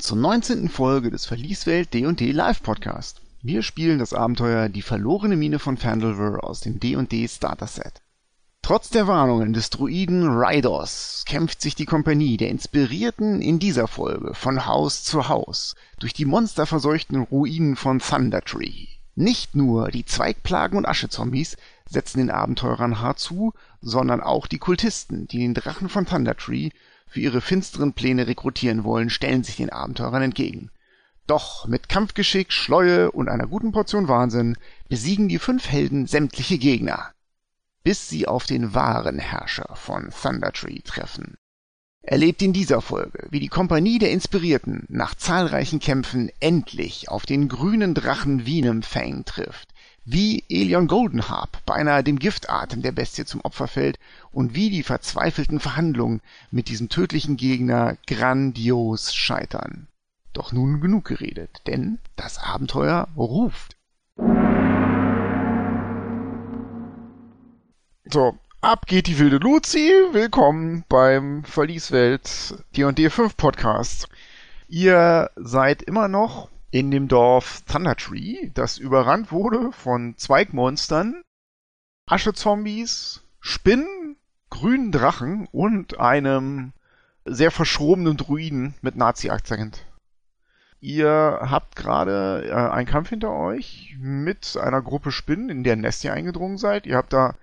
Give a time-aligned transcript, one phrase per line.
[0.00, 0.70] zur 19.
[0.70, 3.20] Folge des Verlieswelt D&D Live Podcast.
[3.42, 8.00] Wir spielen das Abenteuer Die verlorene Mine von Fandelver aus dem D&D Starter Set.
[8.62, 14.32] Trotz der Warnungen des Druiden Rydos kämpft sich die Kompanie der Inspirierten in dieser Folge
[14.32, 18.86] von Haus zu Haus durch die monsterverseuchten Ruinen von Thundertree.
[19.16, 25.28] Nicht nur die Zweigplagen und Aschezombies setzen den Abenteurern hart zu, sondern auch die Kultisten,
[25.28, 26.70] die den Drachen von Thundertree
[27.10, 30.70] für ihre finsteren Pläne rekrutieren wollen, stellen sich den Abenteurern entgegen.
[31.26, 34.56] Doch mit Kampfgeschick, Schleue und einer guten Portion Wahnsinn
[34.88, 37.12] besiegen die fünf Helden sämtliche Gegner,
[37.82, 41.36] bis sie auf den wahren Herrscher von Thundertree treffen.
[42.02, 47.48] Erlebt in dieser Folge, wie die Kompanie der Inspirierten nach zahlreichen Kämpfen endlich auf den
[47.48, 49.68] grünen Drachen Venomfang trifft,
[50.12, 53.96] wie Elion Goldenharp beinahe dem Giftatem der Bestie zum Opfer fällt
[54.32, 59.86] und wie die verzweifelten Verhandlungen mit diesem tödlichen Gegner grandios scheitern.
[60.32, 63.76] Doch nun genug geredet, denn das Abenteuer ruft.
[68.04, 69.92] So, ab geht die wilde Luzi.
[70.10, 74.08] Willkommen beim Verlieswelt D&D 5 Podcast.
[74.66, 81.22] Ihr seid immer noch in dem Dorf Thundertree, das überrannt wurde von Zweigmonstern,
[82.06, 84.16] Aschezombies, Spinnen,
[84.50, 86.72] grünen Drachen und einem
[87.24, 89.84] sehr verschrobenen Druiden mit Nazi-Akzent.
[90.80, 96.02] Ihr habt gerade äh, einen Kampf hinter euch mit einer Gruppe Spinnen, in der Nest
[96.04, 96.86] ihr eingedrungen seid.
[96.86, 97.34] Ihr habt da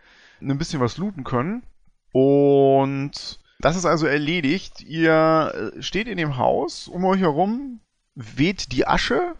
[0.41, 1.63] ein bisschen was looten können.
[2.11, 4.81] Und das ist also erledigt.
[4.81, 6.87] Ihr äh, steht in dem Haus.
[6.87, 7.79] Um euch herum
[8.17, 9.35] weht die Asche.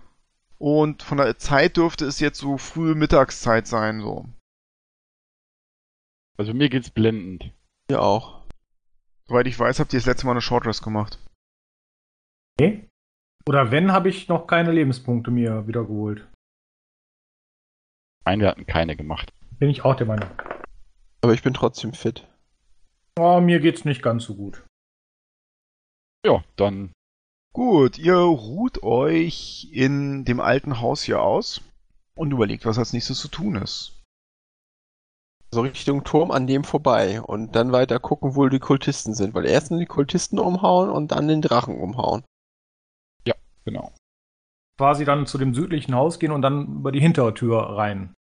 [0.59, 4.25] Und von der Zeit dürfte es jetzt so frühe Mittagszeit sein, so.
[6.37, 7.51] Also mir geht's blendend.
[7.89, 8.43] Mir auch.
[9.27, 11.19] Soweit ich weiß, habt ihr das letzte Mal eine Shortrest gemacht.
[12.59, 12.87] Nee.
[13.47, 16.27] Oder wenn, habe ich noch keine Lebenspunkte mir wiedergeholt.
[18.25, 19.31] Nein, wir hatten keine gemacht.
[19.59, 20.29] Bin ich auch der Meinung.
[21.21, 22.27] Aber ich bin trotzdem fit.
[23.17, 24.63] Oh, mir geht's nicht ganz so gut.
[26.25, 26.91] Ja, dann
[27.57, 31.59] Gut, ihr ruht euch in dem alten Haus hier aus
[32.13, 34.03] und überlegt, was als nächstes zu tun ist.
[35.49, 39.33] So Richtung Turm an dem vorbei und dann weiter gucken, wo die Kultisten sind.
[39.33, 42.23] Weil erst die Kultisten umhauen und dann den Drachen umhauen.
[43.65, 43.91] genau.
[44.77, 48.13] Quasi dann zu dem südlichen Haus gehen und dann über die hintere Tür rein.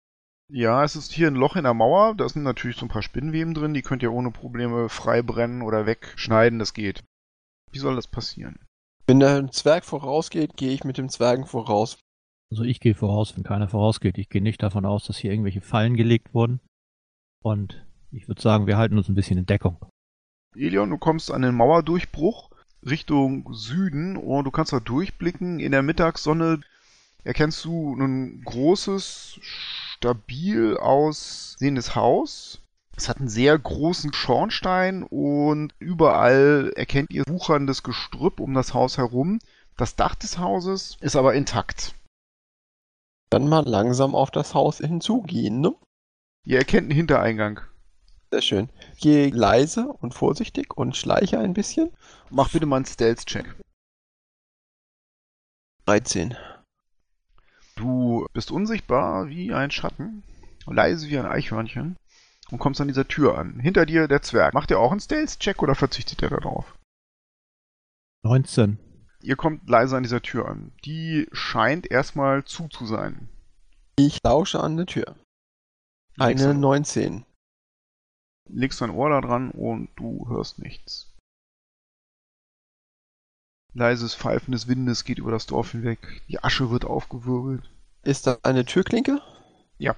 [0.49, 2.15] Ja, es ist hier ein Loch in der Mauer.
[2.15, 3.75] Da sind natürlich so ein paar Spinnweben drin.
[3.75, 6.61] Die könnt ihr ohne Probleme frei brennen oder wegschneiden.
[6.61, 7.03] Das geht.
[7.73, 8.64] Wie soll das passieren?
[9.07, 11.99] Wenn der ein Zwerg vorausgeht, gehe ich mit dem Zwergen voraus.
[12.51, 14.17] Also ich gehe voraus, wenn keiner vorausgeht.
[14.17, 16.61] Ich gehe nicht davon aus, dass hier irgendwelche Fallen gelegt wurden.
[17.43, 19.77] Und ich würde sagen, wir halten uns ein bisschen in Deckung.
[20.55, 22.51] Elion, du kommst an den Mauerdurchbruch
[22.87, 25.59] Richtung Süden und du kannst da durchblicken.
[25.59, 26.61] In der Mittagssonne
[27.25, 32.63] erkennst du ein großes, stabil aussehendes Haus.
[32.97, 38.99] Es hat einen sehr großen Schornstein und überall erkennt ihr wucherndes Gestrüpp um das Haus
[38.99, 39.41] herum.
[39.77, 41.94] Das Dach des Hauses ist aber intakt.
[43.31, 45.75] Dann mal langsam auf das Haus hinzugehen, ne?
[46.44, 47.60] Ihr erkennt einen Hintereingang.
[48.31, 48.69] Sehr schön.
[49.00, 51.91] Gehe leise und vorsichtig und schleiche ein bisschen.
[52.31, 53.56] Mach bitte mal einen Stealth-Check.
[55.87, 56.37] 13.
[57.75, 60.22] Du bist unsichtbar wie ein Schatten,
[60.66, 61.97] leise wie ein Eichhörnchen
[62.50, 63.59] und kommst an dieser Tür an.
[63.60, 64.55] Hinter dir der Zwerg.
[64.55, 66.77] Macht ihr auch einen Stealth-Check oder verzichtet er darauf?
[68.25, 68.78] 19.
[69.22, 70.72] Ihr kommt leise an dieser Tür an.
[70.84, 73.28] Die scheint erstmal zu zu sein.
[73.97, 75.16] Ich lausche an der Tür.
[76.19, 77.25] Eine du- 19.
[78.49, 81.11] legst dein Ohr da dran und du hörst nichts.
[83.73, 86.23] Leises Pfeifen des Windes geht über das Dorf hinweg.
[86.29, 87.69] Die Asche wird aufgewirbelt.
[88.02, 89.20] Ist da eine Türklinke?
[89.79, 89.97] Ja.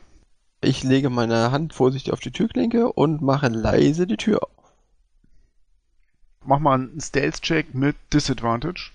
[0.61, 4.73] Ich lege meine Hand vorsichtig auf die Türklinke und mache leise die Tür auf.
[6.45, 8.93] Mach mal einen Stealth-Check mit Disadvantage.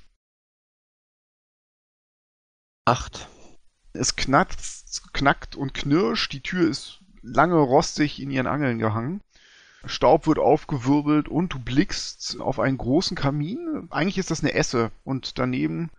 [2.85, 3.27] 8.
[3.93, 4.57] Es knackt,
[5.13, 6.33] knackt und knirscht.
[6.33, 9.21] Die Tür ist lange rostig in ihren Angeln gehangen.
[9.85, 13.87] Staub wird aufgewirbelt und du blickst auf einen großen Kamin.
[13.89, 15.91] Eigentlich ist das eine Esse und daneben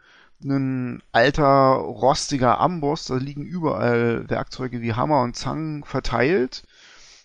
[0.44, 3.06] ein alter, rostiger Amboss.
[3.06, 6.64] Da liegen überall Werkzeuge wie Hammer und Zangen verteilt.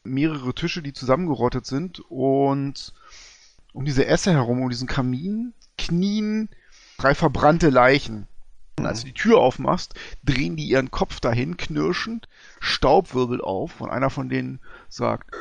[0.03, 2.93] Mehrere Tische, die zusammengerottet sind und
[3.73, 6.49] um diese Esse herum, um diesen Kamin, knien
[6.97, 8.27] drei verbrannte Leichen.
[8.79, 12.27] Und als du die Tür aufmachst, drehen die ihren Kopf dahin, knirschend,
[12.59, 15.33] Staub wirbelt auf und einer von denen sagt,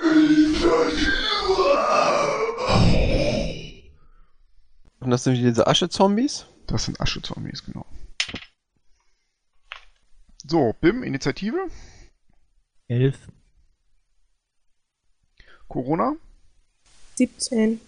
[5.00, 6.46] Und das sind diese Asche-Zombies?
[6.66, 7.86] Das sind Asche-Zombies, genau.
[10.44, 11.70] So, Bim, Initiative.
[12.88, 13.18] 11.
[15.68, 16.14] Corona.
[17.16, 17.80] 17.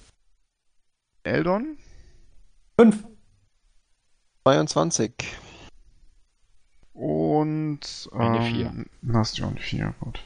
[1.23, 1.79] Eldon.
[2.79, 3.05] 5.
[4.45, 5.13] 22.
[6.93, 8.85] Und Eine ähm, Vier.
[9.03, 10.21] Nastion 4, gut.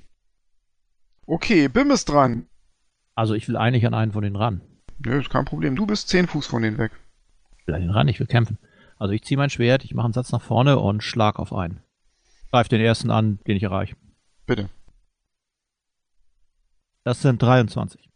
[1.26, 2.46] Okay, Bim ist dran.
[3.14, 4.62] Also ich will eigentlich an einen von denen ran.
[5.04, 5.76] Nö, ist kein Problem.
[5.76, 6.92] Du bist 10 Fuß von denen weg.
[7.58, 8.56] Ich will an den ran, ich will kämpfen.
[8.98, 11.82] Also ich ziehe mein Schwert, ich mache einen Satz nach vorne und schlag auf einen.
[12.50, 13.96] Greif den ersten an, den ich erreiche.
[14.46, 14.68] Bitte.
[17.04, 18.08] Das sind 23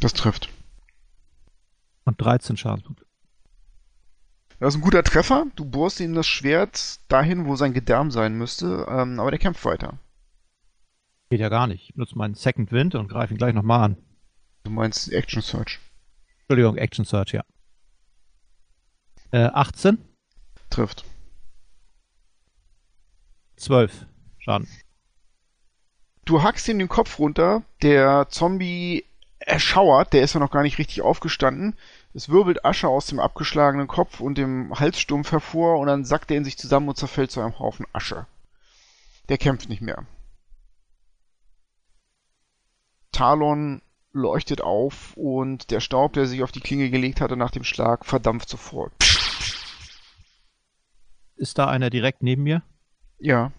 [0.00, 0.48] Das trifft.
[2.04, 3.04] und 13 Schadenspunkte.
[4.60, 5.46] Das ist ein guter Treffer.
[5.56, 9.64] Du bohrst ihm das Schwert dahin, wo sein Gedärm sein müsste, ähm, aber der kämpft
[9.64, 9.98] weiter.
[11.30, 11.88] Geht ja gar nicht.
[11.88, 13.96] Ich benutze meinen Second Wind und greife ihn gleich nochmal an.
[14.62, 15.80] Du meinst Action Search.
[16.42, 17.44] Entschuldigung, Action Search, ja.
[19.34, 19.98] Äh, 18,
[20.70, 21.04] Trifft.
[23.56, 24.06] 12
[24.38, 24.68] Schaden.
[26.24, 27.64] Du hackst ihm den Kopf runter.
[27.82, 29.04] Der Zombie
[29.40, 30.12] erschauert.
[30.12, 31.76] Der ist ja noch gar nicht richtig aufgestanden.
[32.12, 36.36] Es wirbelt Asche aus dem abgeschlagenen Kopf und dem Halsstumpf hervor und dann sackt er
[36.36, 38.26] in sich zusammen und zerfällt zu einem Haufen Asche.
[39.28, 40.06] Der kämpft nicht mehr.
[43.10, 47.64] Talon leuchtet auf und der Staub, der sich auf die Klinge gelegt hatte nach dem
[47.64, 48.92] Schlag, verdampft sofort.
[51.36, 52.62] Ist da einer direkt neben mir?
[53.18, 53.52] Ja,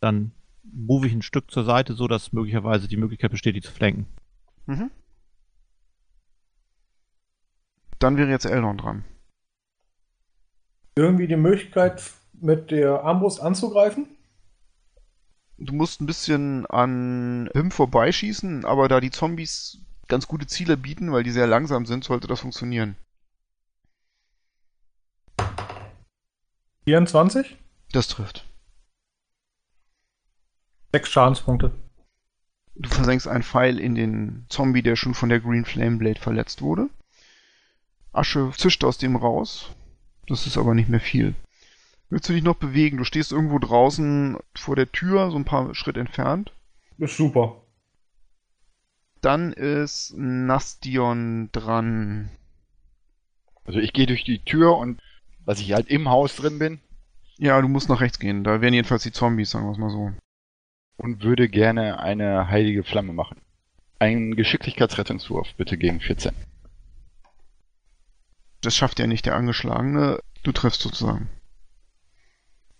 [0.00, 3.72] Dann move ich ein Stück zur Seite, so dass möglicherweise die Möglichkeit besteht, die zu
[3.72, 4.06] flanken.
[4.66, 4.90] Mhm.
[7.98, 9.04] Dann wäre jetzt Eldon dran.
[10.96, 12.02] Irgendwie die Möglichkeit,
[12.32, 14.06] mit der Armbrust anzugreifen?
[15.58, 19.78] Du musst ein bisschen an Him vorbeischießen, aber da die Zombies
[20.08, 22.96] ganz gute Ziele bieten, weil die sehr langsam sind, sollte das funktionieren.
[26.84, 27.56] 24?
[27.92, 28.44] Das trifft.
[30.92, 31.72] 6 Schadenspunkte.
[32.74, 36.62] Du versenkst einen Pfeil in den Zombie, der schon von der Green Flame Blade verletzt
[36.62, 36.88] wurde.
[38.12, 39.70] Asche zischt aus dem raus.
[40.26, 41.34] Das ist aber nicht mehr viel.
[42.10, 42.98] Willst du dich noch bewegen?
[42.98, 46.52] Du stehst irgendwo draußen vor der Tür, so ein paar Schritt entfernt.
[46.98, 47.62] Ist super.
[49.20, 52.30] Dann ist Nastion dran.
[53.64, 55.00] Also ich gehe durch die Tür und
[55.46, 56.80] dass ich halt im Haus drin bin
[57.38, 58.44] Ja, du musst nach rechts gehen.
[58.44, 60.12] Da wären jedenfalls die Zombies, sagen wir es mal so.
[60.96, 63.40] und würde gerne eine heilige Flamme machen.
[63.98, 66.32] Ein Geschicklichkeitsrettungswurf bitte gegen 14.
[68.60, 70.20] Das schafft ja nicht der Angeschlagene.
[70.44, 71.28] Du triffst sozusagen.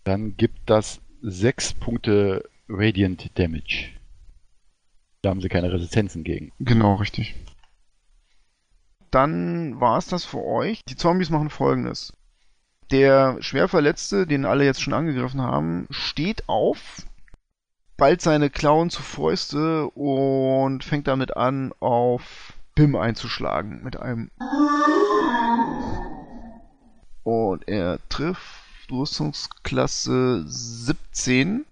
[0.04, 3.90] Dann gibt das 6 Punkte Radiant Damage.
[5.22, 6.52] Da haben sie keine Resistenzen gegen.
[6.58, 7.34] Genau, richtig.
[9.10, 10.80] Dann war es das für euch.
[10.88, 12.12] Die Zombies machen folgendes.
[12.92, 17.02] Der Schwerverletzte, den alle jetzt schon angegriffen haben, steht auf
[17.96, 24.30] ballt seine Klauen zu Fäuste und fängt damit an, auf Bim einzuschlagen mit einem.
[27.22, 31.64] Und er trifft Rüstungsklasse 17.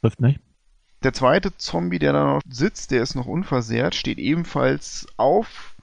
[0.00, 0.40] Trifft nicht.
[1.02, 5.74] Der zweite Zombie, der da noch sitzt, der ist noch unversehrt, steht ebenfalls auf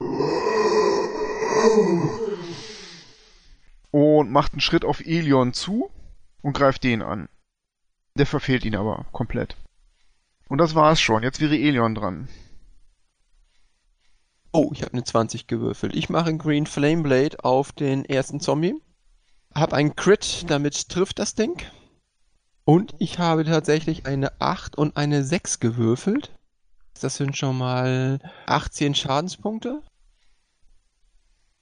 [3.93, 5.91] und macht einen Schritt auf Elion zu
[6.41, 7.29] und greift den an.
[8.17, 9.55] Der verfehlt ihn aber komplett.
[10.49, 11.21] Und das war's schon.
[11.21, 12.27] Jetzt wäre Elion dran.
[14.51, 15.95] Oh, ich habe eine 20 gewürfelt.
[15.95, 18.73] Ich mache einen Green Flame Blade auf den ersten Zombie.
[19.53, 21.61] Hab einen Crit, damit trifft das Ding.
[22.65, 26.31] Und ich habe tatsächlich eine 8 und eine 6 gewürfelt.
[26.99, 29.83] Das sind schon mal 18 Schadenspunkte.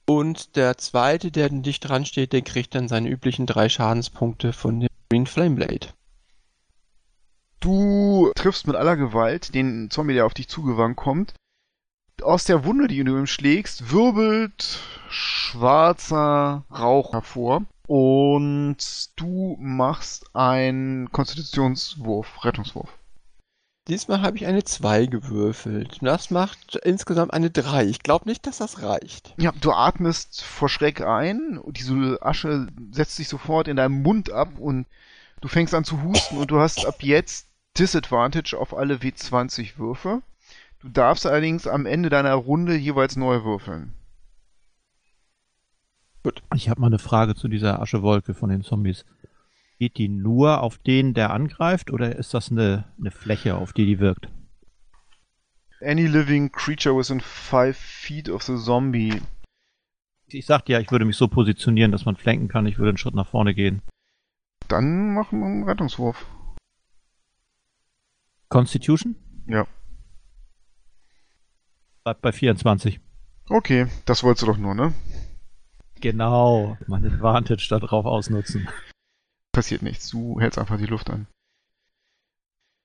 [0.06, 4.80] Und der zweite, der dicht dran steht, der kriegt dann seine üblichen drei Schadenspunkte von
[4.80, 5.88] dem Green Flame Blade.
[7.60, 11.34] Du triffst mit aller Gewalt den Zombie, der auf dich zugewandt kommt.
[12.20, 17.62] Aus der Wunde, die du ihm schlägst, wirbelt schwarzer Rauch hervor.
[17.86, 18.76] Und
[19.16, 22.90] du machst einen Konstitutionswurf, Rettungswurf.
[23.88, 25.98] Diesmal habe ich eine 2 gewürfelt.
[26.02, 27.86] Das macht insgesamt eine 3.
[27.86, 29.34] Ich glaube nicht, dass das reicht.
[29.38, 34.58] Ja, du atmest vor Schreck ein, diese Asche setzt sich sofort in deinem Mund ab
[34.58, 34.86] und
[35.40, 40.22] du fängst an zu husten und du hast ab jetzt Disadvantage auf alle W20 Würfe.
[40.80, 43.94] Du darfst allerdings am Ende deiner Runde jeweils neu würfeln.
[46.54, 49.04] Ich habe mal eine Frage zu dieser Aschewolke von den Zombies.
[49.82, 53.84] Geht die nur auf den, der angreift, oder ist das eine, eine Fläche, auf die
[53.84, 54.28] die wirkt?
[55.80, 59.20] Any living creature within 5 feet of the zombie.
[60.28, 62.64] Ich sagte ja, ich würde mich so positionieren, dass man flanken kann.
[62.66, 63.82] Ich würde einen Schritt nach vorne gehen.
[64.68, 66.26] Dann machen wir einen Rettungswurf.
[68.50, 69.16] Constitution?
[69.48, 69.66] Ja.
[72.04, 73.00] Bleibt bei 24.
[73.48, 74.94] Okay, das wolltest du doch nur, ne?
[76.00, 78.68] Genau, mein Advantage da drauf ausnutzen.
[79.52, 81.26] Passiert nichts, du hältst einfach die Luft an.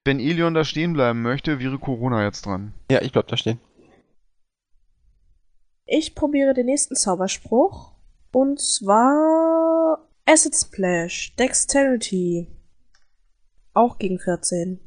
[0.05, 2.74] Wenn Elion da stehen bleiben möchte, wäre Corona jetzt dran.
[2.91, 3.59] Ja, ich bleib da stehen.
[5.86, 7.93] Ich probiere den nächsten Zauberspruch.
[8.31, 12.47] Und zwar Acid Splash, Dexterity.
[13.74, 14.79] Auch gegen 14.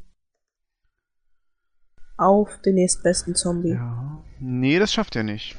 [2.17, 3.71] Auf den nächstbesten Zombie.
[3.71, 4.23] Ja.
[4.39, 5.57] Nee, das schafft er nicht.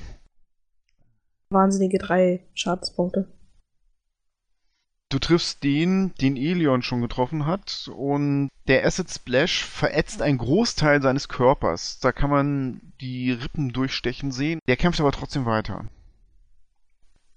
[1.49, 3.27] Wahnsinnige drei Schadenspunkte.
[5.11, 11.01] Du triffst den, den Elion schon getroffen hat, und der Acid Splash verätzt einen Großteil
[11.01, 11.99] seines Körpers.
[11.99, 14.59] Da kann man die Rippen durchstechen sehen.
[14.69, 15.83] Der kämpft aber trotzdem weiter.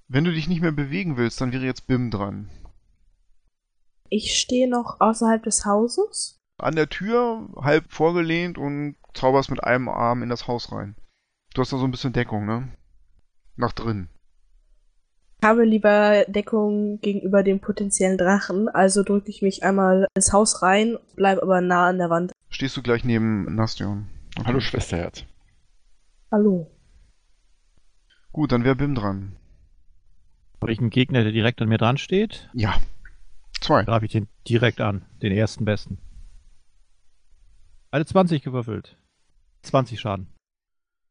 [0.06, 2.48] Wenn du dich nicht mehr bewegen willst, dann wäre jetzt Bim dran.
[4.08, 6.38] Ich stehe noch außerhalb des Hauses.
[6.58, 10.94] An der Tür, halb vorgelehnt und zauberst mit einem Arm in das Haus rein.
[11.54, 12.68] Du hast da so ein bisschen Deckung, ne?
[13.56, 14.10] Nach drin.
[15.44, 20.62] Ich habe lieber Deckung gegenüber dem potenziellen Drachen, also drücke ich mich einmal ins Haus
[20.62, 22.32] rein, bleibe aber nah an der Wand.
[22.48, 24.06] Stehst du gleich neben Nastion.
[24.36, 24.46] Okay.
[24.46, 25.26] Hallo Schwesterherz.
[26.32, 26.70] Hallo.
[28.32, 29.36] Gut, dann wäre Bim dran.
[30.62, 32.48] Habe ich einen Gegner, der direkt an mir dran steht?
[32.54, 32.80] Ja.
[33.60, 33.84] Zwei.
[33.84, 35.98] Greife ich den direkt an, den ersten besten.
[37.90, 38.96] Eine 20 gewürfelt.
[39.60, 40.28] 20 Schaden.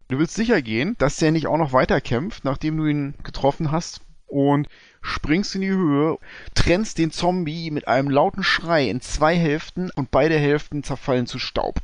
[0.08, 3.72] Du willst sicher gehen, dass der nicht auch noch weiter kämpft, nachdem du ihn getroffen
[3.72, 4.02] hast
[4.34, 4.68] und
[5.02, 6.18] springst in die Höhe,
[6.56, 11.40] trennst den Zombie mit einem lauten Schrei in zwei Hälften und beide Hälften zerfallen zu
[11.40, 11.80] Staub.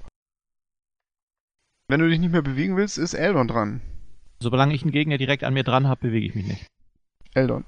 [1.87, 3.81] Wenn du dich nicht mehr bewegen willst, ist Eldon dran.
[4.39, 6.65] Solange ich einen Gegner direkt an mir dran habe, bewege ich mich nicht.
[7.33, 7.65] Eldon.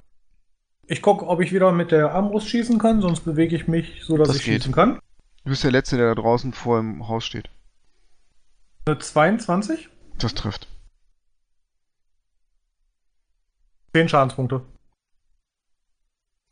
[0.88, 4.18] Ich gucke, ob ich wieder mit der Armbrust schießen kann, sonst bewege ich mich so,
[4.18, 4.56] dass Das ich geht.
[4.56, 5.00] schießen kann.
[5.44, 7.50] Du bist der Letzte, der da draußen vor dem Haus steht.
[8.86, 10.68] Eine 22, Das trifft.
[13.94, 14.62] 10 Schadenspunkte.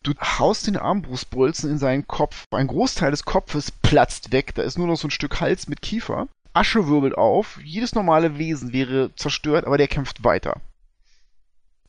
[0.04, 2.46] Du haust den Armbrustbolzen in seinen Kopf.
[2.52, 4.56] Ein Großteil des Kopfes platzt weg.
[4.56, 6.28] Da ist nur noch so ein Stück Hals mit Kiefer.
[6.54, 7.60] Asche wirbelt auf.
[7.64, 10.62] Jedes normale Wesen wäre zerstört, aber der kämpft weiter.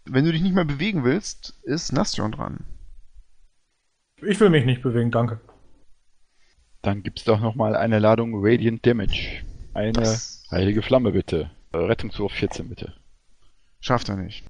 [0.05, 2.65] Wenn du dich nicht mehr bewegen willst, ist Nastion dran.
[4.23, 5.41] Ich will mich nicht bewegen, danke.
[6.83, 9.43] Dann gibt's doch nochmal eine Ladung Radiant Damage.
[9.73, 11.51] Eine Das heilige Flamme bitte.
[11.73, 12.93] Rettungswurf 14 bitte.
[13.81, 14.45] schafft er nicht.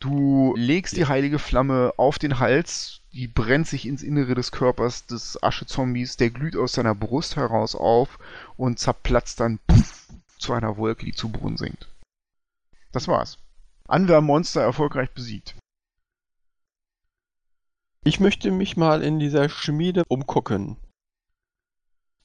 [0.00, 5.06] Du legst die heilige Flamme auf den Hals, die brennt sich ins Innere des Körpers
[5.06, 8.18] des Aschezombies, der glüht aus seiner Brust heraus auf
[8.56, 11.86] und zerplatzt dann puff, zu einer Wolke, die zu Boden sinkt.
[12.92, 13.38] Das war's.
[13.88, 15.54] Anwärmmonster erfolgreich besiegt.
[18.02, 20.78] Ich möchte mich mal in dieser Schmiede umgucken.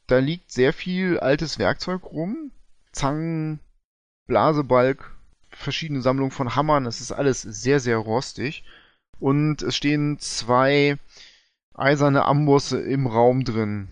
[0.08, 2.52] Da liegt sehr viel altes Werkzeug rum.
[2.94, 3.60] Zangen,
[4.28, 5.15] Blasebalg,
[5.56, 6.86] verschiedene Sammlungen von Hammern.
[6.86, 8.64] Es ist alles sehr, sehr rostig.
[9.20, 10.98] Und es stehen zwei
[11.74, 13.90] eiserne Ambosse im Raum drin.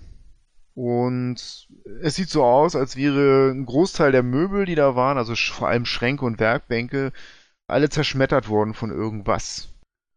[0.75, 1.67] Und
[2.01, 5.67] es sieht so aus, als wäre ein Großteil der Möbel, die da waren, also vor
[5.67, 7.11] allem Schränke und Werkbänke,
[7.67, 9.69] alle zerschmettert worden von irgendwas.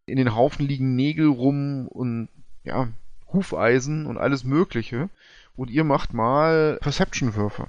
[0.06, 2.28] In den Haufen liegen Nägel rum und
[2.64, 2.88] ja,
[3.32, 5.10] Hufeisen und alles Mögliche.
[5.56, 7.66] Und ihr macht mal Perception-Würfe.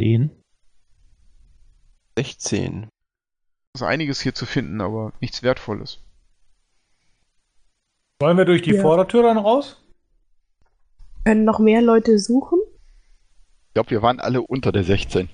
[0.00, 0.30] 10.
[2.16, 2.88] 16.
[3.74, 5.98] Es ist einiges hier zu finden, aber nichts Wertvolles.
[8.18, 8.80] Wollen wir durch die Ja.
[8.80, 9.76] Vordertür dann raus?
[11.26, 12.58] Können noch mehr Leute suchen?
[13.68, 15.28] Ich glaube, wir waren alle unter der 16.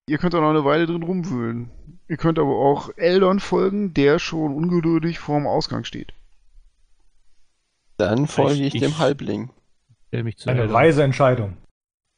[0.07, 1.71] Ihr könnt auch noch eine Weile drin rumwühlen.
[2.09, 6.13] Ihr könnt aber auch Eldon folgen, der schon ungeduldig vorm Ausgang steht.
[7.95, 9.49] Dann folge ich, Ich- dem ich- Halbling.
[10.09, 10.73] Stell mich zu Eine Eldon.
[10.75, 11.55] weise Entscheidung.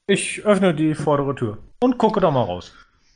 [0.06, 2.74] Ich öffne die vordere Tür und gucke da mal raus.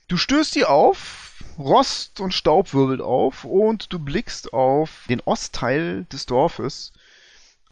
[0.07, 6.05] Du stößt die auf, Rost und Staub wirbelt auf und du blickst auf den Ostteil
[6.05, 6.93] des Dorfes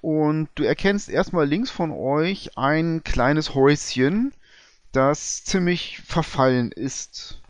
[0.02, 4.34] und du erkennst erstmal links von euch ein kleines Häuschen,
[4.92, 7.42] das ziemlich verfallen ist.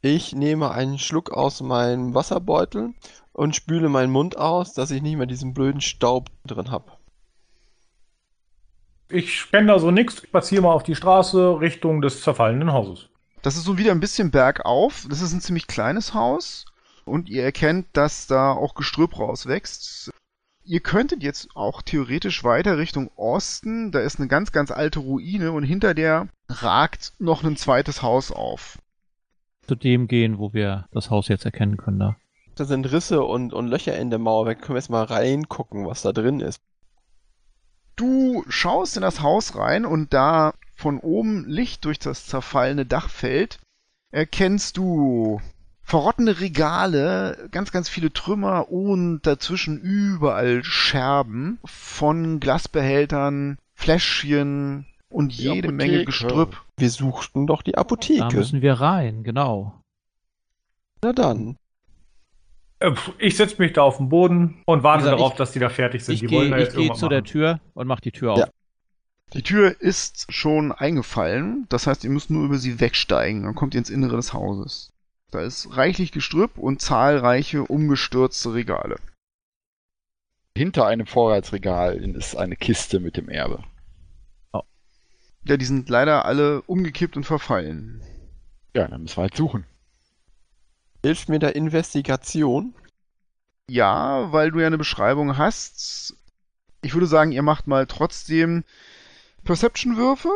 [0.00, 2.94] Ich nehme einen Schluck aus meinem Wasserbeutel
[3.34, 6.97] und spüle meinen Mund aus, dass ich nicht mehr diesen blöden Staub drin habe.
[9.10, 13.08] Ich kenne da so nix, spaziere mal auf die Straße Richtung des zerfallenen Hauses.
[13.42, 15.06] Das ist so wieder ein bisschen bergauf.
[15.08, 16.66] Das ist ein ziemlich kleines Haus.
[17.04, 20.10] Und ihr erkennt, dass da auch Gestrüpp rauswächst.
[20.64, 23.90] Ihr könntet jetzt auch theoretisch weiter Richtung Osten.
[23.92, 28.30] Da ist eine ganz, ganz alte Ruine und hinter der ragt noch ein zweites Haus
[28.30, 28.78] auf.
[29.66, 32.16] Zu dem gehen, wo wir das Haus jetzt erkennen können da.
[32.56, 34.44] Da sind Risse und, und Löcher in der Mauer.
[34.44, 36.60] Da können wir jetzt mal reingucken, was da drin ist.
[37.98, 43.10] Du schaust in das Haus rein und da von oben Licht durch das zerfallene Dach
[43.10, 43.58] fällt,
[44.12, 45.40] erkennst du
[45.82, 55.42] verrottene Regale, ganz, ganz viele Trümmer und dazwischen überall Scherben von Glasbehältern, Fläschchen und Die
[55.42, 56.04] jede Menge Apotheke.
[56.06, 56.62] Gestrüpp.
[56.76, 58.36] Wir suchten doch die Da Apotheke.
[58.36, 59.74] müssen wir rein, genau.
[61.02, 61.56] Na dann.
[62.80, 65.58] Äh, Ich setze mich da auf den Boden und warte gesagt, darauf, ich- dass die
[65.58, 66.14] da fertig sind.
[66.14, 67.26] Ich die gehe wollen da ich jetzt geh irgendwas zu der machen.
[67.30, 68.38] Tür und mach die Tür auf.
[68.38, 68.48] Ja.
[69.34, 73.74] Die Tür ist schon eingefallen, das heißt, ihr müsst nur über sie wegsteigen, dann kommt
[73.74, 74.92] ihr ins Innere des Hauses.
[75.30, 78.96] Da ist reichlich Gestrüpp und zahlreiche umgestürzte Regale.
[80.56, 83.62] Hinter einem Vorratsregal ist eine Kiste mit dem Erbe.
[85.44, 88.02] Ja, die sind leider alle umgekippt und verfallen.
[88.74, 89.64] Ja, dann müssen wir halt suchen.
[91.02, 92.74] Hilft mir da Investigation?
[93.70, 96.16] Ja, weil du ja eine Beschreibung hast.
[96.82, 98.64] Ich würde sagen, ihr macht mal trotzdem
[99.44, 100.30] Perception-Würfe.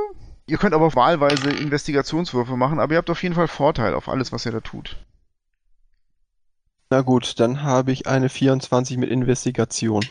[0.47, 4.33] Ihr könnt aber wahlweise Investigationswürfe machen, aber ihr habt auf jeden Fall Vorteil auf alles,
[4.33, 4.97] was ihr da tut.
[6.91, 10.05] Na gut, dann habe ich eine 24 mit Investigation.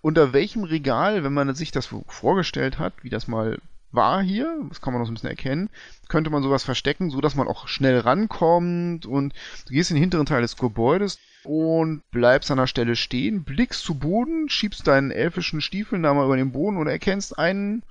[0.00, 3.60] Unter welchem Regal, wenn man sich das vorgestellt hat, wie das mal
[3.92, 5.70] war hier, das kann man noch so ein bisschen erkennen,
[6.08, 9.34] könnte man sowas verstecken, so dass man auch schnell rankommt und
[9.66, 13.82] du gehst in den hinteren Teil des Gebäudes und bleibst an der Stelle stehen, blickst
[13.82, 17.82] zu Boden, schiebst deinen elfischen Stiefeln da mal über den Boden und erkennst einen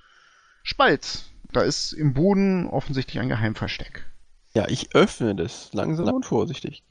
[0.63, 1.25] Spalt.
[1.51, 4.05] Da ist im Boden offensichtlich ein Geheimversteck.
[4.53, 6.83] Ja, ich öffne das langsam und vorsichtig.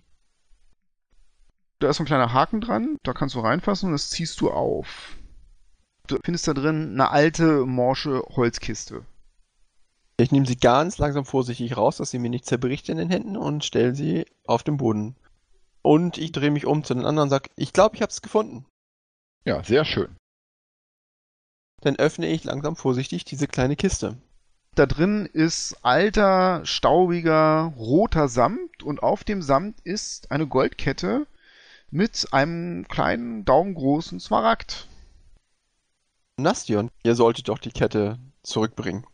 [1.79, 4.51] Da ist so ein kleiner Haken dran, da kannst du reinfassen und das ziehst du
[4.51, 5.17] auf.
[6.09, 9.05] Du findest da drin eine alte, morsche Holzkiste.
[10.17, 13.37] Ich nehme sie ganz langsam vorsichtig raus, dass sie mir nicht zerbricht in den Händen
[13.37, 15.17] und stelle sie auf den Boden.
[15.83, 18.23] Und ich drehe mich um zu den anderen und sage, ich glaube, ich habe es
[18.23, 18.65] gefunden.
[19.45, 20.17] Ja, sehr schön.
[21.83, 24.17] Dann öffne ich langsam vorsichtig diese kleine Kiste.
[24.75, 31.27] Da drin ist alter, staubiger, roter Samt und auf dem Samt ist eine Goldkette
[31.91, 34.88] mit einem kleinen, daumengroßen Smaragd.
[36.39, 39.07] Nastion, ihr solltet doch die Kette zurückbringen.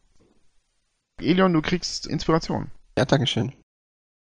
[1.20, 2.70] Elion, du kriegst Inspiration.
[2.98, 3.52] Ja, Dankeschön.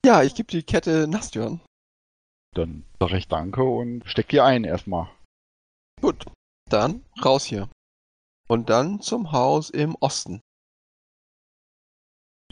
[0.05, 1.62] Ja, ich gebe die Kette Nastion.
[2.53, 5.10] Dann sage ich Danke und steck die ein erstmal.
[6.01, 6.25] Gut,
[6.69, 7.69] dann raus hier.
[8.47, 10.41] Und dann zum Haus im Osten.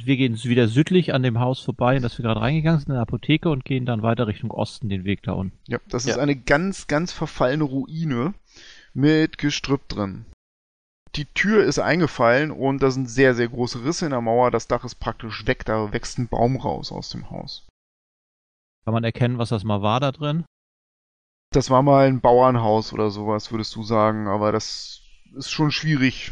[0.01, 2.95] Wir gehen wieder südlich an dem Haus vorbei, in das wir gerade reingegangen sind, in
[2.95, 5.58] der Apotheke und gehen dann weiter Richtung Osten den Weg da unten.
[5.67, 6.21] Ja, das ist Ja.
[6.21, 8.34] eine ganz, ganz verfallene Ruine
[8.93, 10.25] mit Gestrüpp drin.
[11.15, 14.49] Die Tür ist eingefallen und da sind sehr, sehr große Risse in der Mauer.
[14.49, 17.67] Das Dach ist praktisch weg, da wächst ein Baum raus aus dem Haus.
[18.84, 20.45] Kann man erkennen, was das mal war da drin?
[21.52, 25.02] Das war mal ein Bauernhaus oder sowas, würdest du sagen, aber das
[25.36, 26.32] ist schon schwierig.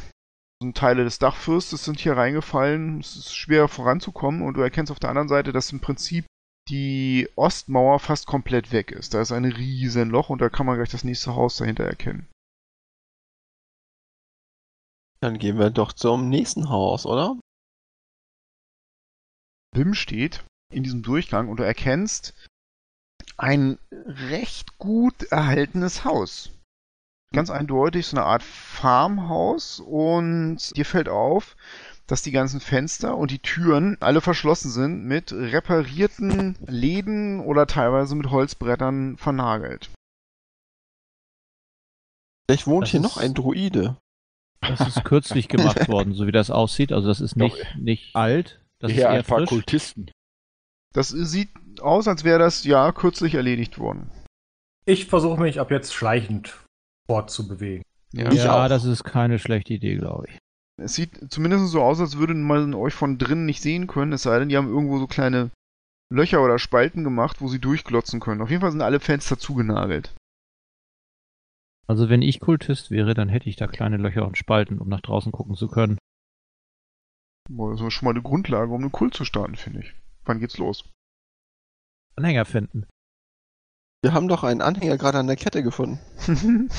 [0.59, 2.99] Und Teile des Dachfürstes sind hier reingefallen.
[2.99, 6.25] Es ist schwer voranzukommen und du erkennst auf der anderen Seite, dass im Prinzip
[6.69, 9.13] die Ostmauer fast komplett weg ist.
[9.13, 12.27] Da ist ein riesen Loch und da kann man gleich das nächste Haus dahinter erkennen.
[15.21, 17.37] Dann gehen wir doch zum nächsten Haus, oder?
[19.73, 22.33] Wim steht in diesem Durchgang und du erkennst
[23.37, 26.49] ein recht gut erhaltenes Haus.
[27.33, 31.55] Ganz eindeutig so eine Art Farmhaus und dir fällt auf,
[32.07, 38.15] dass die ganzen Fenster und die Türen alle verschlossen sind mit reparierten Läden oder teilweise
[38.15, 39.89] mit Holzbrettern vernagelt.
[42.47, 43.97] Vielleicht wohnt Das hier noch ein Druide.
[44.61, 46.91] Das ist kürzlich gemacht worden, so wie das aussieht.
[46.91, 48.61] Also das ist nicht, nicht alt.
[48.79, 49.49] Das ist Eher ein paar frisch.
[49.49, 50.11] Kultisten.
[50.93, 51.49] Das sieht
[51.81, 54.11] aus, als wäre das ja kürzlich erledigt worden.
[54.85, 56.59] Ich versuche mich ab jetzt schleichend
[57.07, 57.83] fortzubewegen.
[58.13, 58.31] Ja.
[58.31, 60.37] Ja, das ist keine schlechte Idee, glaube ich.
[60.81, 64.23] Es sieht zumindest so aus, als würde man euch von drinnen nicht sehen können, es
[64.23, 65.51] sei denn, die haben irgendwo so kleine
[66.11, 68.41] Löcher oder Spalten gemacht, wo sie durchglotzen können.
[68.41, 70.13] Auf jeden Fall sind alle Fenster zugenagelt.
[71.87, 75.01] Also wenn ich Kultist wäre, dann hätte ich da kleine Löcher und Spalten, um nach
[75.01, 75.97] draußen gucken zu können.
[77.49, 79.93] Boah, Das ist schon mal eine Grundlage, um einen Kult zu starten, finde ich.
[80.23, 80.89] Wann geht's los?
[82.15, 82.87] Anhänger finden.
[84.03, 85.99] Wir haben doch einen Anhänger gerade an der Kette gefunden.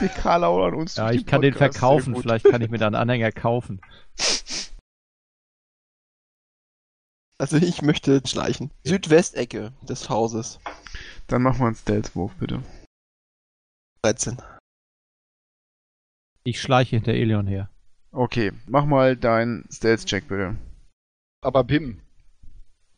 [0.00, 0.96] Die Karlau an uns.
[0.96, 1.74] Ja, ich kann den Podcast.
[1.74, 2.16] Sehr verkaufen.
[2.16, 3.80] Vielleicht kann ich mir da einen Anhänger kaufen.
[7.38, 8.70] Also ich möchte schleichen.
[8.84, 10.58] Südwestecke des Hauses.
[11.26, 12.62] Dann machen wir einen Stealth-Wurf, bitte.
[14.06, 14.40] 13.
[16.44, 17.68] Ich schleiche hinter Elion her.
[18.12, 20.56] Okay, mach mal deinen Stealth-Check, bitte.
[21.42, 22.00] Aber Bim,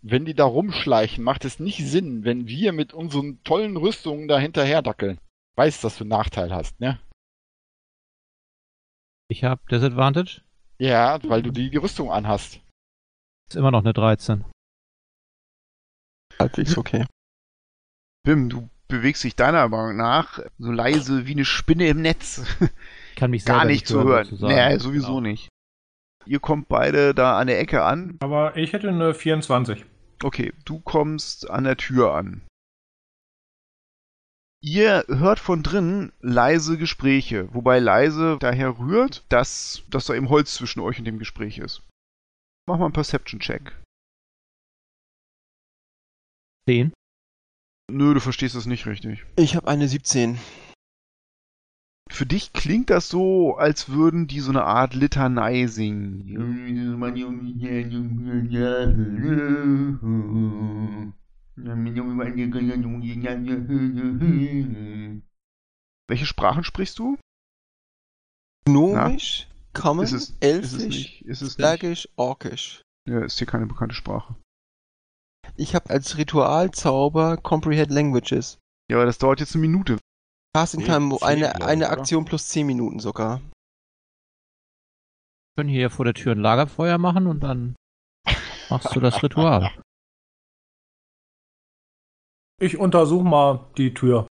[0.02, 4.38] wenn die da rumschleichen, macht es nicht Sinn, wenn wir mit unseren tollen Rüstungen da
[4.38, 5.18] hinterher dackeln.
[5.56, 7.00] Weißt, dass du einen Nachteil hast, ne?
[9.28, 10.42] Ich habe Disadvantage.
[10.78, 12.60] Ja, weil du die, die Rüstung anhast.
[13.48, 14.44] Ist immer noch eine 13.
[16.38, 17.06] Halbwegs okay.
[18.24, 22.42] Bim, du bewegst dich deiner Meinung nach so leise wie eine Spinne im Netz.
[23.10, 24.28] Ich kann mich Gar selber nicht zu hören.
[24.40, 25.20] Nee, sowieso Genau.
[25.20, 25.48] nicht.
[26.26, 28.16] Ihr kommt beide da an der Ecke an.
[28.20, 29.84] Aber ich hätte eine 24.
[30.22, 32.42] Okay, du kommst an der Tür an.
[34.60, 40.54] Ihr hört von drinnen leise Gespräche, wobei leise daher rührt, dass, dass da eben Holz
[40.54, 41.82] zwischen euch und dem Gespräch ist.
[42.66, 43.72] Mach mal einen Perception-Check.
[46.68, 46.92] 10.
[47.90, 49.24] Nö, du verstehst das nicht richtig.
[49.36, 50.38] Ich habe eine 17.
[52.10, 56.24] Für dich klingt das so, als würden die so eine Art Litanei singen.
[66.08, 67.18] Welche Sprachen sprichst du?
[68.64, 70.06] Gnomisch, Common,
[70.40, 71.24] Elfisch?
[71.56, 72.82] Bergisch, Orkisch.
[73.06, 74.36] Ja, ist hier keine bekannte Sprache.
[75.56, 78.58] Ich habe als Ritualzauber Comprehend Languages.
[78.90, 79.98] Ja, aber das dauert jetzt eine Minute.
[80.54, 81.98] Casting Nee, Time eine, eine oder?
[81.98, 83.40] Aktion plus 10 Minuten sogar.
[83.40, 83.50] Wir
[85.56, 87.74] können hier vor der Tür ein Lagerfeuer machen und dann
[88.70, 89.70] machst du das Ritual.
[92.60, 94.26] Ich untersuche mal die Tür.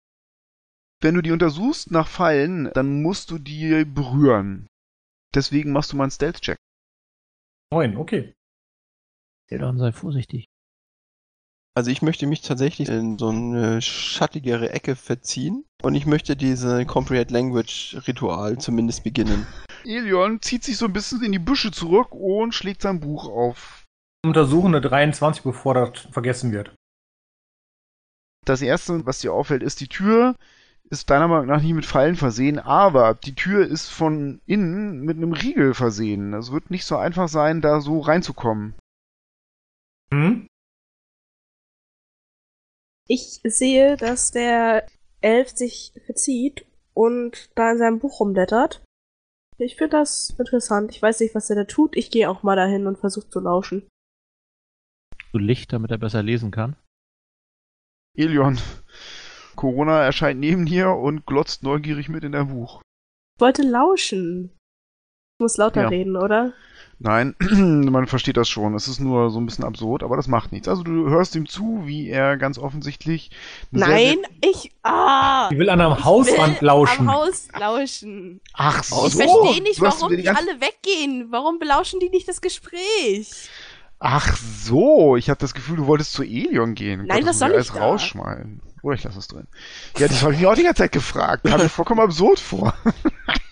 [1.00, 4.68] Wenn du die untersuchst nach Fallen, dann musst du die berühren.
[5.34, 6.56] Deswegen machst du mal einen Stealth-Check.
[7.72, 8.34] 9, okay.
[9.50, 10.44] Elion, sei vorsichtig.
[11.74, 16.84] Also ich möchte mich tatsächlich in so eine schattigere Ecke verziehen und ich möchte diese
[16.84, 19.46] Comprehend Language Ritual zumindest beginnen.
[19.84, 23.84] Elion zieht sich so ein bisschen in die Büsche zurück und schlägt sein Buch auf.
[24.24, 26.74] Untersuchen eine 23, bevor das vergessen wird.
[28.44, 30.36] Das erste, was dir auffällt, ist, die Tür
[30.90, 35.16] ist deiner Meinung nach nicht mit Fallen versehen, aber die Tür ist von innen mit
[35.16, 36.34] einem Riegel versehen.
[36.34, 38.74] Es wird nicht so einfach sein, da so reinzukommen.
[40.12, 40.46] Hm?
[43.14, 44.86] Ich sehe, dass der
[45.20, 48.82] Elf sich verzieht und da in seinem Buch rumblättert.
[49.58, 50.90] Ich finde das interessant.
[50.92, 51.94] Ich weiß nicht, was er da tut.
[51.94, 53.86] Ich gehe auch mal dahin und versuche zu lauschen.
[55.30, 56.74] So Licht, damit er besser lesen kann.
[58.16, 58.58] Elion,
[59.56, 62.80] Corona erscheint neben dir und glotzt neugierig mit in dein Buch.
[63.36, 64.58] Ich wollte lauschen.
[65.42, 65.88] Ich muss lauter Ja.
[65.88, 66.52] reden, oder?
[67.00, 67.34] Nein,
[67.90, 68.76] man versteht das schon.
[68.76, 70.68] Es ist nur so ein bisschen absurd, aber das macht nichts.
[70.68, 73.32] Also du hörst ihm zu, wie er ganz offensichtlich.
[73.72, 74.70] Nein, ich.
[74.84, 75.48] Ah!
[75.50, 77.08] Die will an einem Ich Hausrand will lauschen.
[77.08, 78.40] Am Haus lauschen.
[78.52, 79.04] Ach so.
[79.08, 81.26] Ich verstehe nicht, warum die alle weggehen.
[81.32, 83.48] Warum belauschen die nicht das Gespräch?
[83.98, 87.06] Ach so, ich habe das Gefühl, du wolltest zu Elion gehen.
[87.06, 87.80] Nein, Gott, das soll ich alles da?
[87.80, 88.60] rausschmeißen.
[88.82, 89.48] Oder ich lasse es drin.
[89.98, 91.44] Ja, das habe ich mir auch die ganze Zeit gefragt.
[91.44, 92.74] Kam mir vollkommen absurd vor.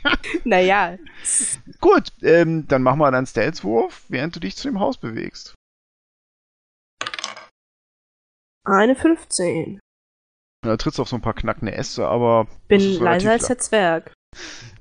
[0.44, 0.96] Naja,
[1.80, 5.54] Gut, ähm, dann mach mal deinen Stealth-Wurf, während du dich zu dem Haus bewegst.
[8.64, 9.80] eine 15.
[10.62, 14.12] Da trittst du auf so ein paar knackende Äste, aber Bin leiser als der Zwerg.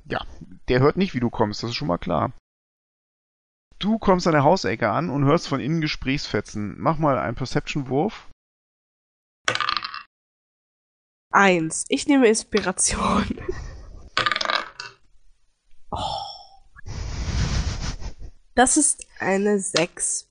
[0.06, 2.34] der hört nicht, wie du kommst, das ist schon mal klar.
[3.80, 6.76] Du kommst an der Hausecke an und hörst von innen Gesprächsfetzen.
[6.78, 8.30] Mach mal einen Perception-Wurf.
[11.32, 11.86] Eins.
[11.88, 13.40] Ich nehme Inspiration.
[15.92, 16.30] Oh.
[18.56, 20.28] Das ist eine 6.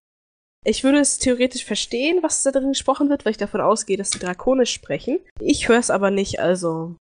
[0.65, 4.11] Ich würde es theoretisch verstehen, was da drin gesprochen wird, weil ich davon ausgehe, dass
[4.11, 5.19] sie drakonisch sprechen.
[5.41, 6.97] Ich höre es aber nicht, also.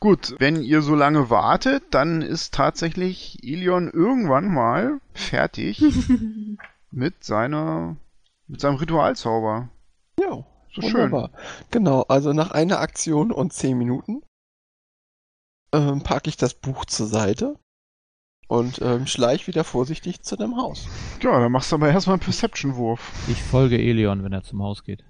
[0.00, 5.82] Gut, wenn ihr so lange wartet, dann ist tatsächlich Ilion irgendwann mal fertig
[6.90, 7.96] mit seiner
[8.46, 9.70] mit seinem Ritualzauber.
[10.20, 10.92] Ja, So schön.
[10.92, 11.30] wunderbar.
[11.70, 14.22] Genau, also nach einer Aktion und 10 Minuten
[15.72, 17.58] ähm, packe ich das Buch zur Seite
[18.48, 20.88] und ähm, schleich wieder vorsichtig zu dem Haus.
[21.22, 23.12] Ja, dann machst du aber erstmal einen Perception-Wurf.
[23.28, 25.04] Ich folge Elion, wenn er zum Haus geht.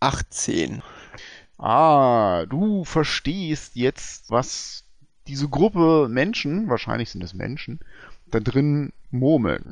[0.00, 0.82] 18.
[1.58, 4.84] Ah, du verstehst jetzt, was
[5.28, 7.78] diese Gruppe Menschen, wahrscheinlich sind es Menschen,
[8.32, 9.64] da drin murmeln.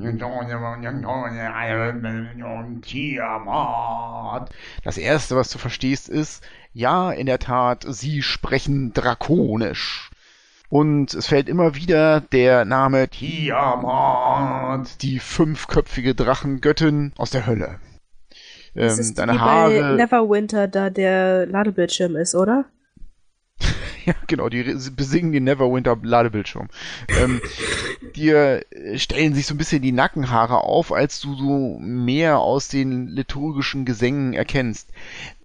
[4.85, 6.43] Das erste, was du verstehst, ist,
[6.73, 10.11] ja, in der Tat, sie sprechen drakonisch.
[10.69, 17.81] Und es fällt immer wieder der Name Tiamat, die fünfköpfige Drachengöttin aus der Hölle.
[18.75, 19.97] Das Ähm, ist deine wie bei Haare.
[19.97, 22.67] Neverwinter, da der Ladebildschirm ist, oder?
[24.11, 24.65] Ja, genau, die
[24.97, 26.69] besingen den Neverwinter Ladebildschirm.
[27.23, 27.41] ähm,
[28.17, 32.67] dir äh, stellen sich so ein bisschen die Nackenhaare auf, als du so mehr aus
[32.67, 34.89] den liturgischen Gesängen erkennst.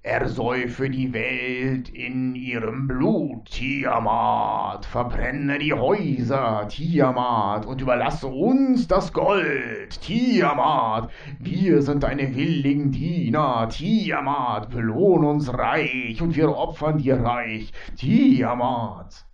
[0.05, 4.85] Ersäufe die Welt in ihrem Blut, Tiamat.
[4.85, 11.09] Verbrenne die Häuser, Tiamat, und überlasse uns das Gold, Tiamat.
[11.39, 14.69] Wir sind deine willigen Diener, Tiamat.
[14.69, 19.25] Belohn uns reich und wir opfern dir reich, Tiamat.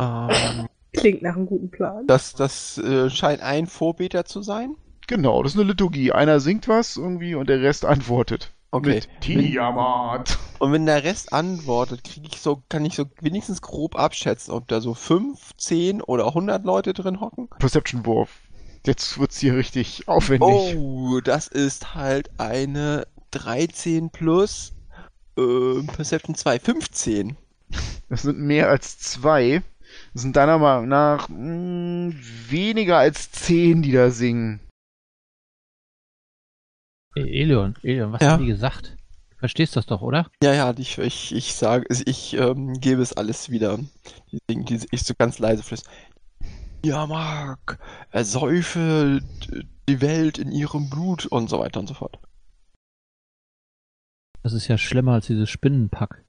[0.00, 2.08] Ähm, Klingt nach einem guten Plan.
[2.08, 4.74] das das äh, scheint ein Vorbeter zu sein.
[5.06, 6.10] Genau, das ist eine Liturgie.
[6.10, 8.52] Einer singt was irgendwie und der Rest antwortet.
[8.70, 8.94] Okay.
[8.94, 10.38] Mit Tiamat.
[10.58, 14.68] Und wenn der Rest antwortet, kriege ich so, kann ich so wenigstens grob abschätzen, ob
[14.68, 17.48] da so 5, 10 oder 100 Leute drin hocken.
[17.58, 18.30] Perception-Wurf.
[18.84, 20.76] Jetzt wird's hier richtig aufwendig.
[20.76, 24.74] Oh, das ist halt eine 13 plus
[25.36, 27.36] ähm, Perception 2, 15.
[28.08, 29.62] Das sind mehr als zwei.
[30.12, 32.14] Das sind deiner Meinung nach mh,
[32.48, 34.60] weniger als zehn, die da singen.
[37.16, 38.32] Ey, Elion, Elion, was Ja.
[38.32, 38.94] haben die gesagt?
[39.30, 40.30] Du verstehst das doch, oder?
[40.42, 43.78] Ja, ja, ich, ich, ich sage, ich ähm, gebe es alles wieder.
[44.30, 45.90] Die, Dinge, die ich so ganz leise flüster.
[46.84, 47.78] Ja, Mark,
[48.10, 49.20] ersäufe
[49.88, 52.18] die Welt in ihrem Blut und so weiter und so fort.
[54.42, 56.22] Das ist ja schlimmer als dieses Spinnenpack.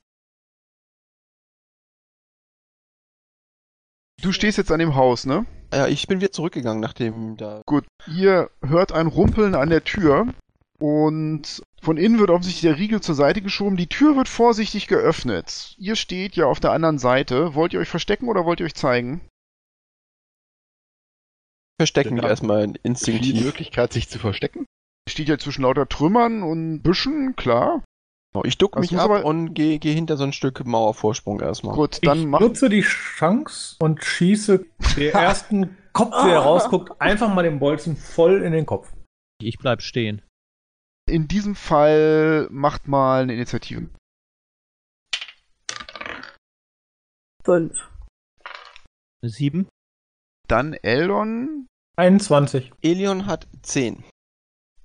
[4.21, 5.45] Du stehst jetzt an dem Haus, ne?
[5.71, 7.61] Ja, ich bin wieder zurückgegangen, nachdem da.
[7.65, 7.85] Gut.
[8.07, 10.33] Ihr hört ein Rumpeln an der Tür
[10.79, 13.77] und von innen wird offensichtlich der Riegel zur Seite geschoben.
[13.77, 15.75] Die Tür wird vorsichtig geöffnet.
[15.77, 17.55] Ihr steht ja auf der anderen Seite.
[17.55, 19.21] Wollt ihr euch verstecken oder wollt ihr euch zeigen?
[21.79, 22.23] Verstecken Ja.
[22.23, 23.43] wir erstmal Die instinktiv.
[23.43, 24.65] Möglichkeit, sich zu verstecken?
[25.09, 27.83] Steht ja zwischen lauter Trümmern und Büschen, klar.
[28.33, 31.39] Genau, Ich duck Das mich ab aber- und gehe geh hinter so ein Stück Mauervorsprung
[31.39, 31.75] erstmal.
[31.75, 32.39] Gut, dann ich mach.
[32.39, 34.65] nutze die Chance und schieße
[34.97, 38.91] der ersten Kopf, der rausguckt, einfach mal den Bolzen voll in den Kopf.
[39.39, 40.21] Ich bleib stehen.
[41.07, 43.89] In diesem Fall macht mal eine Initiative.
[47.45, 47.89] Fünf.
[49.23, 49.69] Sieben?
[50.49, 51.67] Dann Eldon
[51.97, 52.73] 21.
[52.81, 54.03] Elion hat 10.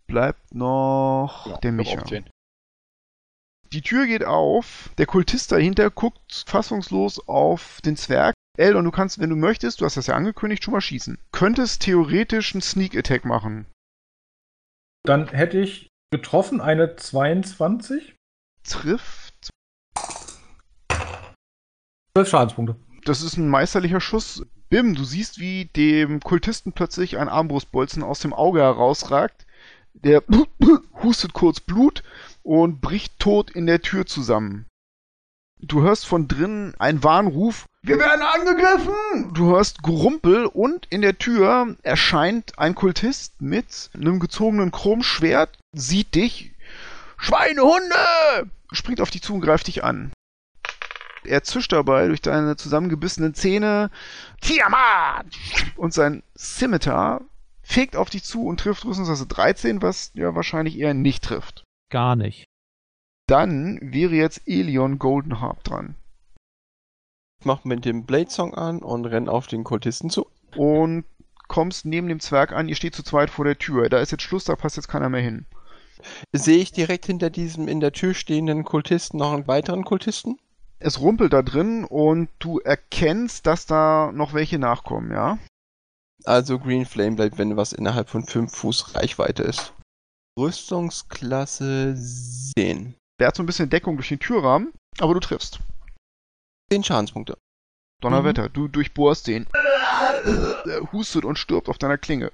[0.06, 2.04] bleibt noch Ja, der Micha.
[3.72, 8.34] Die Tür geht auf, der Kultist dahinter guckt fassungslos auf den Zwerg.
[8.56, 11.18] Eldon, du kannst, wenn du möchtest, du hast das ja angekündigt, schon mal schießen.
[11.32, 13.66] Könntest theoretisch einen Sneak Attack machen.
[15.04, 18.14] Dann hätte ich getroffen eine 22.
[18.62, 19.50] Trifft.
[22.14, 22.76] 12 Schadenspunkte.
[23.04, 24.46] Das ist ein meisterlicher Schuss.
[24.68, 29.46] Bim, du siehst, wie dem Kultisten plötzlich ein Armbrustbolzen aus dem Auge herausragt.
[29.94, 30.22] Der
[31.02, 32.02] hustet kurz Blut
[32.42, 34.66] und bricht tot in der Tür zusammen.
[35.64, 37.66] Du hörst von drinnen einen Warnruf.
[37.82, 39.32] Wir werden angegriffen!
[39.32, 46.16] Du hörst Gerumpel und in der Tür erscheint ein Kultist mit einem gezogenen Chromschwert, sieht
[46.16, 46.52] dich.
[47.16, 48.50] Schweinehunde!
[48.72, 50.12] Springt auf dich zu und greift dich an.
[51.24, 53.92] Er zischt dabei durch deine zusammengebissenen Zähne.
[54.40, 55.26] Tiamat!
[55.76, 57.20] Und sein Scimitar
[57.62, 61.62] fegt auf dich zu und trifft Rüstungsklasse 13, was ja wahrscheinlich eher nicht trifft.
[61.90, 62.46] Gar nicht.
[63.26, 65.94] Dann wäre jetzt Elion Goldenharp dran.
[67.40, 70.26] Ich mach mit dem Blade Song an und renn auf den Kultisten zu.
[70.56, 71.04] Und
[71.48, 73.88] kommst neben dem Zwerg an, ihr steht zu zweit vor der Tür.
[73.88, 75.46] Da ist jetzt Schluss, da passt jetzt keiner mehr hin.
[76.32, 80.38] Sehe ich direkt hinter diesem in der Tür stehenden Kultisten noch einen weiteren Kultisten?
[80.78, 85.38] Es rumpelt da drin und du erkennst, dass da noch welche nachkommen, ja?
[86.24, 89.74] Also Green Flame bleibt, wenn was innerhalb von 5 Fuß Reichweite ist.
[90.38, 91.94] Rüstungsklasse
[92.56, 92.94] 10.
[93.22, 95.60] Der hat so ein bisschen Deckung durch den Türrahmen, aber du triffst.
[96.72, 97.38] 10 Schadenspunkte.
[98.00, 99.46] Donnerwetter, du durchbohrst den.
[99.54, 102.32] Er hustet und stirbt auf deiner Klinge.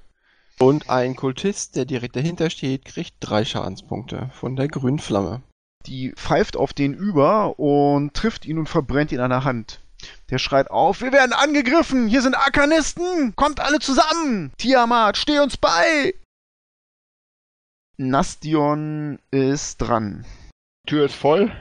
[0.58, 5.42] Und ein Kultist, der direkt dahinter steht, kriegt 3 Schadenspunkte von der grünen Flamme.
[5.84, 9.82] Die pfeift auf den über und trifft ihn und verbrennt ihn an der Hand.
[10.30, 14.54] Der schreit auf, wir werden angegriffen, hier sind Arkanisten, kommt alle zusammen.
[14.56, 16.14] Tiamat, steh uns bei.
[17.98, 20.24] Nastion ist dran.
[20.88, 21.52] Tür ist voll.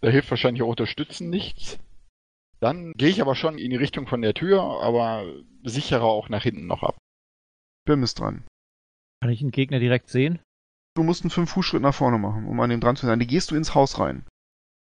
[0.00, 1.78] Da hilft wahrscheinlich auch Unterstützen nichts.
[2.60, 5.24] Dann gehe ich aber schon in die Richtung von der Tür, aber
[5.64, 6.96] sichere auch nach hinten noch ab.
[7.86, 8.44] Bim ist dran.
[9.20, 10.38] Kann ich einen Gegner direkt sehen?
[10.94, 13.18] Du musst einen 5-Fuß-Schritt nach vorne machen, um an dem dran zu sein.
[13.18, 14.24] Die gehst du ins Haus rein.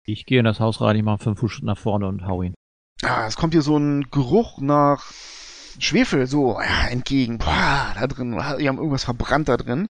[0.06, 2.56] Ich gehe in das Haus rein, ich mache fünf Fuß nach vorne und hau ihn.
[3.04, 5.12] Ah, es kommt dir so ein Geruch nach
[5.80, 7.38] Schwefel so ja, entgegen.
[7.38, 9.88] Boah, da drin, die haben irgendwas verbrannt da drin.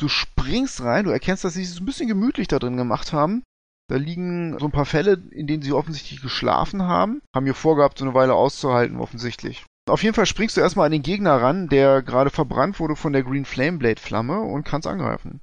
[0.00, 3.42] Du springst rein, du erkennst, dass sie es ein bisschen gemütlich da drin gemacht haben.
[3.90, 7.20] Da liegen so ein paar Fälle, in denen sie offensichtlich geschlafen haben.
[7.34, 9.66] Haben ihr vorgehabt, so eine Weile auszuhalten, offensichtlich.
[9.86, 13.12] Auf jeden Fall springst du erstmal an den Gegner ran, der gerade verbrannt wurde von
[13.12, 15.42] der Green Flame Blade Flamme und kannst angreifen.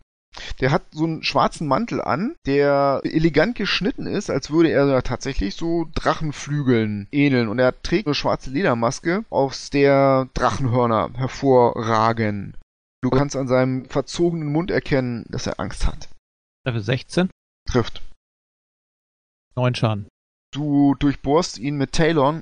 [0.60, 5.56] Der hat so einen schwarzen Mantel an, der elegant geschnitten ist, als würde er tatsächlich
[5.56, 7.48] so Drachenflügeln ähneln.
[7.48, 12.56] Und er trägt eine schwarze Ledermaske, aus der Drachenhörner hervorragen.
[13.03, 16.10] Du kannst an seinem verzogenen Mund erkennen, dass er Angst hat.
[16.65, 17.29] Level 16,
[17.69, 18.01] Trifft.
[19.55, 20.07] 9 Schaden.
[20.51, 22.41] Du durchbohrst ihn mit Talon.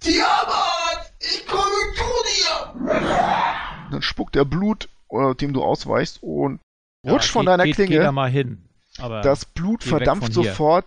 [0.00, 1.12] Tiamat!
[1.20, 2.88] Ich komme zu dir!
[3.90, 6.60] Dann spuckt er Blut, äh, dem du ausweichst, und
[7.04, 8.12] Ja, rutscht von geht- deiner geht, Geht da Klinge.
[8.12, 8.68] mal hin.
[8.98, 10.44] Aber Das Blut Geh verdampft hier.
[10.44, 10.86] sofort.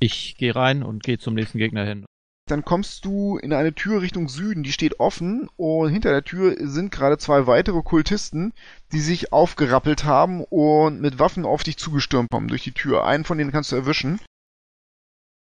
[0.00, 2.06] ich gehe rein und gehe zum nächsten Gegner hin.
[2.48, 6.56] Dann kommst du in eine Tür Richtung Süden, die steht offen und hinter der Tür
[6.58, 8.54] sind gerade zwei weitere Kultisten,
[8.90, 13.04] die sich aufgerappelt haben und mit Waffen auf dich zugestürmt kommen durch die Tür.
[13.04, 14.18] Einen von denen kannst du erwischen.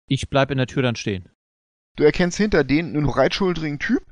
[0.07, 1.29] Ich bleib in der Tür dann stehen.
[1.97, 4.03] Du erkennst hinter denen einen breitschultrigen Typ,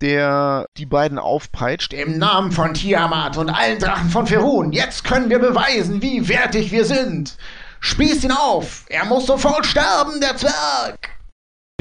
[0.00, 1.92] der die beiden aufpeitscht.
[1.92, 6.72] Im Namen von Tiamat und allen Drachen von Ferun, jetzt können wir beweisen, wie wertig
[6.72, 7.36] wir sind.
[7.78, 8.84] Spießt ihn auf!
[8.88, 11.21] Er muss sofort sterben, der Zwerg!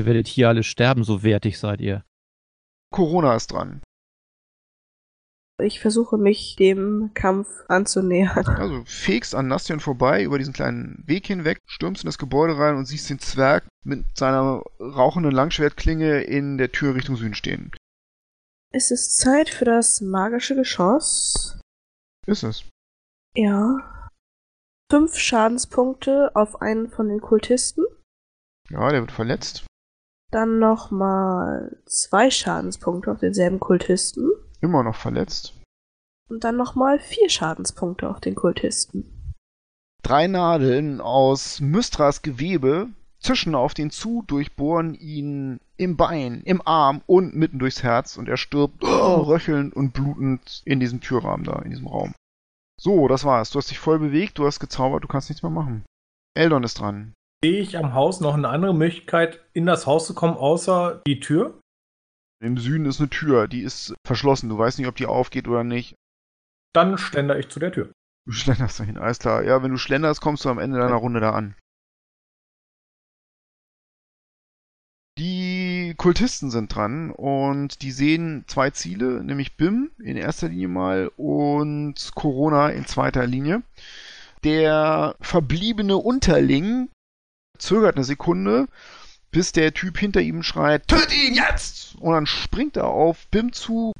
[0.02, 2.04] Ihr werdet hier alle sterben, so wertig seid ihr.
[2.92, 3.84] Corona ist dran.
[5.62, 8.48] Ich versuche mich dem Kampf anzunähern.
[8.58, 12.78] Also fegst an Nastion vorbei über diesen kleinen Weg hinweg, stürmst in das Gebäude rein
[12.78, 17.70] und siehst den Zwerg mit seiner rauchenden Langschwertklinge in der Tür Richtung Süden stehen.
[18.74, 21.60] Es ist Zeit für das magische Geschoss.
[22.26, 22.68] Ist es.
[23.36, 24.10] Ja.
[24.90, 27.86] Fünf Schadenspunkte auf einen von den Kultisten.
[28.72, 29.68] Ja, der wird verletzt.
[30.32, 34.32] Dann nochmal zwei Schadenspunkte auf denselben Kultisten.
[34.62, 35.54] Immer noch verletzt.
[36.30, 39.34] Und dann nochmal vier Schadenspunkte auf den Kultisten.
[40.02, 42.88] Drei Nadeln aus Mystras Gewebe
[43.20, 48.28] zischen auf den zu, durchbohren ihn im Bein, im Arm und mitten durchs Herz und
[48.28, 52.14] er stirbt oh, röchelnd und blutend in diesem Türrahmen da, in diesem Raum.
[52.80, 53.52] So, das war's.
[53.52, 55.84] Du hast dich voll bewegt, du hast gezaubert, du kannst nichts mehr machen.
[56.34, 57.14] Eldon ist dran.
[57.44, 61.20] Sehe ich am Haus noch eine andere Möglichkeit, in das Haus zu kommen, außer die
[61.20, 61.60] Tür?
[62.40, 64.50] Im Süden ist eine Tür, die ist verschlossen.
[64.50, 65.96] Du weißt nicht, ob die aufgeht oder nicht.
[66.74, 67.92] Dann schlender ich zu der Tür.
[68.28, 69.44] Du schlenderst dahin, alles klar.
[69.44, 71.56] Ja, wenn du schlenderst, kommst du am Ende deiner Runde da an.
[75.18, 81.12] Die Kultisten sind dran und die sehen zwei Ziele, nämlich Bim in erster Linie mal
[81.18, 83.64] und Corona in zweiter Linie.
[84.44, 86.90] Der verbliebene Unterling
[87.62, 88.68] zögert eine Sekunde,
[89.32, 91.96] bis der Typ hinter ihm schreit, töte ihn jetzt!
[92.00, 93.94] Und dann springt er auf Bim zu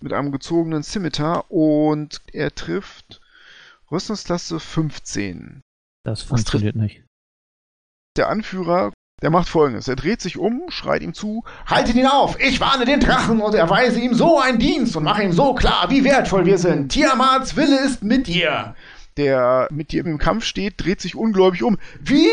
[0.00, 3.20] mit einem gezogenen Scimitar und er trifft
[3.90, 5.60] Rüstungsklasse 15.
[6.04, 7.04] Das funktioniert nicht.
[8.16, 9.86] der Anführer, der macht folgendes.
[9.88, 12.40] Er dreht sich um, schreit ihm zu, Haltet ihn auf!
[12.40, 15.90] Ich warne den Drachen und erweise ihm so einen Dienst und mache ihm so klar,
[15.90, 16.90] wie wertvoll wir sind.
[16.90, 18.74] Tiamats Wille ist mit dir.
[19.20, 21.78] Der mit dir im Kampf steht, dreht sich ungläubig um.
[22.00, 22.30] Wie?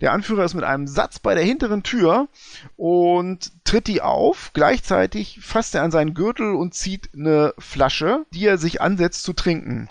[0.00, 2.28] Der Anführer ist mit einem Satz bei der hinteren Tür
[2.76, 4.52] und tritt die auf.
[4.54, 9.32] Gleichzeitig fasst er an seinen Gürtel und zieht eine Flasche, die er sich ansetzt zu
[9.32, 9.88] trinken.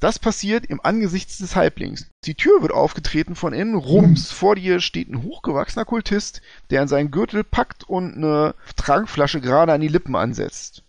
[0.00, 2.08] Das passiert im Angesicht des Halblings.
[2.24, 3.74] Die Tür wird aufgetreten von innen.
[3.74, 4.30] Rums.
[4.30, 6.40] Vor dir steht ein hochgewachsener Kultist,
[6.70, 10.84] der an seinen Gürtel packt und eine Trankflasche gerade an die Lippen ansetzt.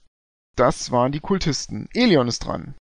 [0.55, 1.89] Das waren die Kultisten.
[1.93, 2.75] Elion ist dran.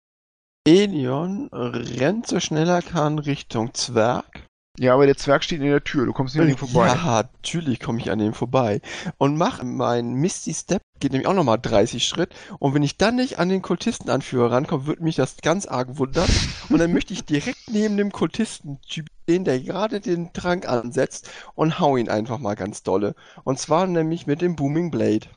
[0.68, 4.48] Elion rennt so schnell er kann Richtung Zwerg.
[4.80, 6.06] Ja, aber der Zwerg steht in der Tür.
[6.06, 6.88] Du kommst nicht an ihm vorbei.
[6.88, 8.82] Ja, natürlich komme ich an dem vorbei.
[9.18, 12.34] Und mach meinen Misty Step, geht nämlich auch nochmal 30 Schritt.
[12.60, 16.28] Und wenn ich dann nicht an den Kultistenanführer rankomme, würde mich das ganz arg wundern.
[16.70, 21.80] Und dann möchte ich direkt neben dem Kultistentyp stehen, der gerade den Trank ansetzt und
[21.80, 23.16] hau ihn einfach mal ganz dolle.
[23.44, 25.28] Und zwar nämlich mit dem Booming Blade.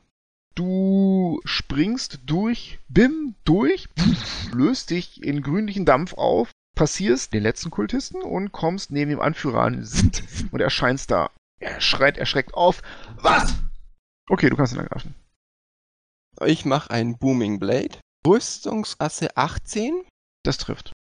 [0.55, 3.87] Du springst durch, bim, durch,
[4.51, 9.61] löst dich in grünlichen Dampf auf, passierst den letzten Kultisten und kommst neben dem Anführer
[9.61, 9.87] an
[10.51, 11.29] und erscheinst da.
[11.59, 12.81] Er schreit erschreckt auf.
[13.17, 13.55] Was?
[14.29, 15.15] Okay, du kannst ihn angreifen.
[16.45, 17.99] Ich mache einen Booming Blade.
[18.25, 20.03] Rüstungsklasse 18.
[20.43, 20.93] Das trifft.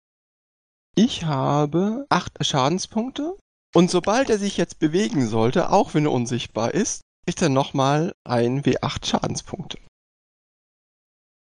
[0.96, 3.36] Ich habe 8 Schadenspunkte.
[3.74, 8.14] Und sobald er sich jetzt bewegen sollte, auch wenn er unsichtbar ist, kriegt er nochmal
[8.24, 9.76] ein W8 Schadenspunkte.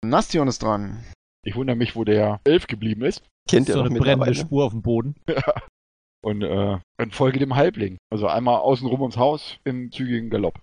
[0.04, 1.04] Nastion ist dran.
[1.46, 3.22] Ich wundere mich, wo der Elf geblieben ist.
[3.48, 4.34] Kennt so ihr eine doch brennende.
[4.34, 5.14] Spur auf dem Boden.
[6.24, 7.98] Und äh, dann folge dem Halbling.
[8.12, 10.60] Also einmal außenrum ums Haus im zügigen Galopp.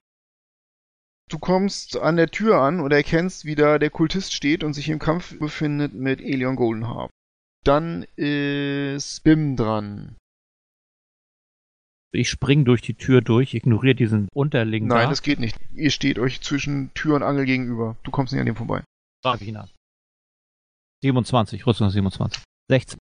[1.30, 4.90] Du kommst an der Tür an und erkennst, wie da der Kultist steht und sich
[4.90, 7.12] im Kampf befindet mit Elion Goldenharp.
[7.64, 10.18] Dann ist Bim dran.
[12.18, 15.10] Ich spring durch die Tür durch, ignoriere diesen Unterling Nein, da.
[15.10, 15.56] das geht nicht.
[15.76, 17.96] Ihr steht euch zwischen Tür und Angel gegenüber.
[18.02, 18.84] Du kommst nicht an dem vorbei.
[19.24, 19.70] Frage ich ihn an.
[21.04, 22.42] 27, Rüstung 27.
[22.72, 22.98] 16.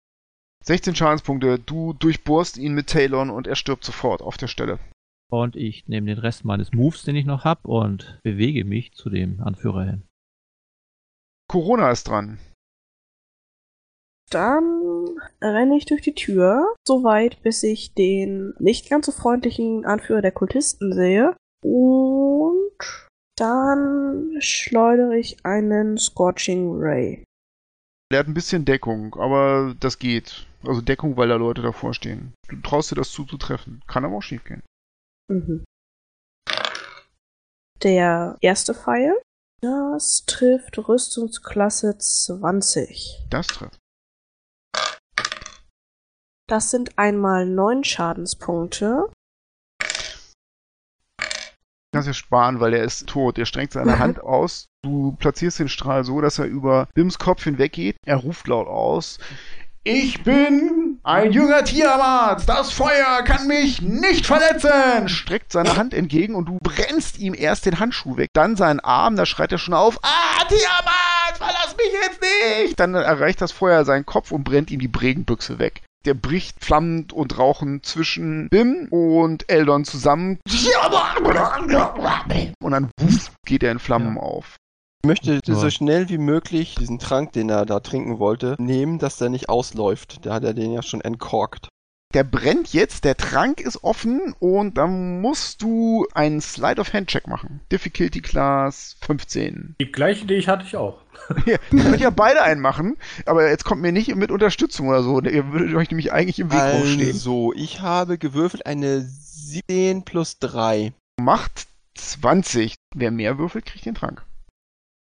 [0.64, 1.58] 16 Schadenspunkte.
[1.58, 4.78] Du durchbohrst ihn mit Talon und er stirbt sofort auf der Stelle.
[5.32, 9.08] Und ich nehme den Rest meines Moves, den ich noch hab, und bewege mich zu
[9.08, 10.02] dem Anführer hin.
[11.48, 12.38] Corona ist dran.
[14.28, 14.85] Dann
[15.40, 20.22] renne ich durch die Tür, so weit, bis ich den nicht ganz so freundlichen Anführer
[20.22, 21.36] der Kultisten sehe.
[21.64, 22.72] Und
[23.36, 27.24] dann schleudere ich einen Scorching Ray.
[28.12, 30.46] Der hat ein bisschen Deckung, aber das geht.
[30.64, 32.34] Also Deckung, weil da Leute davor stehen.
[32.48, 33.82] Du traust dir das zuzutreffen.
[33.86, 34.62] Kann aber auch schief gehen.
[35.28, 35.64] Mhm.
[37.82, 39.20] Der erste Pfeil,
[39.60, 43.26] das trifft Rüstungsklasse 20.
[43.28, 43.78] Das trifft.
[46.48, 49.10] Das sind einmal neun Schadenspunkte.
[51.92, 53.38] Kannst ja sparen, weil er ist tot.
[53.38, 53.98] Er streckt seine Mhm.
[53.98, 54.66] Hand aus.
[54.84, 57.96] Du platzierst den Strahl so, dass er über Bims Kopf hinweggeht.
[58.04, 59.18] Er ruft laut aus.
[59.82, 62.48] Ich bin ein junger Tiamat.
[62.48, 65.08] Das Feuer kann mich nicht verletzen.
[65.08, 68.30] Streckt seine Hand entgegen und du brennst ihm erst den Handschuh weg.
[68.34, 69.98] Dann seinen Arm, da schreit er schon auf.
[70.02, 72.78] Ah, Tiamat, verlass mich jetzt nicht.
[72.80, 75.82] Dann erreicht das Feuer seinen Kopf und brennt ihm die Bregenbüchse weg.
[76.06, 80.38] Der bricht flammend und rauchend zwischen Bim und Eldon zusammen
[82.62, 84.56] und dann wuff, geht er in Flammen auf.
[85.02, 85.54] Ich möchte Ja.
[85.54, 89.48] so schnell wie möglich diesen Trank, den er da trinken wollte, nehmen, dass der nicht
[89.48, 90.24] ausläuft.
[90.24, 91.68] Da hat er den ja schon entkorkt.
[92.14, 97.08] Der brennt jetzt, der Trank ist offen und dann musst du einen Slide of Hand
[97.08, 97.60] Check machen.
[97.70, 99.74] Difficulty Class 15.
[99.80, 101.00] Die gleiche Idee hatte ich auch.
[101.46, 105.02] Ja, ihr könnt ja beide einen machen, aber jetzt kommt mir nicht mit Unterstützung oder
[105.02, 105.20] so.
[105.20, 107.12] Ihr würdet euch nämlich eigentlich im Weg rumstehen.
[107.12, 110.92] Also, ich habe gewürfelt eine 17 plus 3.
[111.20, 112.74] Macht 20.
[112.94, 114.24] Wer mehr würfelt, kriegt den Trank.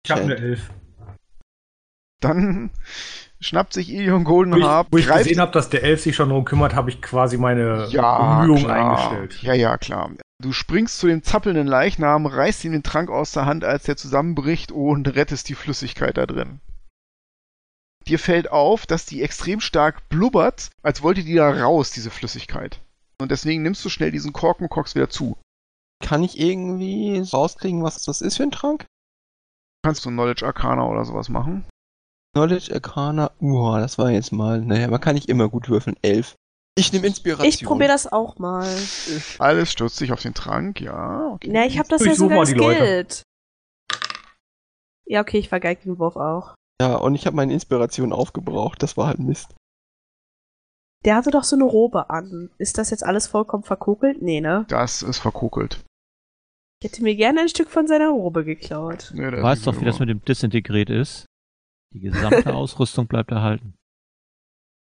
[0.04, 0.70] Ich habe eine Elf.
[2.20, 2.70] Dann
[3.40, 6.28] schnappt sich Ilion Wo ich, Goldenharp, wo ich gesehen habe, dass der Elf sich schon
[6.28, 8.76] darum kümmert, habe ich quasi meine ja, Bemühungen klar.
[8.76, 9.42] eingestellt.
[9.42, 10.10] Ja, ja, klar.
[10.40, 13.96] Du springst zu dem zappelnden Leichnam, reißt ihm den Trank aus der Hand, als der
[13.96, 16.60] zusammenbricht und rettest die Flüssigkeit da drin.
[18.06, 22.80] Dir fällt auf, dass die extrem stark blubbert, als wollte die da raus, diese Flüssigkeit.
[23.20, 25.36] Und deswegen nimmst du schnell diesen Korken und kockst wieder zu.
[26.00, 28.86] Kann ich irgendwie rauskriegen, was das ist für ein Trank?
[29.84, 31.64] Kannst du Knowledge Arcana oder sowas machen?
[32.34, 36.36] Knowledge Arcana, uah, das war jetzt mal, naja, man kann nicht immer gut würfeln, 11.
[36.78, 37.48] Ich nehme Inspiration.
[37.48, 38.66] Ich probiere das auch mal.
[39.38, 41.32] Alles stürzt sich auf den Trank, ja.
[41.34, 41.50] Okay.
[41.52, 43.22] Na, ich habe das Ich ja sogar geskillt.
[45.06, 46.54] Ja, okay, ich vergeige den Wurf auch.
[46.80, 49.54] Ja, und ich habe meine Inspiration aufgebraucht, das war halt Mist.
[51.04, 52.50] Der hatte doch so eine Robe an.
[52.58, 54.20] Ist das jetzt alles vollkommen verkokelt?
[54.20, 54.66] Nee, ne?
[54.68, 55.84] Das ist verkokelt.
[56.80, 59.10] Ich hätte mir gerne ein Stück von seiner Robe geklaut.
[59.14, 61.26] Nee, Du weißt doch, wie das mit dem Disintegriert ist.
[61.94, 63.74] Die gesamte Ausrüstung bleibt erhalten.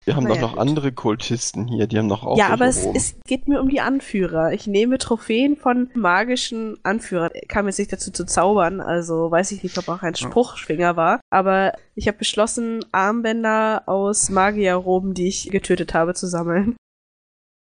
[0.09, 0.61] Wir haben doch ja, noch gut.
[0.61, 3.83] andere Kultisten hier, die haben noch auch ja, aber es, es geht mir um die
[3.83, 4.55] Anführer.
[4.55, 7.31] Ich nehme Trophäen von magischen Anführern.
[7.35, 10.15] Er kam jetzt nicht dazu zu zaubern, also weiß ich nicht, ob er auch ein
[10.15, 11.21] Spruchschwinger war.
[11.29, 16.75] Aber ich habe beschlossen, Armbänder aus Magierroben, die ich getötet habe, zu sammeln.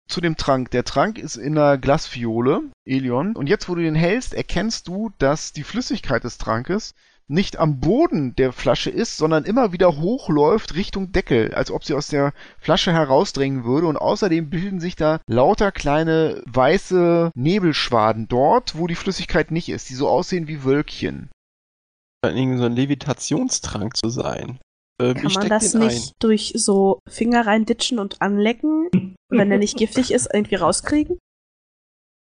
[0.06, 0.70] zu dem Trank.
[0.70, 3.34] Der Trank ist in einer Glasfiole, Elion.
[3.34, 6.94] Und jetzt, wo du den hältst, erkennst du, dass die Flüssigkeit des Trankes
[7.30, 11.94] nicht am Boden der Flasche ist, sondern immer wieder hochläuft Richtung Deckel, als ob sie
[11.94, 13.86] aus der Flasche herausdrängen würde.
[13.86, 19.88] Und außerdem bilden sich da lauter kleine weiße Nebelschwaden dort, wo die Flüssigkeit nicht ist,
[19.88, 21.30] die so aussehen wie Wölkchen.
[22.24, 24.58] Scheint irgendwie so ein Levitationstrank zu sein.
[25.00, 29.78] Ähm, Kann ich man das nicht durch so Finger reinditschen und anlecken, wenn er nicht
[29.78, 31.14] giftig ist, irgendwie rauskriegen?
[31.14, 31.20] ein.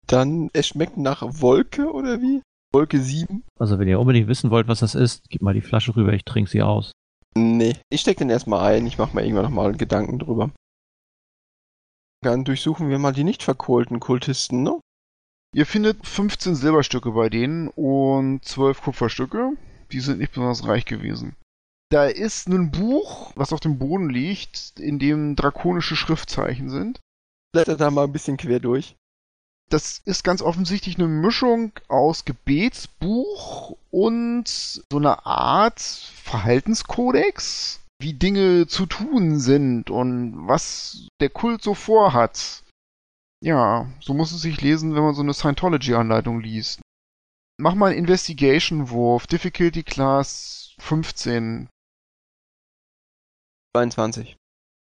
[0.07, 2.41] Dann, es schmeckt nach Wolke oder wie?
[2.73, 3.43] Wolke 7?
[3.59, 6.25] Also wenn ihr unbedingt wissen wollt, was das ist, gebt mal die Flasche rüber, ich
[6.25, 6.91] trinke sie aus.
[7.35, 10.51] Nee, ich steck den erstmal ein, ich mach mir irgendwann nochmal Gedanken drüber.
[12.21, 14.79] Dann durchsuchen wir mal die nicht verkohlten Kultisten, ne?
[15.55, 19.51] Ihr findet 15 Silberstücke bei denen und 12 Kupferstücke.
[19.91, 21.35] Die sind nicht besonders reich gewesen.
[21.91, 26.99] Da ist ein Buch, was auf dem Boden liegt, in dem drakonische Schriftzeichen sind.
[27.51, 28.95] Blätter da mal ein bisschen quer durch.
[29.69, 38.67] Das ist ganz offensichtlich eine Mischung aus Gebetsbuch und so eine Art Verhaltenskodex, wie Dinge
[38.67, 42.63] zu tun sind und was der Kult so vorhat.
[43.43, 46.79] Ja, so muss es sich lesen, wenn man so eine Scientology-Anleitung liest.
[47.59, 51.67] Mach mal einen Investigation-Wurf, Difficulty Class 15.
[53.75, 54.37] 22.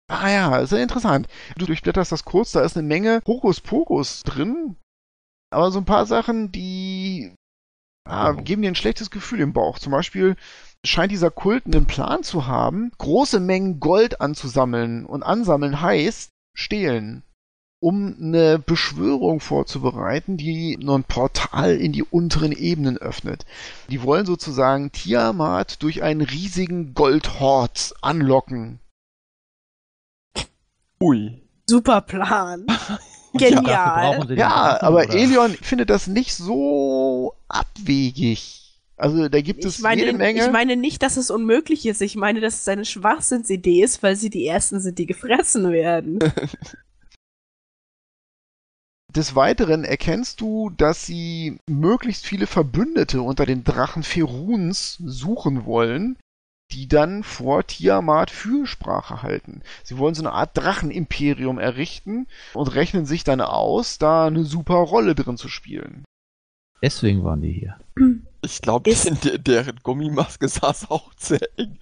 [0.07, 1.27] Ah ja, sehr interessant.
[1.57, 4.75] Du durchblätterst das kurz, da ist eine Menge Hokuspokus drin,
[5.51, 7.33] aber so ein paar Sachen, die
[8.07, 9.79] ah, geben dir ein schlechtes Gefühl im Bauch.
[9.79, 10.35] Zum Beispiel
[10.85, 17.23] scheint dieser Kult einen Plan zu haben, große Mengen Gold anzusammeln und ansammeln heißt stehlen,
[17.81, 23.45] um eine Beschwörung vorzubereiten, die nur ein Portal in die unteren Ebenen öffnet.
[23.89, 28.79] Die wollen sozusagen Tiamat durch einen riesigen Goldhort anlocken.
[31.01, 31.41] Ui.
[31.69, 32.65] Super Plan.
[33.33, 34.33] Genial.
[34.35, 35.13] Ja, Drachen, aber oder?
[35.13, 38.61] Elion findet das nicht so abwegig.
[38.97, 40.45] Also da gibt es meine, jede Menge.
[40.45, 42.01] ich meine nicht, dass es unmöglich ist.
[42.01, 46.19] Ich meine, dass es eine Schwachsinnsidee ist, weil sie die Ersten sind, die gefressen werden.
[49.13, 56.17] Des Weiteren erkennst du, dass sie möglichst viele Verbündete unter den Drachen Feruns suchen wollen,
[56.71, 59.61] die dann vor Tiamat Fürsprache halten.
[59.83, 64.75] Sie wollen so eine Art Drachenimperium errichten und rechnen sich dann aus, da eine super
[64.75, 66.03] Rolle drin zu spielen.
[66.81, 67.79] Deswegen waren die hier.
[68.43, 68.91] Ich glaube,
[69.39, 71.79] deren Gummimaske saß auch sehr eng.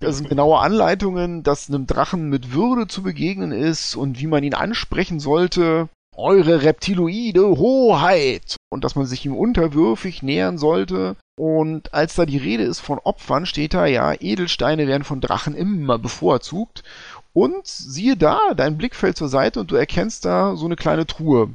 [0.00, 4.44] Das sind genaue Anleitungen, dass einem Drachen mit Würde zu begegnen ist und wie man
[4.44, 5.88] ihn ansprechen sollte.
[6.16, 8.56] Eure reptiloide Hoheit!
[8.70, 11.16] Und dass man sich ihm unterwürfig nähern sollte.
[11.36, 15.54] Und als da die Rede ist von Opfern, steht da, ja, Edelsteine werden von Drachen
[15.54, 16.84] immer bevorzugt.
[17.32, 21.06] Und siehe da, dein Blick fällt zur Seite und du erkennst da so eine kleine
[21.06, 21.50] Truhe.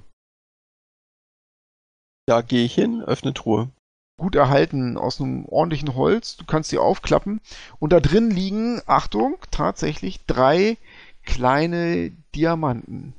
[2.28, 3.70] Da gehe ich hin, öffne Truhe.
[4.20, 6.36] Gut erhalten aus einem ordentlichen Holz.
[6.36, 7.40] Du kannst sie aufklappen.
[7.80, 10.78] Und da drin liegen, Achtung, tatsächlich drei
[11.24, 13.14] kleine Diamanten.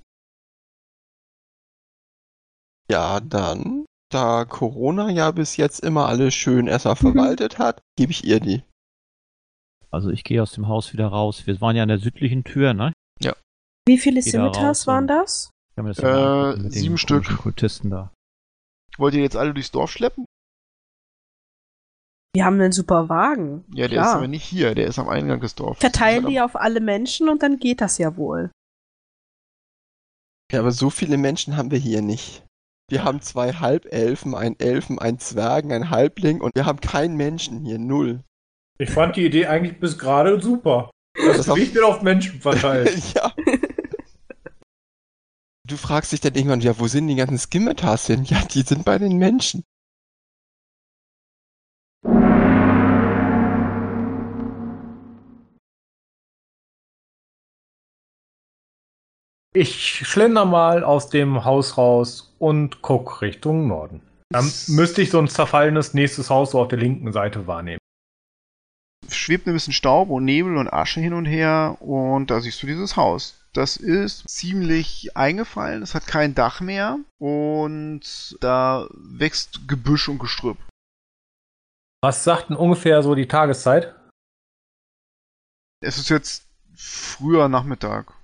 [2.91, 8.25] Ja, dann, da Corona ja bis jetzt immer alles schön erstmal verwaltet hat, gebe ich
[8.25, 8.65] ihr die.
[9.93, 11.47] Also ich gehe aus dem Haus wieder raus.
[11.47, 12.93] Wir waren ja an der südlichen Tür, ne?
[13.87, 15.51] Wie viele Scimitars waren das?
[15.77, 17.25] Das Äh, ja sieben Stück.
[17.39, 18.13] Kultisten da.
[18.99, 20.27] Wollt ihr jetzt alle durchs Dorf schleppen?
[22.35, 23.65] Wir haben einen super Wagen.
[23.75, 24.17] Ja, der ist Klar.
[24.17, 25.81] aber nicht hier, der ist am Eingang des Dorfes.
[25.81, 28.51] Verteilen ist die auf alle Menschen und dann geht das ja wohl.
[30.53, 32.45] Ja, aber so viele Menschen haben wir hier nicht.
[32.91, 37.65] Wir haben zwei Halbelfen, einen Elfen, einen Zwergen, einen Halbling und wir haben keinen Menschen
[37.65, 38.25] hier, null.
[38.79, 40.91] Ich fand die Idee eigentlich bis gerade super.
[41.15, 42.93] Das, Das auf- Gewicht wird auf Menschen verteilt.
[43.15, 43.33] ja.
[45.67, 48.25] Du fragst dich dann irgendwann, ja, wo sind die ganzen Skimmetars hin?
[48.25, 49.63] Ja, die sind bei den Menschen.
[59.53, 64.01] Ich schlender mal aus dem Haus raus und guck Richtung Norden.
[64.33, 67.81] Dann müsste ich so ein zerfallenes nächstes Haus so auf der linken Seite wahrnehmen.
[69.09, 72.69] schwebt ein bisschen Staub und Nebel und Asche hin und her und da siehst du
[72.69, 73.45] dieses Haus.
[73.53, 80.59] Das ist ziemlich eingefallen, es hat kein Dach mehr und da wächst Gebüsch und Gestrüpp.
[82.03, 83.97] Was sagt denn ungefähr so die Tageszeit?
[85.83, 86.47] Es ist jetzt
[86.77, 88.15] früher Nachmittag.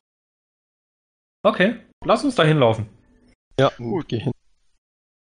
[1.47, 2.86] Okay, lass uns da hinlaufen.
[3.59, 4.09] Ja, Gut.
[4.09, 4.32] geh hin.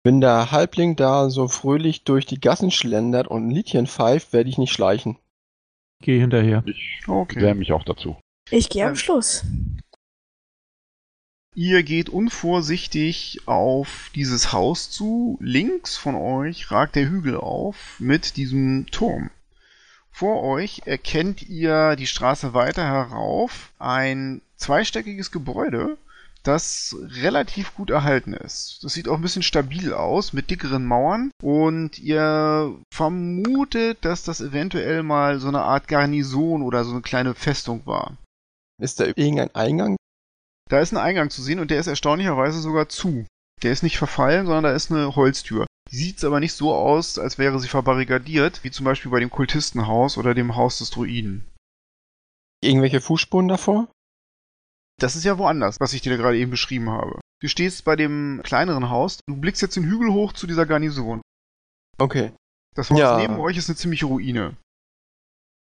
[0.05, 4.49] Wenn der Halbling da so fröhlich durch die Gassen schlendert und ein Liedchen pfeift, werde
[4.49, 5.19] ich nicht schleichen.
[6.03, 6.63] Geh hinterher.
[6.67, 7.41] Ich Okay.
[7.43, 8.17] wehre mich auch dazu.
[8.51, 9.45] Ich gehe am Ähm, Schluss.
[11.55, 15.37] Ihr geht unvorsichtig auf dieses Haus zu.
[15.41, 19.31] Links von euch ragt der Hügel auf mit diesem Turm.
[20.11, 25.99] Vor euch erkennt ihr die Straße weiter herauf ein zweistöckiges Gebäude,
[26.45, 28.79] das relativ gut erhalten ist.
[28.83, 34.41] Das sieht auch ein bisschen stabil aus mit dickeren Mauern und ihr vermutet, dass das
[34.41, 38.17] eventuell mal so eine Art Garnison oder so eine kleine Festung war.
[38.81, 39.97] Ist da irgendein Eingang?
[40.69, 43.27] Da ist ein Eingang zu sehen und der ist erstaunlicherweise sogar zu.
[43.63, 45.67] Der ist nicht verfallen, sondern da ist eine Holztür.
[45.91, 49.31] Die sieht aber nicht so aus, als wäre sie verbarrikadiert, wie zum Beispiel bei dem
[49.31, 51.51] Kultistenhaus oder dem Haus des Druiden.
[52.63, 53.89] Irgendwelche Fußspuren davor?
[55.01, 57.21] Das ist ja woanders, was ich dir da gerade eben beschrieben habe.
[57.41, 61.21] Du stehst bei dem kleineren Haus, du blickst jetzt den Hügel hoch zu dieser Garnison.
[61.99, 62.33] Okay.
[62.75, 63.19] Das Haus Ja.
[63.19, 64.57] neben euch ist eine ziemliche Ruine.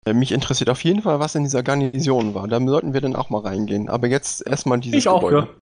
[0.06, 2.46] Äh, Mich interessiert auf jeden Fall, was in dieser Garnison war.
[2.48, 3.88] Da sollten wir dann auch mal reingehen.
[3.88, 5.48] Aber jetzt erstmal dieses Ich auch, Gebäude.
[5.52, 5.58] ja.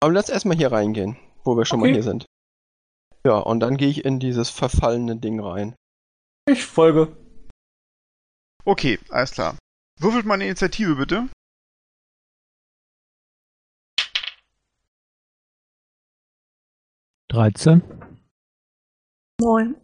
[0.00, 1.88] Aber lass erstmal hier reingehen, wo wir schon Okay.
[1.90, 2.26] mal hier sind.
[3.26, 5.74] Ja, und dann gehe ich in dieses verfallene Ding rein.
[6.48, 7.16] Ich folge.
[8.64, 9.56] Okay, alles klar.
[10.00, 11.28] Würfelt mal eine Initiative bitte.
[17.30, 17.82] Dreizehn.
[19.38, 19.76] Neun.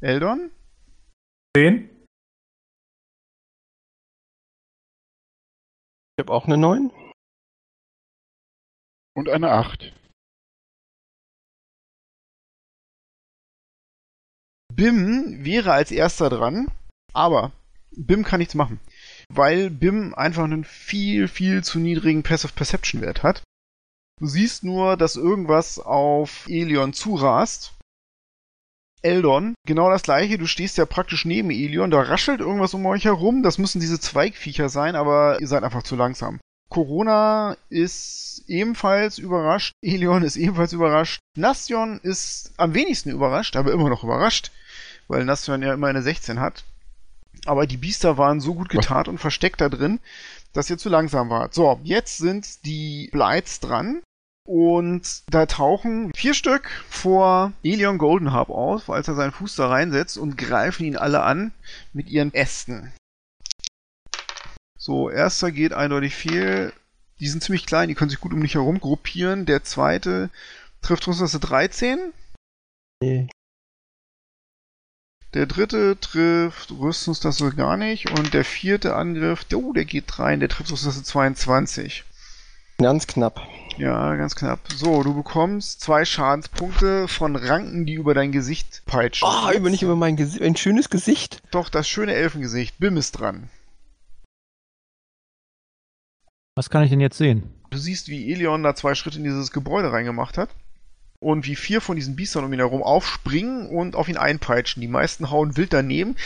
[0.00, 0.50] Eldon?
[1.56, 1.88] Zehn.
[6.16, 6.90] Ich habe auch eine 9.
[9.14, 9.92] Und eine 8.
[14.74, 16.66] Bim wäre als erster dran,
[17.12, 17.52] aber
[17.92, 18.80] Bim kann nichts machen,
[19.28, 23.44] weil Bim einfach einen viel, viel zu niedrigen Passive Perception Wert hat.
[24.20, 27.72] Du siehst nur, dass irgendwas auf Elion zurast.
[29.02, 33.06] Eldon, genau das gleiche, du stehst ja praktisch neben Elion, da raschelt irgendwas um euch
[33.06, 36.38] herum, das müssen diese Zweigviecher sein, aber ihr seid einfach zu langsam.
[36.68, 43.88] Corona ist ebenfalls überrascht, Elion ist ebenfalls überrascht, Nastion ist am wenigsten überrascht, aber immer
[43.88, 44.52] noch überrascht,
[45.08, 46.64] weil Nastion ja immer eine 16 hat.
[47.46, 49.98] Aber die Biester waren so gut getarnt und versteckt da drin,
[50.52, 51.54] dass ihr zu langsam wart.
[51.54, 54.02] So, jetzt sind die Blights dran.
[54.52, 60.18] Und da tauchen vier Stück vor Elion Goldenharp auf, als er seinen Fuß da reinsetzt
[60.18, 61.52] und greifen ihn alle an
[61.92, 62.92] mit ihren Ästen.
[64.76, 66.72] So, erster geht eindeutig fehl.
[67.20, 69.46] Die sind ziemlich klein, die können sich gut um dich herum gruppieren.
[69.46, 70.30] Der zweite
[70.82, 72.12] trifft Rüstungsklasse 13.
[73.00, 73.28] Nee.
[75.32, 78.10] Der dritte trifft Rüstungsklasse gar nicht.
[78.18, 82.02] Und der vierte Angriff, oh, der geht rein, der trifft Rüstungsklasse 22.
[82.80, 83.46] Ganz knapp.
[83.76, 84.60] Ja, ganz knapp.
[84.74, 89.28] So, du bekommst zwei Schadenspunkte von Ranken, die über dein Gesicht peitschen.
[89.28, 90.42] Oh, über nicht über mein Gesicht.
[90.42, 91.42] Ein schönes Gesicht.
[91.50, 92.78] Doch, das schöne Elfengesicht.
[92.78, 93.50] Bim ist dran.
[96.56, 97.52] Was kann ich denn jetzt sehen?
[97.68, 100.48] Du siehst, wie Elion da zwei Schritte in dieses Gebäude reingemacht hat.
[101.18, 104.80] Und wie vier von diesen Biestern um ihn herum aufspringen und auf ihn einpeitschen.
[104.80, 106.16] Die meisten hauen wild daneben.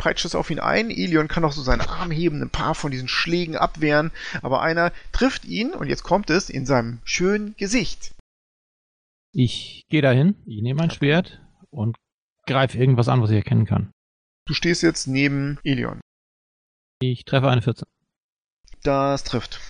[0.00, 0.90] Peitscht es auf ihn ein.
[0.90, 4.12] Elion kann auch so seinen Arm heben, ein paar von diesen Schlägen abwehren.
[4.40, 8.14] Aber einer trifft ihn, und jetzt kommt es, in seinem schönen Gesicht.
[9.32, 11.96] Ich gehe dahin, ich nehme mein Schwert und
[12.46, 13.92] greife irgendwas an, was ich erkennen kann.
[14.46, 16.00] Du stehst jetzt neben Elion.
[17.02, 17.86] Ich treffe eine 14.
[18.82, 19.60] Das trifft.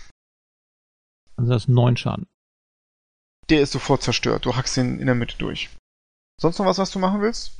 [1.36, 2.28] Also das ist 9 Schaden.
[3.48, 4.46] Der ist sofort zerstört.
[4.46, 5.70] Du hackst ihn in der Mitte durch.
[6.40, 7.59] Sonst noch was, was du machen willst?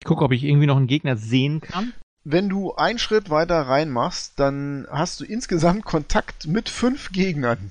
[0.00, 1.92] Ich gucke, ob ich irgendwie noch einen Gegner sehen kann.
[2.24, 7.70] Wenn du einen Schritt weiter reinmachst, dann hast du insgesamt Kontakt mit fünf Gegnern.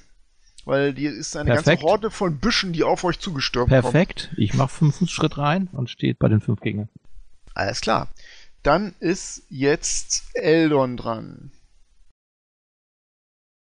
[0.66, 1.82] Weil die ist eine Perfekt.
[1.82, 3.82] ganze Horde von Büschen, die auf euch zugestürmt kommen.
[3.82, 4.32] Perfekt.
[4.38, 6.90] Ich mache fünf Fußschritt rein und steht bei den fünf Gegnern.
[7.56, 8.10] Alles klar.
[8.62, 11.52] Dann ist jetzt Eldon dran.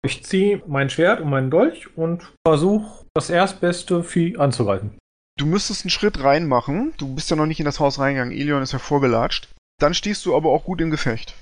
[0.05, 4.97] Ich ziehe mein Schwert und meinen Dolch und versuche, das erstbeste Vieh anzugreifen.
[5.39, 6.95] Du müsstest einen Schritt reinmachen.
[6.97, 8.37] Du bist ja noch nicht in das Haus reingegangen.
[8.37, 9.49] Elion ist ja vorgelatscht.
[9.79, 11.35] Dann stehst du aber auch gut im Gefecht.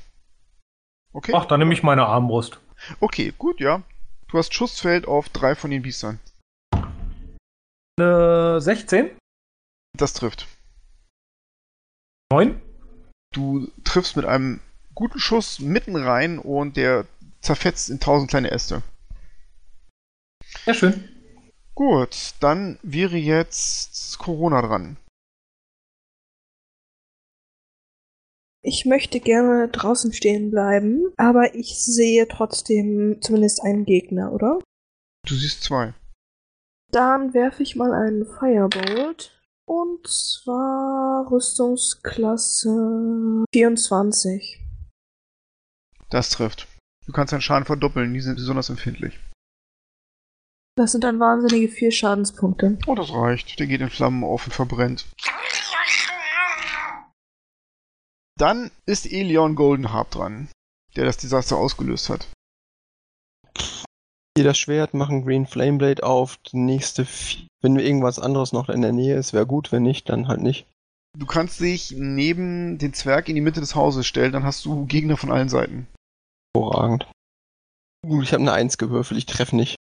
[1.12, 1.32] Okay?
[1.34, 2.58] Ach, dann nehme ich meine Armbrust.
[2.98, 3.82] Okay, gut, ja.
[4.28, 6.18] Du hast Schussfeld auf drei von den Biestern.
[7.96, 9.10] Eine 16?
[9.96, 10.48] Das trifft.
[12.32, 12.60] Neun?
[13.32, 14.58] Du triffst mit einem
[14.96, 17.06] guten Schuss mitten rein und der
[17.40, 18.82] zerfetzt in tausend kleine Äste.
[20.64, 21.13] Sehr schön.
[21.74, 24.96] Gut, dann wäre jetzt Corona dran.
[28.62, 34.58] Ich möchte gerne draußen stehen bleiben, aber ich sehe trotzdem zumindest einen Gegner, oder?
[35.26, 35.92] Du siehst zwei.
[36.90, 39.32] Dann werfe ich mal einen Firebolt.
[39.66, 44.60] Und zwar Rüstungsklasse 24.
[46.10, 46.68] Das trifft.
[47.06, 49.18] Du kannst deinen Schaden verdoppeln, die sind besonders empfindlich.
[50.76, 52.78] Das sind dann wahnsinnige vier Schadenspunkte.
[52.86, 53.58] Oh, das reicht.
[53.60, 55.06] Der geht in Flammen auf und verbrennt.
[58.36, 60.48] Dann ist Elion Goldenharp dran,
[60.96, 62.28] der das Desaster ausgelöst hat.
[64.36, 67.46] Hier das Schwert, machen Green Flameblade auf, die nächste vier.
[67.62, 70.66] Wenn irgendwas anderes noch in der Nähe ist, wäre gut, wenn nicht, dann halt nicht.
[71.16, 74.84] Du kannst dich neben den Zwerg in die Mitte des Hauses stellen, dann hast du
[74.84, 75.86] Gegner von allen Seiten.
[76.54, 77.08] Hervorragend.
[78.04, 79.76] Gut, ich habe eine Eins gewürfelt, ich treffe nicht.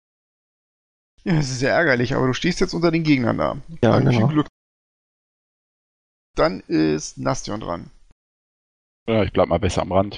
[1.24, 3.56] Ja, das ist sehr ärgerlich, aber du stehst jetzt unter den Gegnern da.
[3.82, 4.18] Ja, Also genau.
[4.26, 4.46] Viel Glück.
[6.36, 7.90] Dann ist Nastion dran.
[9.08, 10.16] Ja, ich bleib mal besser am Rand.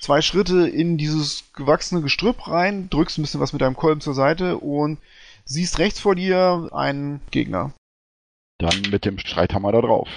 [0.00, 4.14] Zwei Schritte in dieses gewachsene Gestrüpp rein, drückst ein bisschen was mit deinem Kolben zur
[4.14, 4.98] Seite und
[5.44, 7.72] siehst rechts vor dir einen Gegner.
[8.58, 10.08] Dann mit dem Streithammer da drauf.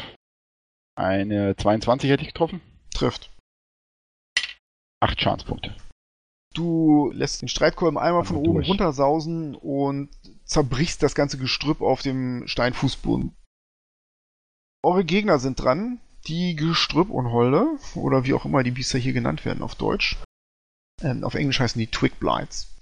[0.95, 2.59] Eine 22 hätte ich getroffen.
[2.93, 3.29] Trifft.
[4.99, 5.75] Acht Schadenspunkte.
[6.57, 8.67] Du lässt den Streitkolben einmal von oben durch.
[8.67, 10.09] runtersausen und
[10.43, 13.31] zerbrichst das ganze Gestrüpp auf dem Steinfußboden.
[14.83, 19.61] Eure Gegner sind dran, die Gestrüppunholde, oder wie auch immer die Biester hier genannt werden
[19.61, 20.17] auf Deutsch.
[21.03, 22.73] Ähm, auf Englisch heißen die Twig Blights.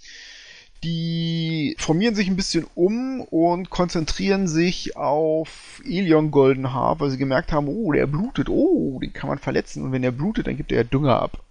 [0.86, 7.52] Die formieren sich ein bisschen um und konzentrieren sich auf Elion Goldenhaar, weil sie gemerkt
[7.52, 9.84] haben, oh, der blutet, oh, den kann man verletzen.
[9.84, 11.45] Und wenn der blutet, dann gibt er Dünger ab.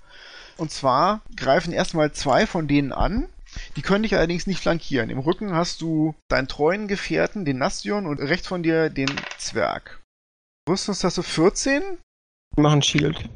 [0.56, 3.28] Und zwar greifen erstmal zwei von denen an.
[3.76, 5.10] Die können dich allerdings nicht flankieren.
[5.10, 10.00] Im Rücken hast du deinen treuen Gefährten, den Nastion, und rechts von dir den Zwerg.
[10.68, 11.82] Rüstungstasse 14.
[12.56, 13.28] Wir machen Shield.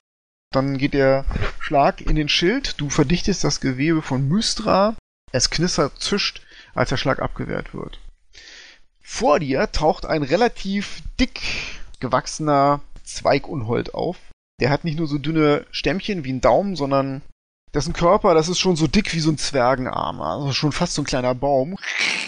[0.51, 1.25] Dann geht der
[1.61, 2.81] Schlag in den Schild.
[2.81, 4.97] Du verdichtest das Gewebe von Mystra.
[5.31, 6.41] Es knistert, zischt,
[6.75, 8.01] als der Schlag abgewehrt wird.
[9.03, 11.41] Vor dir taucht ein relativ dick
[12.01, 14.17] gewachsener Zweigunhold auf.
[14.61, 17.23] Der hat nicht nur so dünne Stämmchen wie ein Daumen, sondern
[17.73, 20.21] das ist ein Körper, das ist schon so dick wie so ein Zwergenarm.
[20.21, 21.77] Also schon fast so ein kleiner Baum.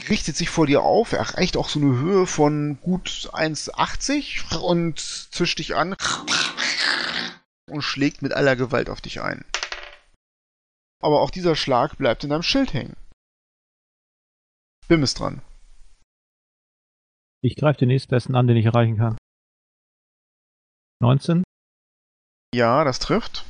[0.09, 5.59] Richtet sich vor dir auf, erreicht auch so eine Höhe von gut 1,80 und zischt
[5.59, 5.97] dich an
[7.71, 9.45] und schlägt mit aller Gewalt auf dich ein.
[11.03, 12.97] Aber auch dieser Schlag bleibt in deinem Schild hängen.
[14.89, 15.41] Bim ist dran.
[17.43, 19.17] Ich greife den nächstbesten an, den ich erreichen kann.
[21.01, 21.45] 19,
[22.55, 23.47] Ja, das trifft.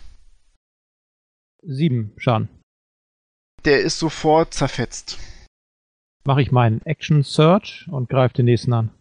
[1.62, 2.48] 7 Schaden.
[3.64, 5.18] Der ist sofort zerfetzt.
[6.24, 8.94] Mache ich meinen Action Search und greife den nächsten an.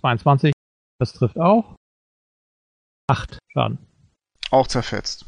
[0.00, 0.52] 22,
[0.98, 1.76] das trifft auch.
[3.08, 3.78] 8 Schaden.
[4.50, 5.26] Auch zerfetzt.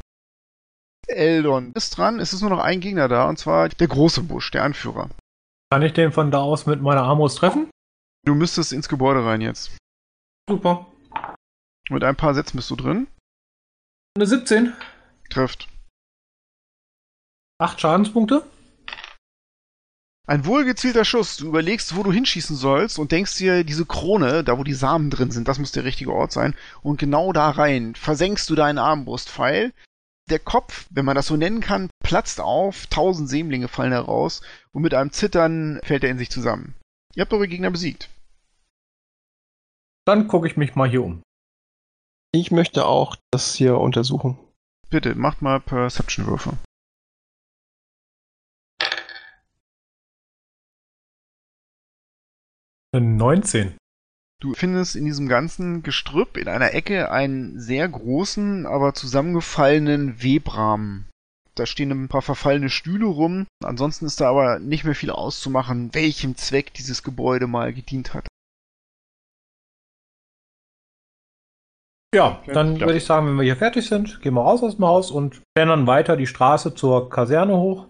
[1.06, 2.20] Eldon ist dran.
[2.20, 5.10] Es ist nur noch ein Gegner da, und zwar der große Busch, der Anführer.
[5.70, 7.70] Kann ich den von da aus mit meiner Armbrust treffen?
[8.26, 9.76] Du müsstest ins Gebäude rein jetzt.
[10.48, 10.86] Super.
[11.90, 13.06] Mit ein paar Sätzen bist du drin.
[14.16, 14.72] Eine 17.
[15.28, 15.68] Trifft.
[17.58, 18.46] Acht Schadenspunkte.
[20.28, 21.36] Ein wohlgezielter Schuss.
[21.36, 25.10] Du überlegst, wo du hinschießen sollst und denkst dir, diese Krone, da wo die Samen
[25.10, 26.54] drin sind, das muss der richtige Ort sein.
[26.80, 29.72] Und genau da rein versenkst du deinen Armbrustpfeil.
[30.30, 34.82] Der Kopf, wenn man das so nennen kann, platzt auf, tausend Sämlinge fallen heraus und
[34.82, 36.76] mit einem Zittern fällt er in sich zusammen.
[37.16, 38.08] Ihr habt eure Gegner besiegt.
[40.06, 41.22] Dann gucke ich mich mal hier um.
[42.34, 44.36] Ich möchte auch das hier untersuchen.
[44.90, 46.58] Bitte, macht mal Perception-Würfe.
[52.92, 53.76] Eine 19.
[54.42, 61.08] Du findest in diesem ganzen Gestrüpp in einer Ecke einen sehr großen, aber zusammengefallenen Webrahmen.
[61.54, 63.46] Da stehen ein paar verfallene Stühle rum.
[63.62, 68.26] Ansonsten ist da aber nicht mehr viel auszumachen, welchem Zweck dieses Gebäude mal gedient hat.
[72.14, 72.88] Ja, Ja, dann klar.
[72.88, 75.42] würde ich sagen, wenn wir hier fertig sind, gehen wir raus aus dem Haus und
[75.54, 77.86] dann weiter die Straße zur Kaserne hoch.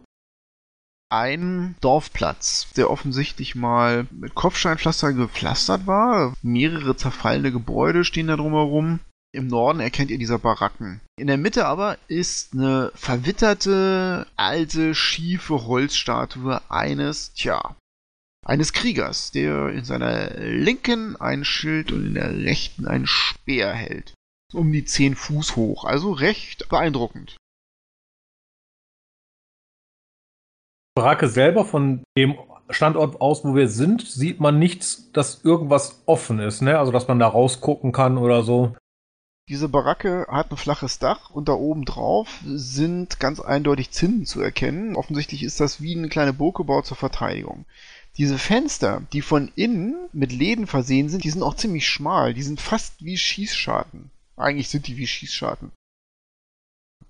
[1.12, 6.35] Ein Dorfplatz, der offensichtlich mal mit Kopfsteinpflaster gepflastert war.
[6.43, 9.01] Mehrere zerfallene Gebäude stehen da drumherum.
[9.33, 11.01] Im Norden erkennt ihr dieser Baracken.
[11.18, 17.77] In der Mitte aber ist eine verwitterte, alte, schiefe Holzstatue eines, tja,
[18.45, 24.15] eines Kriegers, der in seiner linken ein Schild und in der rechten einen Speer hält.
[24.53, 27.37] Um die 10 Fuß hoch, also recht beeindruckend.
[30.95, 32.39] Baracke selber von dem
[32.71, 36.79] Standort aus, wo wir sind, sieht man nichts, dass irgendwas offen ist, ne?
[36.79, 38.77] Also dass man da rausgucken kann oder so.
[39.49, 44.41] Diese Baracke hat ein flaches Dach und da oben drauf sind ganz eindeutig Zinnen zu
[44.41, 44.97] erkennen.
[44.97, 47.67] Offensichtlich ist das wie eine kleine Burg gebaut zur Verteidigung.
[48.17, 52.33] Diese Fenster, die von innen mit Läden versehen sind, die sind auch ziemlich schmal.
[52.35, 54.11] Die sind fast wie Schießscharten.
[54.37, 55.73] Eigentlich sind die wie Schießscharten.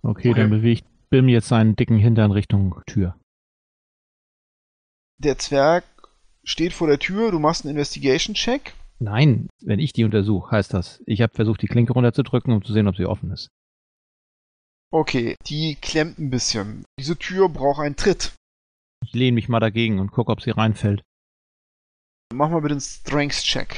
[0.02, 0.40] Okay, Okay.
[0.40, 3.18] dann bewegt Bim jetzt seinen dicken Hintern Richtung Tür.
[5.18, 5.84] Der Zwerg
[6.42, 8.74] steht vor der Tür, du machst einen Investigation-Check.
[8.98, 12.72] Nein, wenn ich die untersuche, heißt das, ich habe versucht, die Klinke runterzudrücken, um zu
[12.72, 13.48] sehen, ob sie offen ist.
[14.92, 16.84] Okay, die klemmt ein bisschen.
[16.98, 18.32] Diese Tür braucht einen Tritt.
[19.05, 21.02] Ich lehne mich mal dagegen und gucke, ob sie reinfällt.
[22.32, 23.76] Mach mal bitte einen Strengths-Check.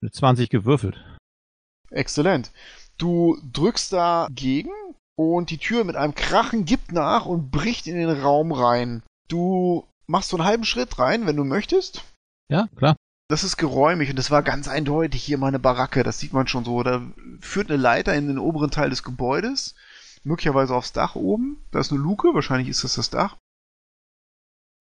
[0.00, 0.96] Mit 20 gewürfelt.
[1.90, 2.50] Exzellent.
[2.96, 4.72] Du drückst dagegen
[5.16, 9.02] und die Tür mit einem Krachen gibt nach und bricht in den Raum rein.
[9.28, 12.02] Du machst so einen halben Schritt rein, wenn du möchtest.
[12.48, 12.96] Ja, klar.
[13.28, 16.46] Das ist geräumig und das war ganz eindeutig hier mal eine Baracke, das sieht man
[16.48, 16.82] schon so.
[16.82, 17.02] Da
[17.40, 19.74] führt eine Leiter in den oberen Teil des Gebäudes,
[20.24, 21.62] möglicherweise aufs Dach oben.
[21.70, 23.36] Da ist eine Luke, wahrscheinlich ist das das Dach.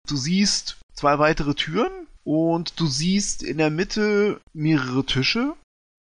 [0.08, 5.56] Du siehst zwei weitere Türen und du siehst in der Mitte mehrere Tische.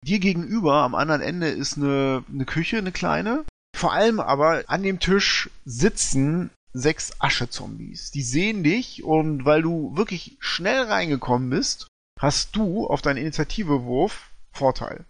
[0.07, 3.45] Dir gegenüber am anderen Ende ist eine, eine Küche, eine kleine.
[3.77, 8.11] Vor allem aber an dem Tisch sitzen sechs Aschezombies.
[8.11, 11.89] Die sehen dich und weil du wirklich schnell reingekommen bist,
[12.21, 15.05] hast du auf deinen Initiativewurf Vorteil.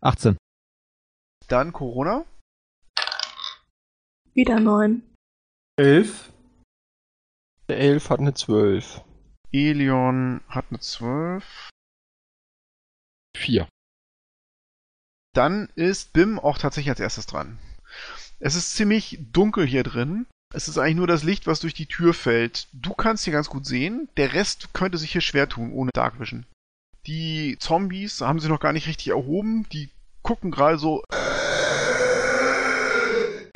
[0.00, 0.36] 18.
[1.48, 2.24] Dann Corona.
[4.34, 5.02] Wieder neun.
[5.76, 6.32] Elf.
[7.68, 9.02] Der Elf hat eine 12.
[9.52, 11.70] Elion hat eine 12.
[13.36, 13.68] Vier.
[15.34, 17.58] Dann ist Bim auch tatsächlich als erstes dran.
[18.40, 20.26] Es ist ziemlich dunkel hier drin.
[20.52, 22.68] Es ist eigentlich nur das Licht, was durch die Tür fällt.
[22.72, 24.08] Du kannst hier ganz gut sehen.
[24.16, 26.46] Der Rest könnte sich hier schwer tun ohne Dark Vision.
[27.06, 29.68] Die Zombies haben sich noch gar nicht richtig erhoben.
[29.70, 29.90] Die
[30.22, 31.04] gucken gerade so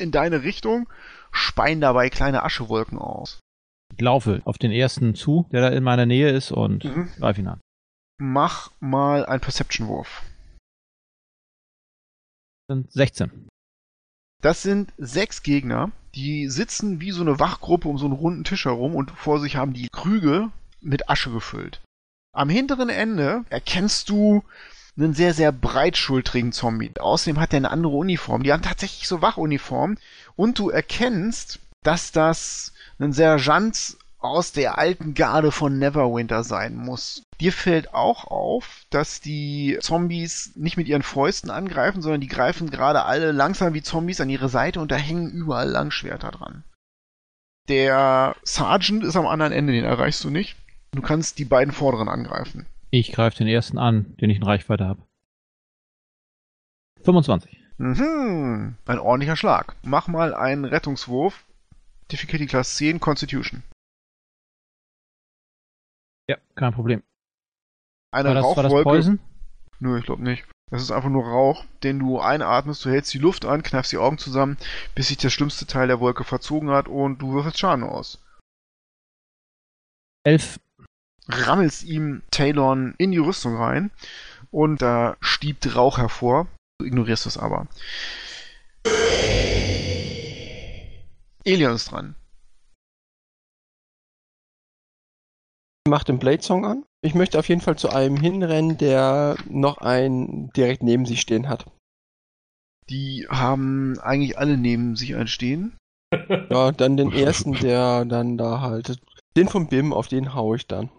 [0.01, 0.89] in deine Richtung,
[1.31, 3.39] speien dabei kleine Aschewolken aus.
[3.93, 7.09] Ich laufe auf den ersten zu, der da in meiner Nähe ist und Mhm.
[7.17, 7.61] greif ihn an.
[8.19, 10.21] Mach mal einen Perception-Wurf.
[12.67, 13.47] Das sind 16.
[14.41, 18.65] Das sind sechs Gegner, die sitzen wie so eine Wachgruppe um so einen runden Tisch
[18.65, 21.81] herum und vor sich haben die Krüge mit Asche gefüllt.
[22.33, 24.43] Am hinteren Ende erkennst du
[24.97, 26.91] einen sehr, sehr breitschultrigen Zombie.
[26.99, 28.43] Außerdem hat er eine andere Uniform.
[28.43, 29.97] Die haben tatsächlich so Wachuniformen.
[30.35, 37.23] Und du erkennst, dass das ein Sergeant aus der alten Garde von Neverwinter sein muss.
[37.39, 42.69] Dir fällt auch auf, dass die Zombies nicht mit ihren Fäusten angreifen, sondern die greifen
[42.69, 46.63] gerade alle langsam wie Zombies an ihre Seite und da hängen überall Langschwerter dran.
[47.67, 50.55] Der Sergeant ist am anderen Ende, den erreichst du nicht.
[50.91, 52.67] Du kannst die beiden vorderen angreifen.
[52.91, 55.07] Ich greife den ersten an, den ich in Reichweite habe.
[57.03, 57.57] 25.
[57.77, 59.75] Mhm, ein ordentlicher Schlag.
[59.83, 61.45] Mach mal einen Rettungswurf.
[62.11, 63.63] Difficulty Class 10 Constitution.
[66.29, 67.01] Ja, kein Problem.
[68.13, 68.83] Eine War das, war das Rauchwolke.
[68.83, 69.19] Poison?
[69.79, 70.45] Nö, ich glaube nicht.
[70.69, 73.97] Das ist einfach nur Rauch, den du einatmest, du hältst die Luft an, kneifst die
[73.97, 74.57] Augen zusammen,
[74.95, 78.23] bis sich der schlimmste Teil der Wolke verzogen hat und du würfelst Schaden aus.
[80.23, 80.59] 11.
[81.27, 83.91] Rammelst ihm Talon in die Rüstung rein
[84.51, 86.47] und da stiebt Rauch hervor.
[86.79, 87.67] Du ignorierst es aber.
[91.43, 92.15] Elion ist dran.
[95.87, 96.85] Macht den Blade Song an.
[97.03, 101.49] Ich möchte auf jeden Fall zu einem hinrennen, der noch einen direkt neben sich stehen
[101.49, 101.65] hat.
[102.89, 105.77] Die haben eigentlich alle neben sich einstehen.
[106.49, 108.99] Ja, dann den ersten, der dann da halt.
[109.35, 110.89] Den vom BIM, auf den hau ich dann.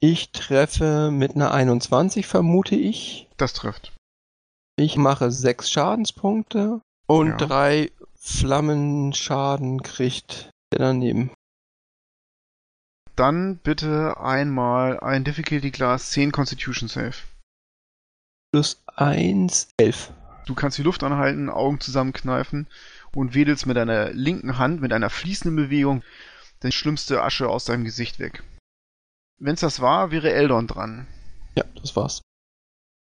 [0.00, 3.28] Ich treffe mit einer 21, vermute ich.
[3.36, 3.92] Das trifft.
[4.78, 7.36] Ich mache sechs Schadenspunkte und Ja.
[7.36, 11.30] drei Flammenschaden kriegt der daneben.
[13.14, 17.14] Dann bitte einmal ein Difficulty Class 10 Constitution Save.
[18.52, 20.12] Plus eins, elf.
[20.44, 22.66] Du kannst die Luft anhalten, Augen zusammenkneifen
[23.14, 26.02] und wedelst mit deiner linken Hand mit einer fließenden Bewegung
[26.62, 28.42] die schlimmste Asche aus deinem Gesicht weg.
[29.38, 31.06] Wenn's das war, wäre Eldon dran.
[31.56, 32.22] Ja, das war's.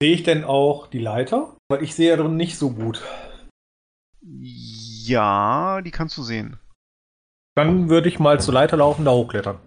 [0.01, 1.57] Sehe ich denn auch die Leiter?
[1.69, 3.03] Weil ich sehe ja drin nicht so gut.
[4.23, 6.59] Ja, die kannst du sehen.
[7.57, 9.59] Dann würde ich mal zur Leiter laufen, da hochklettern.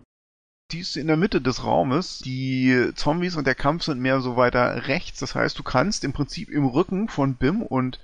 [0.72, 2.20] Die ist in der Mitte des Raumes.
[2.20, 5.20] Die Zombies und der Kampf sind mehr so weiter rechts.
[5.20, 7.99] Das heißt, du kannst im Prinzip im Rücken von Bim und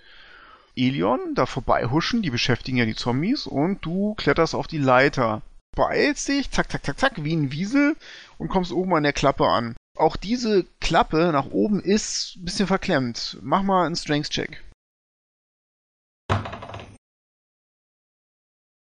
[0.75, 2.21] Elion da vorbei huschen.
[2.21, 3.47] Die beschäftigen ja die Zombies.
[3.47, 5.41] Und du kletterst auf die Leiter.
[5.73, 7.95] Beeilst dich, zack, zack, zack, zack, wie ein Wiesel
[8.37, 9.75] und kommst oben an der Klappe an.
[9.97, 13.37] Auch diese Klappe nach oben ist ein bisschen verklemmt.
[13.41, 14.63] Mach mal einen Strength-Check.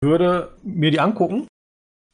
[0.01, 1.47] Würde mir die angucken,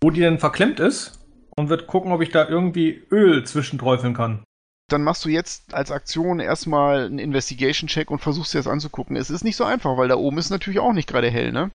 [0.04, 1.20] wo die denn verklemmt ist
[1.58, 4.44] und wird gucken, ob ich da irgendwie Öl zwischenträufeln kann.
[4.90, 9.16] Dann machst du jetzt als Aktion erstmal einen Investigation-Check und versuchst dir das anzugucken.
[9.16, 11.72] Es ist nicht so einfach, weil da oben ist natürlich auch nicht gerade hell, ne?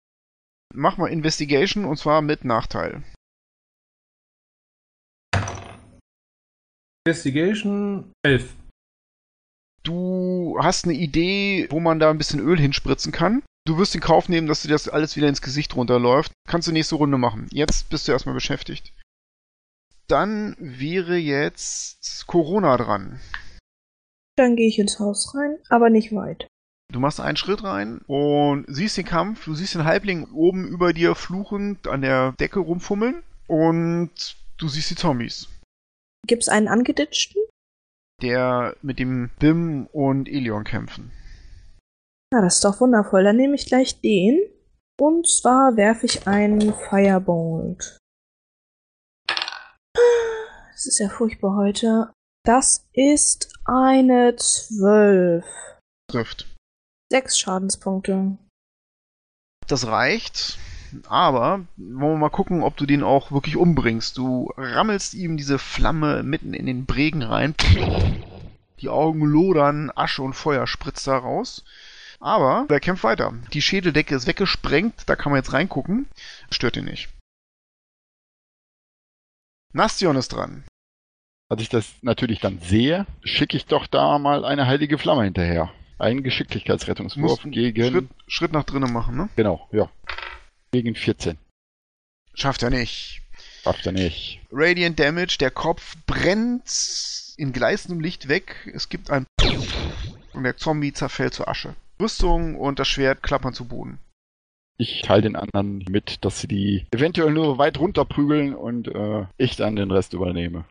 [0.75, 3.03] Mach mal Investigation und zwar mit Nachteil.
[7.07, 8.55] Investigation 11.
[9.83, 13.43] Du hast eine Idee, wo man da ein bisschen Öl hinspritzen kann.
[13.67, 16.33] Du wirst in Kauf nehmen, dass dir das alles wieder ins Gesicht runterläuft.
[16.49, 17.47] Kannst du nächste Runde machen.
[17.51, 18.95] Jetzt bist du erstmal beschäftigt.
[20.09, 23.21] Dann wäre jetzt Corona dran.
[24.37, 26.47] Dann gehe ich ins Haus rein, aber nicht weit.
[26.91, 29.45] Du machst einen Schritt rein und siehst den Kampf.
[29.45, 34.91] Du siehst den Halbling oben über dir fluchend an der Decke rumfummeln und du siehst
[34.91, 35.49] die Zombies.
[36.27, 37.43] Gibt's einen angeditschten?
[38.23, 41.13] Der mit dem Bim und Elion kämpfen.
[42.33, 43.25] Na, das ist doch wundervoll.
[43.25, 44.39] Dann nehme ich gleich den.
[45.01, 47.99] Und zwar werfe ich einen Firebolt.
[50.73, 52.13] Das ist ja furchtbar heute.
[52.45, 55.45] Das ist eine 12.
[56.11, 56.55] Trifft.
[57.11, 58.37] Sechs Schadenspunkte.
[59.67, 60.59] Das reicht,
[61.09, 64.17] aber wollen wir mal gucken, ob du den auch wirklich umbringst.
[64.19, 67.55] Du rammelst ihm diese Flamme mitten in den Bregen rein.
[68.81, 71.65] Die Augen lodern, Asche und Feuer spritzt da raus.
[72.21, 73.35] Aber der kämpft weiter.
[73.53, 76.07] Die Schädeldecke ist weggesprengt, da kann man jetzt reingucken.
[76.51, 77.09] Stört ihn nicht.
[79.73, 80.65] Nastion ist dran.
[81.49, 85.71] Als ich das natürlich dann sehe, schicke ich doch da mal eine heilige Flamme hinterher.
[85.99, 87.91] Einen Geschicklichkeitsrettungswurf gegen.
[87.91, 89.29] Schritt, Schritt nach drinnen machen, ne?
[89.37, 89.91] Genau, ja.
[90.75, 91.39] Gegen 14.
[92.35, 93.23] Schafft er nicht.
[93.63, 94.41] Schafft er nicht.
[94.51, 98.73] Radiant Damage, der Kopf brennt in gleißendem Licht weg.
[98.75, 99.25] Es gibt ein
[100.33, 101.77] und der Zombie zerfällt zur Asche.
[102.01, 104.01] Rüstung und das Schwert klappern zu Boden.
[104.77, 109.55] Ich teile den anderen mit, dass sie die eventuell nur weit runterprügeln und äh, ich
[109.55, 110.65] dann den Rest übernehme.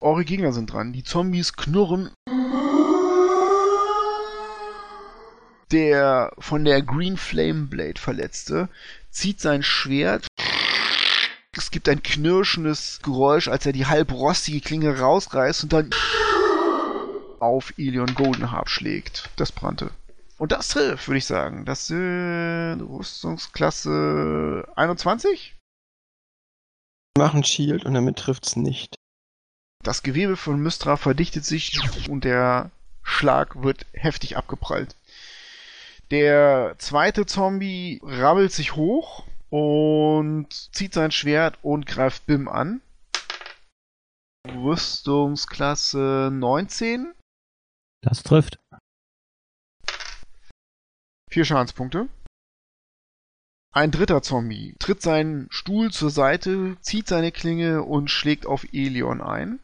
[0.00, 0.92] Eure Gegner sind dran.
[0.92, 2.10] Die Zombies knurren.
[5.72, 8.68] Der von der Green Flame Blade Verletzte
[9.10, 10.26] zieht sein Schwert.
[11.56, 15.90] Es gibt ein knirschendes Geräusch, als er die halb rostige Klinge rausreißt und dann
[17.40, 19.30] auf Elion Goldenharp schlägt.
[19.36, 19.90] Das brannte.
[20.38, 21.64] Und das trifft, würde ich sagen.
[21.64, 25.56] Das sind Rüstungsklasse 21?
[27.16, 28.94] Machen Shield und damit trifft's nicht.
[29.82, 32.70] Das Gewebe von Mystra verdichtet sich und der
[33.02, 34.96] Schlag wird heftig abgeprallt.
[36.12, 42.82] Der zweite Zombie rabbelt sich hoch und zieht sein Schwert und greift Bim an.
[44.46, 47.14] Rüstungsklasse 19.
[48.02, 48.58] Das trifft.
[51.30, 52.10] Vier Schadenspunkte.
[53.74, 59.22] Ein dritter Zombie tritt seinen Stuhl zur Seite, zieht seine Klinge und schlägt auf Elion
[59.22, 59.60] ein.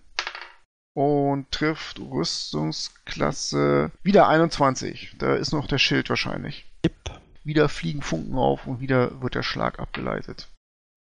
[0.99, 5.14] Und trifft Rüstungsklasse wieder 21.
[5.16, 6.66] Da ist noch der Schild wahrscheinlich.
[6.84, 7.20] Yep.
[7.44, 10.49] Wieder fliegen Funken auf und wieder wird der Schlag abgeleitet.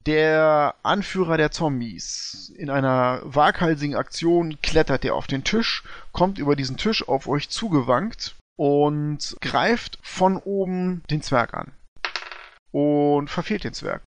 [0.07, 2.53] Der Anführer der Zombies.
[2.57, 7.49] In einer waghalsigen Aktion klettert er auf den Tisch, kommt über diesen Tisch auf euch
[7.49, 11.73] zugewankt und greift von oben den Zwerg an.
[12.71, 14.05] Und verfehlt den Zwerg.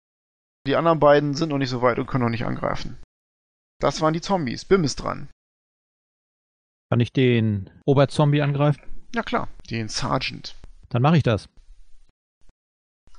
[0.67, 3.01] Die anderen beiden sind noch nicht so weit und können noch nicht angreifen.
[3.81, 4.65] Das waren die Zombies.
[4.65, 5.29] Bim ist dran.
[6.89, 8.81] Kann ich den Oberzombie angreifen?
[9.15, 10.55] Ja klar, den Sergeant.
[10.89, 11.49] Dann mache ich das.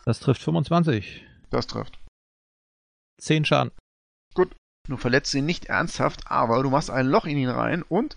[0.05, 1.25] Das trifft 25.
[1.51, 1.99] Das trifft.
[3.21, 3.73] 10 Schaden.
[4.87, 8.17] Du verletzt ihn nicht ernsthaft, aber du machst ein Loch in ihn rein und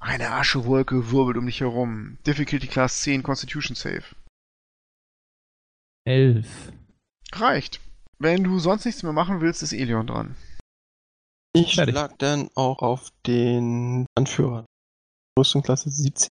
[0.00, 2.18] eine Aschewolke wirbelt um dich herum.
[2.26, 4.02] Difficulty Class 10 Constitution Save.
[6.04, 6.72] 11.
[7.34, 7.80] Reicht.
[8.18, 10.34] Wenn du sonst nichts mehr machen willst, ist Elion dran.
[11.54, 14.66] Ich schlag dann auch auf den Anführer.
[15.38, 16.28] Rüstungsklasse 17.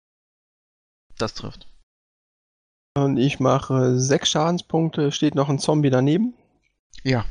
[1.17, 1.67] Das trifft.
[2.97, 5.11] Und ich mache 6 Schadenspunkte.
[5.11, 6.33] Steht noch ein Zombie daneben?
[7.03, 7.25] Ja.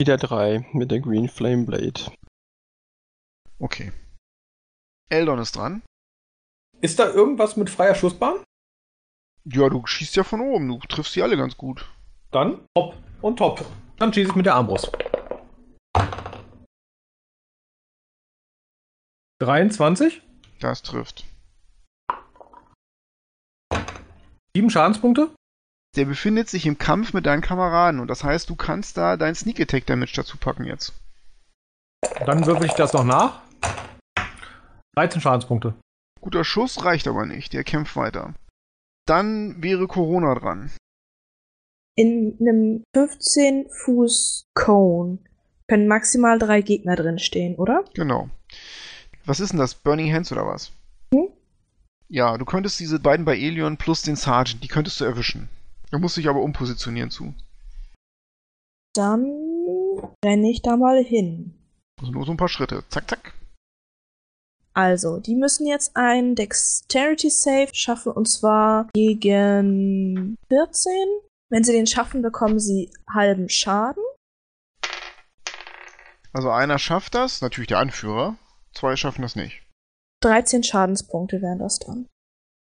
[0.00, 2.12] Wieder 3 mit der Green Flame Blade.
[3.60, 3.92] Okay.
[5.08, 5.82] Eldon ist dran.
[6.80, 8.42] Ist da irgendwas mit freier Schussbahn?
[9.44, 10.68] Ja, du schießt ja von oben.
[10.68, 11.88] Du triffst sie alle ganz gut.
[12.32, 13.64] Dann hopp und top.
[13.98, 14.90] Dann schieße ich mit der Armbrust.
[19.40, 20.22] 23?
[20.62, 21.24] Das trifft.
[24.54, 25.30] Sieben Schadenspunkte.
[25.96, 29.34] Der befindet sich im Kampf mit deinen Kameraden und das heißt, du kannst da dein
[29.34, 30.94] Sneak Attack Damage dazu packen jetzt.
[32.24, 33.42] Dann würfel ich das noch nach.
[34.94, 35.74] 13 Schadenspunkte.
[36.20, 38.34] Guter Schuss reicht aber nicht, der kämpft weiter.
[39.06, 40.70] Dann wäre Corona dran.
[41.96, 45.18] In einem 15 Fuß Cone
[45.68, 47.84] können maximal drei Gegner drin stehen, oder?
[47.94, 48.30] Genau.
[49.24, 49.74] Was ist denn das?
[49.74, 50.72] Burning Hands oder was?
[51.14, 51.28] Hm?
[52.08, 55.48] Ja, du könntest diese beiden bei Elion plus den Sergeant, die könntest du erwischen.
[55.90, 57.34] Du musst dich aber umpositionieren zu.
[58.94, 59.24] Dann
[60.24, 61.54] renne ich da mal hin.
[62.00, 62.84] Also nur so ein paar Schritte.
[62.88, 63.34] Zack, zack.
[64.74, 70.92] Also, die müssen jetzt ein Dexterity Save schaffen und zwar gegen 14.
[71.50, 74.02] Wenn sie den schaffen, bekommen sie halben Schaden.
[76.32, 78.36] Also einer schafft das, natürlich der Anführer.
[78.74, 79.62] Zwei schaffen das nicht.
[80.22, 82.06] 13 Schadenspunkte wären das dann.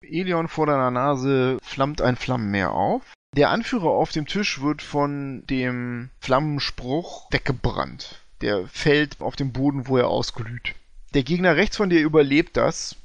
[0.02, 3.02] Elion vor deiner Nase flammt ein Flammenmeer auf.
[3.36, 8.24] Der Anführer auf dem Tisch wird von dem Flammenspruch weggebrannt.
[8.42, 10.74] Der fällt auf den Boden, wo er ausglüht.
[11.14, 12.96] Der Gegner rechts von dir überlebt das.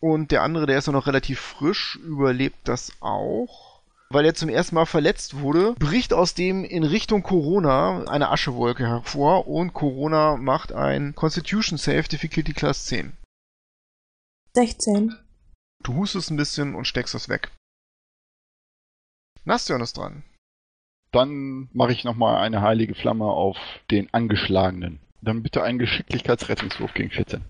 [0.00, 3.75] Und der andere, der ist noch relativ frisch, überlebt das auch.
[4.08, 8.86] Weil er zum ersten Mal verletzt wurde, bricht aus dem in Richtung Corona eine Aschewolke
[8.86, 13.16] hervor und Corona macht ein Constitution Save Difficulty Class 10.
[14.54, 15.16] 16.
[15.82, 17.50] Du hustest ein bisschen und steckst es weg.
[19.44, 20.24] Nastion ist dran.
[21.12, 23.56] Dann mache ich nochmal eine heilige Flamme auf
[23.90, 25.00] den Angeschlagenen.
[25.20, 27.44] Dann bitte einen Geschicklichkeitsrettungswurf gegen 14.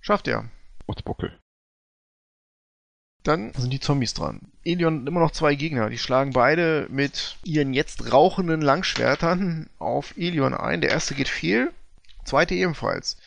[0.00, 0.50] Schafft er.
[0.86, 1.38] Mutzbuckel.
[3.22, 4.40] Dann sind die Zombies dran.
[4.64, 5.90] Elion hat immer noch zwei Gegner.
[5.90, 10.80] Die schlagen beide mit ihren jetzt rauchenden Langschwertern auf Elion ein.
[10.80, 11.72] Der erste geht fehl,
[12.24, 13.18] zweite ebenfalls.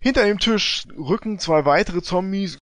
[0.00, 2.58] Hinter dem Tisch rücken zwei weitere Zombies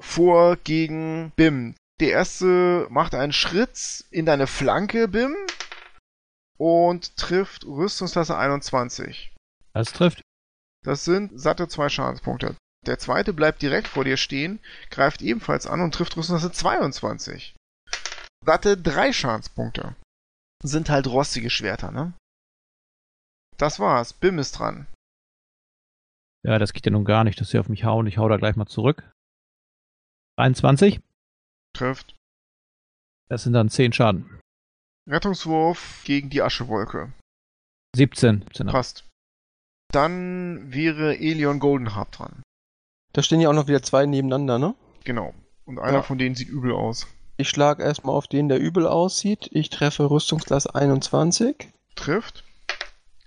[0.00, 1.74] vor gegen Bim.
[2.00, 5.34] Der erste macht einen Schritt in deine Flanke, Bim,
[6.56, 9.34] und trifft Rüstungsklasse 21.
[9.72, 10.22] Das trifft.
[10.84, 12.56] Das sind satte zwei Schadenspunkte.
[12.86, 14.60] Der zweite bleibt direkt vor dir stehen,
[14.90, 17.56] greift ebenfalls an und trifft Rüstungsklasse 22.
[18.44, 19.96] Satte drei Schadenspunkte.
[20.62, 22.14] Sind halt rostige Schwerter, ne?
[23.56, 24.12] Das war's.
[24.12, 24.86] Bim ist dran.
[26.44, 28.06] Ja, das geht ja nun gar nicht, dass sie auf mich hauen.
[28.06, 29.10] Ich hau da gleich mal zurück.
[30.38, 31.00] 23.
[31.74, 32.14] Trifft.
[33.28, 34.40] Das sind dann 10 Schaden.
[35.08, 37.12] Rettungswurf gegen die Aschewolke.
[37.96, 38.42] 17.
[38.42, 38.66] 17.
[38.68, 39.04] Passt.
[39.92, 42.42] Dann wäre Elion Goldenharp dran.
[43.16, 44.74] Da stehen ja auch noch wieder zwei nebeneinander, ne?
[45.04, 45.32] Genau.
[45.64, 46.02] Und einer Ja.
[46.02, 47.06] von denen sieht übel aus.
[47.38, 49.48] Ich schlage erstmal auf den, der übel aussieht.
[49.52, 52.44] Ich treffe Rüstungsklasse 21 Trifft.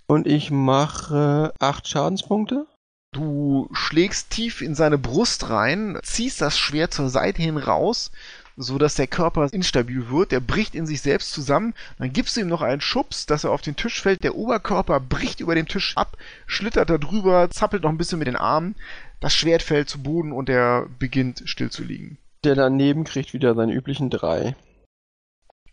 [0.05, 2.67] und ich mache 8 Schadenspunkte.
[3.13, 8.11] Du schlägst tief in seine Brust rein, ziehst das Schwert zur Seite hin raus,
[8.57, 10.31] so dass der Körper instabil wird.
[10.31, 11.73] Der bricht in sich selbst zusammen.
[11.97, 14.23] Dann gibst du ihm noch einen Schubs, dass er auf den Tisch fällt.
[14.23, 18.27] Der Oberkörper bricht über dem Tisch ab, schlittert da drüber, zappelt noch ein bisschen mit
[18.27, 18.75] den Armen.
[19.19, 22.17] Das Schwert fällt zu Boden und er beginnt still zu liegen.
[22.43, 24.55] Der daneben kriegt wieder seine üblichen 3.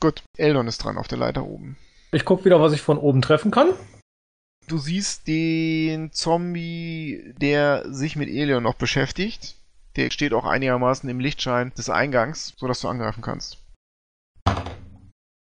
[0.01, 1.77] Gut, Eldon ist dran auf der Leiter oben.
[2.11, 3.73] Ich guck wieder, was ich von oben treffen kann.
[4.67, 9.55] Du siehst den Zombie, der sich mit Elion noch beschäftigt.
[9.95, 13.59] Der steht auch einigermaßen im Lichtschein des Eingangs, sodass du angreifen kannst.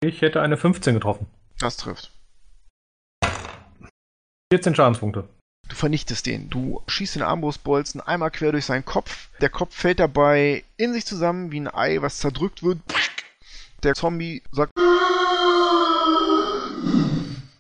[0.03, 1.28] Ich hätte eine 15 getroffen.
[1.60, 2.11] Das trifft.
[4.52, 5.30] 14 Schadenspunkte.
[5.72, 6.49] Du vernichtest den.
[6.49, 9.30] Du schießt den Armbrustbolzen einmal quer durch seinen Kopf.
[9.39, 12.80] Der Kopf fällt dabei in sich zusammen wie ein Ei, was zerdrückt wird.
[13.81, 14.73] Der Zombie sagt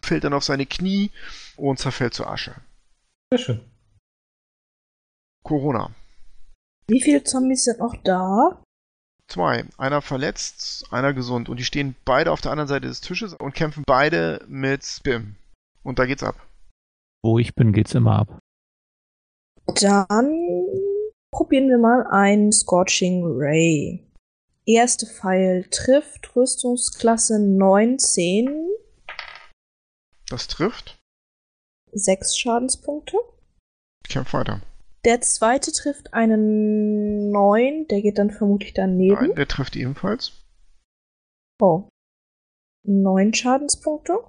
[0.01, 1.09] fällt dann auf seine Knie
[1.55, 2.53] und zerfällt zur Asche.
[3.31, 3.61] Sehr schön.
[5.45, 5.91] Corona.
[6.87, 8.61] Wie viele Zombies sind noch da?
[9.29, 9.63] Zwei.
[9.77, 11.47] Einer verletzt, einer gesund.
[11.47, 15.37] Und die stehen beide auf der anderen Seite des Tisches und kämpfen beide mit Bim.
[15.81, 16.35] Und da geht's ab.
[17.23, 18.39] Wo ich bin, geht's immer ab.
[19.79, 20.65] Dann
[21.31, 24.07] probieren wir mal einen Scorching Ray.
[24.65, 28.69] Erste Pfeil trifft Rüstungsklasse 19,
[30.29, 30.99] Das trifft.
[31.91, 33.17] 6 Schadenspunkte.
[34.07, 34.61] Kämpf weiter.
[35.03, 39.27] Der zweite trifft einen 9, der geht dann vermutlich daneben.
[39.27, 40.31] Nein, der trifft ebenfalls.
[41.59, 41.89] Oh.
[42.87, 44.19] 9 Schadenspunkte.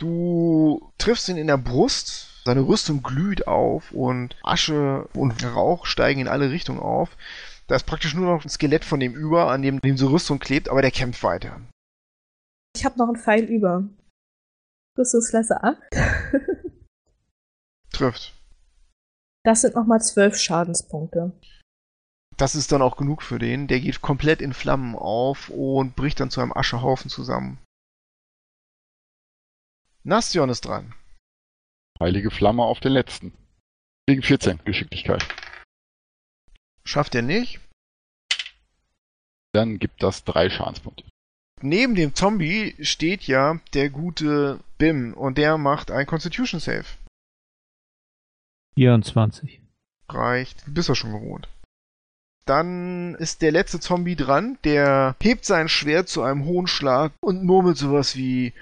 [0.00, 6.22] Du triffst ihn in der Brust, seine Rüstung glüht auf und Asche und Rauch steigen
[6.22, 7.18] in alle Richtungen auf.
[7.66, 10.70] Da ist praktisch nur noch ein Skelett von dem über, an dem diese Rüstung klebt,
[10.70, 11.60] aber der kämpft weiter.
[12.74, 13.90] Ich habe noch einen Pfeil über.
[14.96, 15.76] Rüstungsklasse 8.
[17.92, 18.32] Trifft.
[19.44, 21.32] Das sind nochmal zwölf Schadenspunkte.
[22.38, 23.68] Das ist dann auch genug für den.
[23.68, 27.58] Der geht komplett in Flammen auf und bricht dann zu einem Aschehaufen zusammen.
[30.02, 30.94] Nastion ist dran.
[32.00, 33.32] Heilige Flamme auf den letzten.
[34.06, 35.26] Wegen 14 Geschicklichkeit.
[36.84, 37.60] Schafft er nicht.
[39.52, 41.04] Dann gibt das drei Schadenspunkte.
[41.60, 46.86] Neben dem Zombie steht ja der gute Bim und der macht ein Constitution Save.
[48.76, 49.60] 24.
[50.08, 50.66] Reicht.
[50.66, 51.48] Du bist ja schon gewohnt.
[52.46, 57.44] Dann ist der letzte Zombie dran, der hebt sein Schwert zu einem hohen Schlag und
[57.44, 58.54] murmelt sowas wie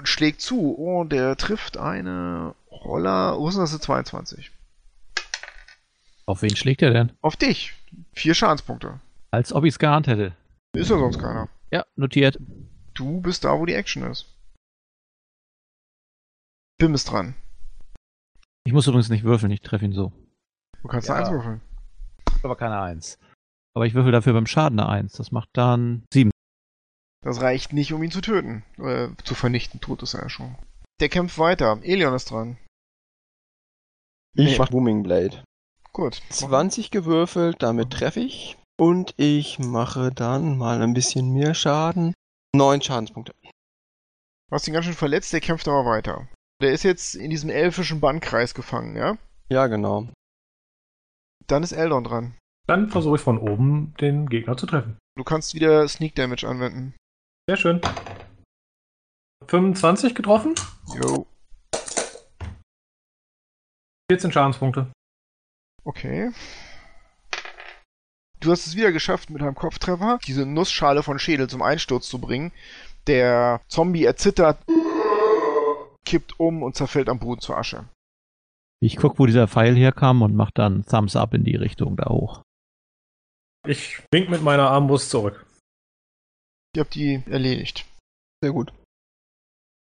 [0.00, 0.72] und schlägt zu.
[0.72, 3.38] Und der trifft eine Roller.
[3.38, 3.70] Wo ist das?
[3.70, 4.50] Eine 22.
[6.26, 7.12] Auf wen schlägt er denn?
[7.20, 7.74] Auf dich.
[8.12, 9.00] Vier Schadenspunkte.
[9.30, 10.34] Als ob ich es geahnt hätte.
[10.74, 11.48] Ist ja sonst keiner.
[11.70, 12.38] Ja, notiert.
[12.94, 14.26] Du bist da, wo die Action ist.
[16.78, 17.34] Bim ist dran.
[18.64, 20.12] Ich muss übrigens nicht würfeln, ich treffe ihn so.
[20.82, 21.14] Du kannst Ja.
[21.14, 21.60] eine Eins würfeln.
[22.42, 23.18] Aber keine Eins.
[23.74, 25.12] Aber ich würfel dafür beim Schaden eine 1.
[25.14, 26.30] Das macht dann 7.
[27.22, 28.62] Das reicht nicht, um ihn zu töten.
[28.78, 30.56] Äh, zu vernichten, tot ist er ja schon.
[31.00, 31.78] Der kämpft weiter.
[31.82, 32.56] Elion ist dran.
[34.34, 34.58] Ich Nee.
[34.58, 35.42] mach Booming Blade.
[35.92, 36.22] Gut.
[36.30, 38.56] 20 gewürfelt, damit treffe ich.
[38.78, 42.14] Und ich mache dann mal ein bisschen mehr Schaden.
[42.54, 43.34] 9 Schadenspunkte.
[43.42, 46.28] Du hast ihn ganz schön verletzt, der kämpft aber weiter.
[46.62, 49.16] Der ist jetzt in diesem elfischen Bannkreis gefangen, ja?
[49.50, 50.08] Ja, genau.
[51.46, 52.36] Dann ist Eldon dran.
[52.66, 54.98] Dann versuche ich von oben den Gegner zu treffen.
[55.16, 56.94] Du kannst wieder Sneak Damage anwenden.
[57.50, 57.80] Sehr schön.
[59.48, 60.54] 25 getroffen,
[60.94, 61.26] Jo.
[64.08, 64.92] 14 Schadenspunkte.
[65.82, 66.30] Okay.
[68.38, 72.20] Du hast es wieder geschafft, mit deinem Kopftreffer diese Nussschale von Schädel zum Einsturz zu
[72.20, 72.52] bringen.
[73.08, 74.62] Der Zombie erzittert,
[76.04, 77.88] kippt um und zerfällt am Boden zur Asche.
[78.80, 82.10] Ich guck, wo dieser Pfeil herkam und mach dann Thumbs up in die Richtung da
[82.10, 82.42] hoch.
[83.66, 85.49] Ich wink mit meiner Armbrust zurück.
[86.76, 87.84] Ihr habt die erledigt.
[88.42, 88.72] Sehr gut.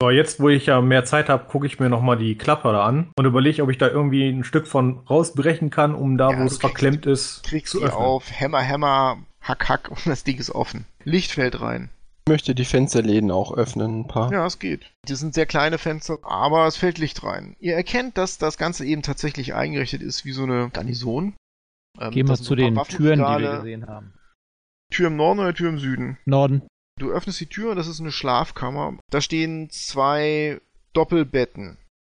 [0.01, 2.85] So, jetzt, wo ich ja mehr Zeit habe, gucke ich mir nochmal die Klappe da
[2.85, 6.39] an und überlege, ob ich da irgendwie ein Stück von rausbrechen kann, um da, Ja,
[6.39, 8.01] wo es verklemmt ist, Kriegst zu öffnen.
[8.01, 10.85] auf, Hämmer, Hämmer, Hack, Hack und das Ding ist offen.
[11.03, 11.89] Licht fällt rein.
[12.27, 14.31] Ich möchte die Fensterläden auch öffnen, ein paar.
[14.31, 14.89] Ja, es geht.
[15.07, 17.55] Die sind sehr kleine Fenster, aber es fällt Licht rein.
[17.59, 21.33] Ihr erkennt, dass das Ganze eben tatsächlich eingerichtet ist wie so eine Garnison.
[21.99, 24.13] Ähm, Gehen wir zu den Türen, die wir gesehen haben.
[24.93, 26.17] Tür im Norden oder Tür im Süden?
[26.25, 26.61] Norden.
[26.99, 28.97] Du öffnest die Tür und das ist eine Schlafkammer.
[29.09, 30.59] Da stehen zwei
[30.93, 31.77] Doppelbetten.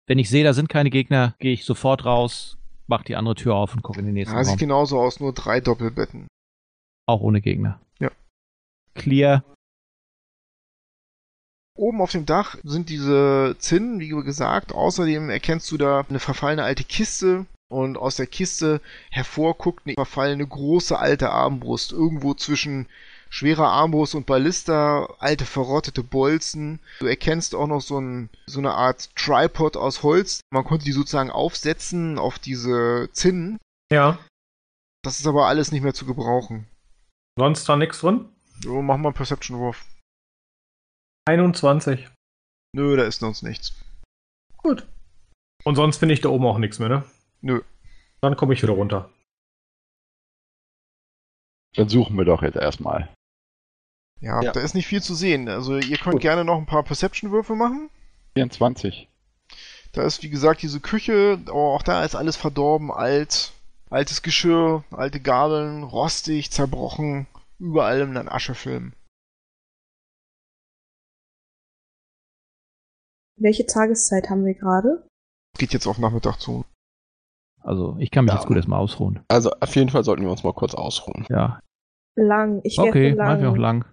[0.08, 2.58] Wenn ich sehe, da sind keine Gegner, gehe ich sofort raus,
[2.88, 4.60] mach die andere Tür auf und gucke in den nächsten Ja, sieht Raum.
[4.60, 6.28] genauso aus, nur drei Doppelbetten.
[7.06, 7.82] Auch ohne Gegner.
[8.00, 8.10] Ja.
[8.96, 9.44] Clear.
[11.76, 14.74] Oben auf dem Dach sind diese Zinnen, wie gesagt.
[14.74, 18.82] Außerdem erkennst du da eine verfallene alte Kiste und aus der Kiste
[19.12, 21.92] hervor guckt eine verfallene große alte Armbrust.
[21.92, 22.88] Irgendwo zwischen
[23.30, 26.80] schwerer Armbrust und Ballista, alte verrottete Bolzen.
[27.00, 30.42] Du erkennst auch noch so, ein, so eine Art Tripod aus Holz.
[30.52, 33.58] Man konnte die sozusagen aufsetzen auf diese Zinnen.
[33.92, 34.20] Ja,
[35.04, 36.68] Das ist aber alles nicht mehr zu gebrauchen.
[37.38, 38.30] sonst da nichts drin.
[38.62, 39.86] So, mach mal einen Perception-Wurf.
[41.28, 42.10] 21.
[42.76, 43.74] Nö, da ist sonst nichts.
[44.58, 44.86] Gut.
[45.64, 47.04] Und sonst finde ich da oben auch nichts mehr, ne?
[47.42, 47.62] Nö.
[48.22, 49.10] Dann komme ich wieder runter.
[51.76, 53.14] Dann suchen wir doch jetzt erstmal.
[54.22, 54.52] Ja, Ja.
[54.52, 55.48] da ist nicht viel zu sehen.
[55.48, 57.90] Also ihr könnt gerne noch ein paar Perception-Würfe machen.
[58.36, 59.08] 24.
[59.94, 63.54] Da ist, wie gesagt, diese Küche, aber auch da ist alles verdorben, alt.
[63.90, 67.26] Altes Geschirr, alte Gabeln, rostig, zerbrochen,
[67.58, 68.94] überall in einem Aschefilm.
[73.38, 75.08] Welche Tageszeit haben wir gerade?
[75.58, 76.66] Geht jetzt auf Nachmittag zu.
[77.62, 78.40] Also ich kann mich Ja.
[78.40, 79.22] jetzt gut erstmal ausruhen.
[79.28, 81.26] Also auf jeden Fall sollten wir uns mal kurz ausruhen.
[81.30, 81.60] Ja.
[82.16, 82.62] Lang.
[82.64, 83.28] Ich werde Okay, lang.
[83.28, 83.86] machen wir auch lang.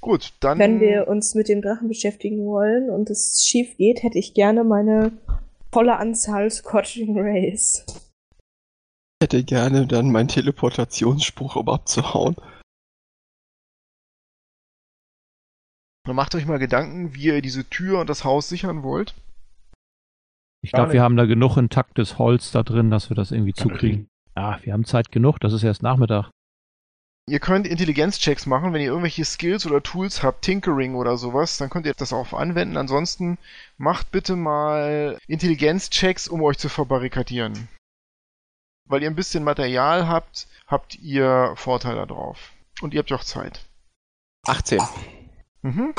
[0.00, 0.58] Gut, dann.
[0.58, 4.64] Wenn wir uns mit dem Drachen beschäftigen wollen und es schief geht, hätte ich gerne
[4.64, 5.12] meine
[5.72, 7.84] volle Anzahl Scorching Rays.
[9.20, 12.36] Ich hätte gerne dann meinen Teleportationsspruch, um abzuhauen.
[16.10, 19.14] dann macht euch mal Gedanken, wie ihr diese Tür und das Haus sichern wollt.
[20.62, 24.08] Ich glaube, wir haben da genug intaktes Holz da drin, dass wir das irgendwie zukriegen.
[24.36, 26.30] Ja, wir haben Zeit genug, das ist erst Nachmittag.
[27.30, 31.70] Ihr könnt Intelligenzchecks machen, wenn ihr irgendwelche Skills oder Tools habt, Tinkering oder sowas, dann
[31.70, 32.76] könnt ihr das auch anwenden.
[32.76, 33.38] Ansonsten
[33.78, 37.68] macht bitte mal Intelligenzchecks, um euch zu verbarrikadieren.
[38.88, 42.50] Weil ihr ein bisschen Material habt, habt ihr Vorteile darauf.
[42.80, 43.64] Und ihr habt ja auch Zeit.
[44.48, 44.80] 18.
[45.62, 45.94] Mhm.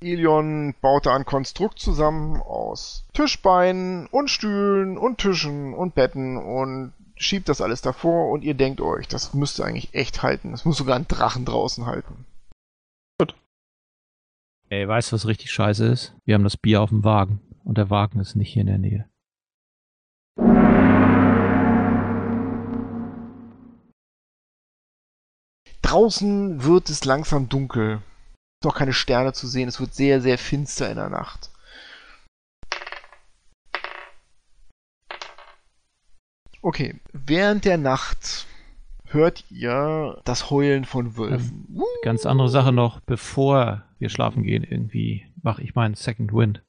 [0.00, 6.92] Elion baut da ein Konstrukt zusammen aus Tischbeinen und Stühlen und Tischen und Betten und
[7.18, 10.52] schiebt das alles davor und ihr denkt euch, das müsste eigentlich echt halten.
[10.52, 12.24] Das muss sogar ein Drachen draußen halten.
[14.70, 16.14] Ey, weißt du, was richtig scheiße ist?
[16.26, 18.78] Wir haben das Bier auf dem Wagen und der Wagen ist nicht hier in der
[18.78, 19.08] Nähe.
[25.80, 28.02] Draußen wird es langsam dunkel.
[28.62, 29.68] Noch keine Sterne zu sehen.
[29.68, 31.50] Es wird sehr, sehr finster in der Nacht.
[36.60, 38.46] Okay, während der Nacht
[39.06, 41.80] hört ihr das Heulen von Wölfen.
[42.02, 46.62] Ganz andere Sache noch, bevor wir schlafen gehen, irgendwie mache ich meinen Second Wind.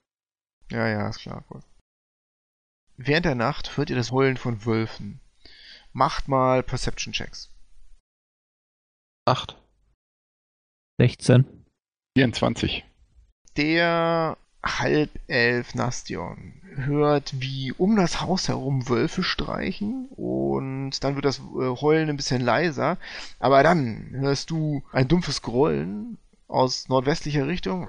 [0.72, 1.44] Ja, ja, ist klar.
[1.48, 1.64] Gut.
[2.98, 5.20] Während der Nacht hört ihr das Heulen von Wölfen.
[5.92, 7.50] Macht mal Perception Checks.
[9.26, 9.56] 8.
[11.00, 11.66] 16.
[12.18, 12.86] 24.
[13.58, 21.40] Der Halbelf Nastion hört, wie um das Haus herum Wölfe streichen und dann wird das
[21.40, 22.98] äh, Heulen ein bisschen leiser,
[23.40, 26.18] aber dann hörst du ein dumpfes Grollen
[26.48, 27.88] aus nordwestlicher Richtung.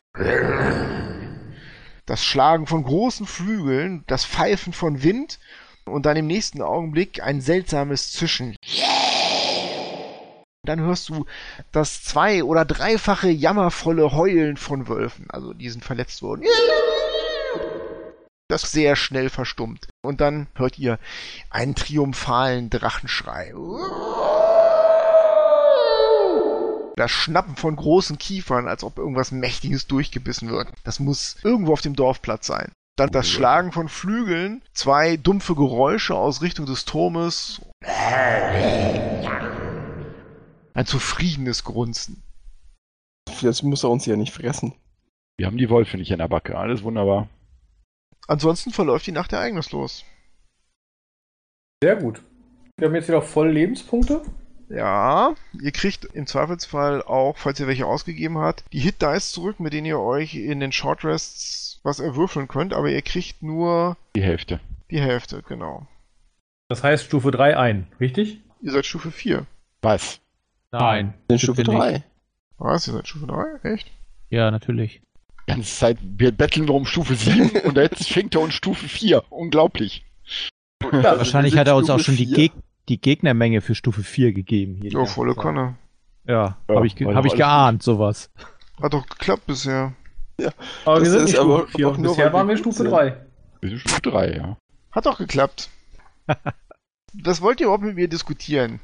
[2.07, 5.39] Das Schlagen von großen Flügeln, das Pfeifen von Wind
[5.85, 8.57] und dann im nächsten Augenblick ein seltsames Zischen.
[10.65, 11.25] Dann hörst du
[11.73, 15.27] das zwei- oder dreifache jammervolle Heulen von Wölfen.
[15.31, 16.45] Also die sind verletzt worden.
[18.49, 19.89] Das sehr schnell verstummt.
[20.03, 20.99] Und dann hört ihr
[21.51, 23.55] einen triumphalen Drachenschrei.
[26.97, 30.69] Das Schnappen von großen Kiefern, als ob irgendwas Mächtiges durchgebissen wird.
[30.85, 32.73] Das muss irgendwo auf dem Dorfplatz sein.
[32.97, 37.63] Dann das Schlagen von Flügeln, zwei dumpfe Geräusche aus Richtung des Turmes.
[40.75, 42.23] Ein zufriedenes Grunzen.
[43.41, 44.75] Jetzt muss er uns ja nicht fressen.
[45.39, 46.57] Wir haben die Wolfe nicht in der Backe.
[46.59, 47.29] Alles wunderbar.
[48.29, 50.05] Ansonsten verläuft die Nacht ereignislos.
[51.83, 52.23] Sehr gut.
[52.77, 54.23] Wir haben jetzt wieder voll Lebenspunkte.
[54.69, 59.59] Ja, ihr kriegt im Zweifelsfall auch, falls ihr welche ausgegeben habt, die Hit Dice zurück,
[59.59, 63.97] mit denen ihr euch in den Short Rests was erwürfeln könnt, aber ihr kriegt nur
[64.15, 64.61] Die Hälfte.
[64.91, 65.89] die Hälfte, genau.
[66.69, 68.41] Das heißt Stufe 3 ein, richtig?
[68.63, 69.45] Ihr seid Stufe 4.
[69.83, 70.20] Was?
[70.73, 71.15] Nein.
[71.29, 71.81] In sind Stufe wir nicht.
[71.81, 72.05] 3.
[72.59, 72.87] Was?
[72.87, 73.71] Ihr seid Stufe 3?
[73.73, 73.91] Echt?
[74.29, 75.03] Ja, natürlich.
[75.49, 78.87] Die ganze Zeit, wir betteln wir um Stufe 7 und jetzt fängt er uns Stufe
[78.89, 79.25] 4.
[79.31, 80.05] Unglaublich.
[80.81, 82.53] Wahrscheinlich hat er uns auch schon die, Stufe Geg
[82.89, 84.77] die Gegnermenge für Stufe 4 gegeben.
[84.81, 85.43] Hier Ja, volle Zeit.
[85.43, 85.77] Kanne.
[86.27, 88.31] Ja, Ja, habe ich, ge hab ich geahnt, sowas.
[88.81, 89.93] Hat doch geklappt bisher.
[90.85, 91.89] Aber Das wir sind ist nicht aber Stufe 4.
[91.89, 92.91] auch nur, Bisher waren wir wir Stufe sind.
[92.91, 93.27] 3.
[93.61, 94.57] Wir sind Stufe 3, ja.
[94.93, 95.69] Hat doch geklappt.
[97.25, 98.81] Was wollt ihr überhaupt mit mir diskutieren?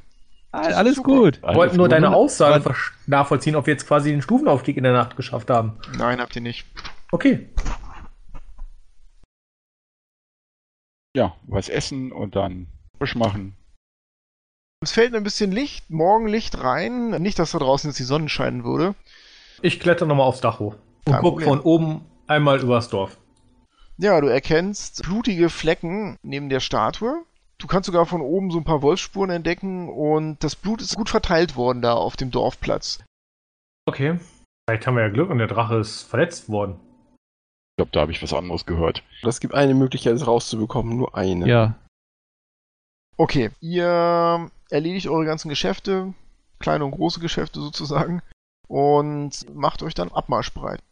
[0.53, 1.09] Alles super.
[1.13, 1.43] gut.
[1.43, 4.93] Wir wollten nur deine Aussage versch- nachvollziehen, ob wir jetzt quasi den Stufenaufstieg in der
[4.95, 5.79] Nacht geschafft haben.
[5.99, 6.67] Nein, habt ihr nicht.
[7.13, 7.49] Okay.
[11.15, 12.69] Ja, was essen und dann
[12.99, 13.57] frisch machen.
[14.83, 17.11] Es fällt ein bisschen Licht, Morgenlicht rein.
[17.23, 18.95] Nicht, dass da draußen jetzt die Sonne scheinen würde.
[19.63, 20.75] Ich kletter nochmal aufs Dach hoch.
[21.07, 21.49] Und Kein guck Problem.
[21.49, 23.17] von oben einmal übers Dorf.
[23.99, 27.25] Ja, du erkennst blutige Flecken neben der Statue.
[27.59, 31.09] Du kannst sogar von oben so ein paar Wolfsspuren entdecken und das Blut ist gut
[31.09, 33.03] verteilt worden da auf dem Dorfplatz.
[33.87, 34.19] Okay.
[34.69, 36.81] Vielleicht haben wir ja Glück und der Drache ist verletzt worden.
[37.15, 39.05] Ich glaube, da habe ich was anderes gehört.
[39.23, 40.97] Das gibt eine Möglichkeit, es rauszubekommen.
[40.97, 41.47] Nur eine.
[41.47, 41.77] Ja,
[43.19, 46.13] Okay, ihr erledigt eure ganzen Geschäfte,
[46.59, 48.21] kleine und große Geschäfte sozusagen,
[48.69, 50.83] und macht euch dann abmarschbereit.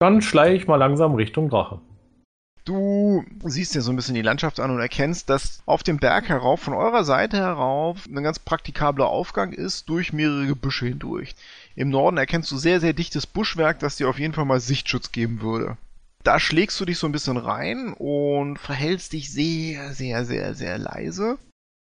[0.00, 1.80] Dann schleiche ich mal langsam Richtung Drache.
[2.64, 6.30] Du siehst dir so ein bisschen die Landschaft an und erkennst, dass auf dem Berg
[6.30, 11.34] herauf, von eurer Seite herauf, ein ganz praktikabler Aufgang ist, durch mehrere Gebüsche hindurch.
[11.76, 15.12] Im Norden erkennst du sehr, sehr dichtes Buschwerk, das dir auf jeden Fall mal Sichtschutz
[15.12, 15.76] geben würde.
[16.22, 20.78] Da schlägst du dich so ein bisschen rein und verhältst dich sehr, sehr, sehr, sehr
[20.78, 21.36] leise.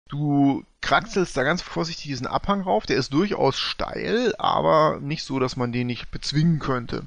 [0.07, 5.39] Du kraxelst da ganz vorsichtig diesen Abhang rauf, der ist durchaus steil, aber nicht so,
[5.39, 7.03] dass man den nicht bezwingen könnte.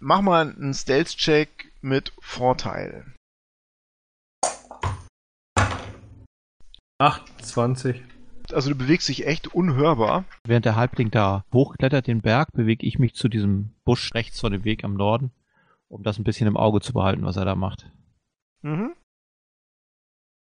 [0.00, 3.04] Mach mal einen Stealth-Check mit Vorteil.
[6.98, 8.02] 28.
[8.52, 10.24] Also du bewegst dich echt unhörbar.
[10.44, 14.52] während der Halbling da hochklettert den Berg, bewege ich mich zu diesem Busch rechts von
[14.52, 15.30] dem Weg am Norden,
[15.88, 17.90] um das ein bisschen im Auge zu behalten, was er da macht.
[18.62, 18.94] Mhm.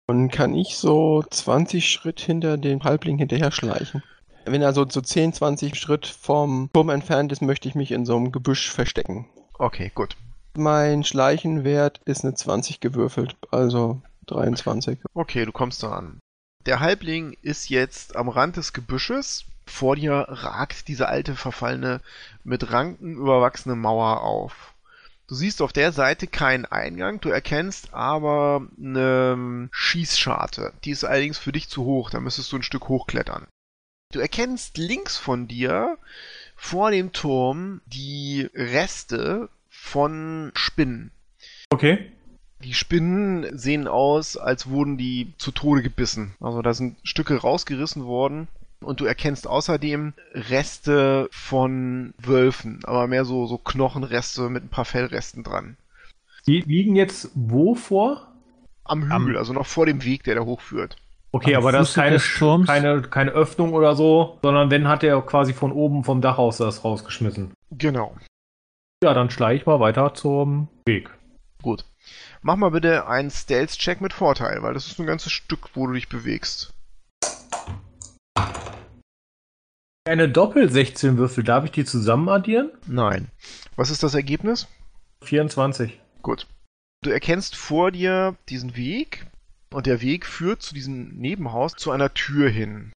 [0.08, 4.02] Und kann ich so 20 Schritt hinter dem Halbling hinterher schleichen?
[4.44, 8.06] Wenn er so, so 10, 20 Schritt vom Turm entfernt ist, möchte ich mich in
[8.06, 9.28] so einem Gebüsch verstecken.
[9.58, 10.16] Okay, gut.
[10.56, 14.98] Mein Schleichenwert ist eine 20 gewürfelt, also 23.
[15.14, 16.18] Okay, du kommst da an.
[16.66, 19.44] Der Halbling ist jetzt am Rand des Gebüsches.
[19.66, 22.00] Vor dir ragt diese alte, verfallene,
[22.42, 24.74] mit Ranken überwachsene Mauer auf.
[25.28, 30.72] Du siehst auf der Seite keinen Eingang, du erkennst aber eine Schießscharte.
[30.84, 33.46] Die ist allerdings für dich zu hoch, da müsstest du ein Stück hochklettern.
[34.12, 35.98] Du erkennst links von dir
[36.56, 39.48] vor dem Turm die Reste
[39.80, 41.10] von Spinnen.
[41.70, 42.12] Okay.
[42.62, 46.34] Die Spinnen sehen aus, als wurden die zu Tode gebissen.
[46.40, 48.48] Also da sind Stücke rausgerissen worden.
[48.82, 54.86] Und du erkennst außerdem Reste von Wölfen, aber mehr so, so Knochenreste mit ein paar
[54.86, 55.76] Fellresten dran.
[56.46, 58.28] Die liegen jetzt wo vor?
[58.84, 60.96] Am Hügel, also noch vor dem Weg, der da hochführt.
[61.32, 62.18] Okay, Am aber das ist keine,
[62.64, 66.56] keine, keine Öffnung oder so, sondern wenn hat er quasi von oben vom Dach aus
[66.56, 67.52] das rausgeschmissen.
[67.70, 68.16] Genau.
[69.02, 71.08] Ja, dann schlage ich mal weiter zum Weg.
[71.62, 71.86] Gut.
[72.42, 75.94] Mach mal bitte einen Stealth-Check mit Vorteil, weil das ist ein ganzes Stück, wo du
[75.94, 76.74] dich bewegst.
[80.04, 82.72] Eine Doppel-16-Würfel, darf ich die zusammen addieren?
[82.86, 83.28] Nein.
[83.76, 84.68] Was ist das Ergebnis?
[85.22, 85.98] 24.
[86.20, 86.46] Gut.
[87.02, 89.26] Du erkennst vor dir diesen Weg
[89.72, 92.92] und der Weg führt zu diesem Nebenhaus zu einer Tür hin.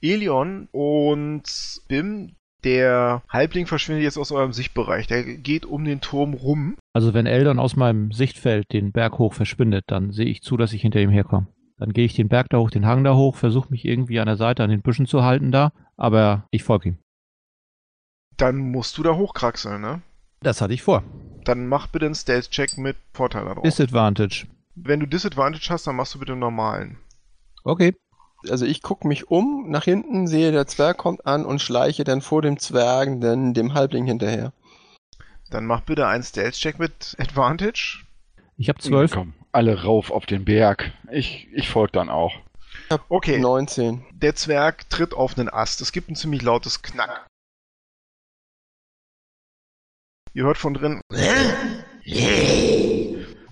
[0.00, 1.42] Elion und
[1.88, 5.06] Bim, der Halbling verschwindet jetzt aus eurem Sichtbereich.
[5.06, 6.76] Der geht um den Turm rum.
[6.92, 10.72] Also wenn Eldon aus meinem Sichtfeld den Berg hoch verschwindet, dann sehe ich zu, dass
[10.72, 11.48] ich hinter ihm herkomme.
[11.76, 14.26] Dann gehe ich den Berg da hoch, den Hang da hoch, versuche mich irgendwie an
[14.26, 16.98] der Seite an den Büschen zu halten da, aber ich folge ihm.
[18.36, 20.02] Dann musst du da hochkraxeln, ne?
[20.40, 21.02] Das hatte ich vor.
[21.44, 23.62] Dann mach bitte einen Stealth-Check mit Vorteil darauf.
[23.62, 24.46] Disadvantage.
[24.74, 26.98] Wenn du Disadvantage hast, dann machst du bitte einen normalen.
[27.64, 27.94] Okay.
[28.50, 32.20] Also ich gucke mich um, nach hinten, sehe, der Zwerg kommt an und schleiche dann
[32.20, 34.52] vor dem Zwergen dann dem Halbling hinterher.
[35.50, 38.04] Dann mach bitte einen Stealth-Check mit Advantage.
[38.56, 39.12] Ich habe zwölf.
[39.12, 40.92] Komm, alle rauf auf den Berg.
[41.10, 42.34] Ich, ich folge dann auch.
[43.08, 43.38] Okay.
[43.38, 44.04] 19.
[44.12, 45.80] Der Zwerg tritt auf einen Ast.
[45.80, 47.26] Es gibt ein ziemlich lautes Knack.
[50.32, 51.00] Ihr hört von drin.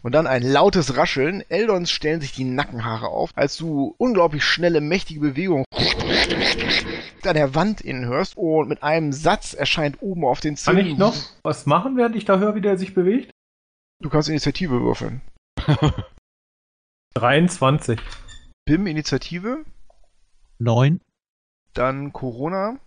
[0.03, 1.45] Und dann ein lautes Rascheln.
[1.49, 5.65] Eldons stellen sich die Nackenhaare auf, als du unglaublich schnelle, mächtige Bewegungen
[7.25, 10.87] an der Wand innen hörst und mit einem Satz erscheint oben auf den Kann Zinnen.
[10.87, 11.15] ich noch
[11.45, 13.31] was machen, während ich da höre, wie der sich bewegt?
[14.01, 15.21] Du kannst Initiative würfeln.
[17.15, 18.01] 23.
[18.65, 19.65] Bim, Initiative.
[20.59, 21.01] Neun.
[21.75, 22.79] Dann Corona.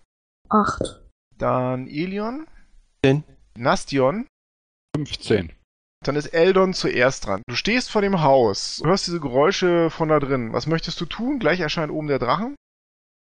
[0.48, 1.02] Acht.
[1.38, 2.46] Dann Elion.
[3.04, 3.24] Zehn.
[3.56, 4.26] Nastion.
[4.96, 5.52] 15.
[6.06, 7.42] Dann ist Eldon zuerst dran.
[7.48, 10.52] Du stehst vor dem Haus, du hörst diese Geräusche von da drin.
[10.52, 11.40] Was möchtest du tun?
[11.40, 12.54] Gleich erscheint oben der Drachen.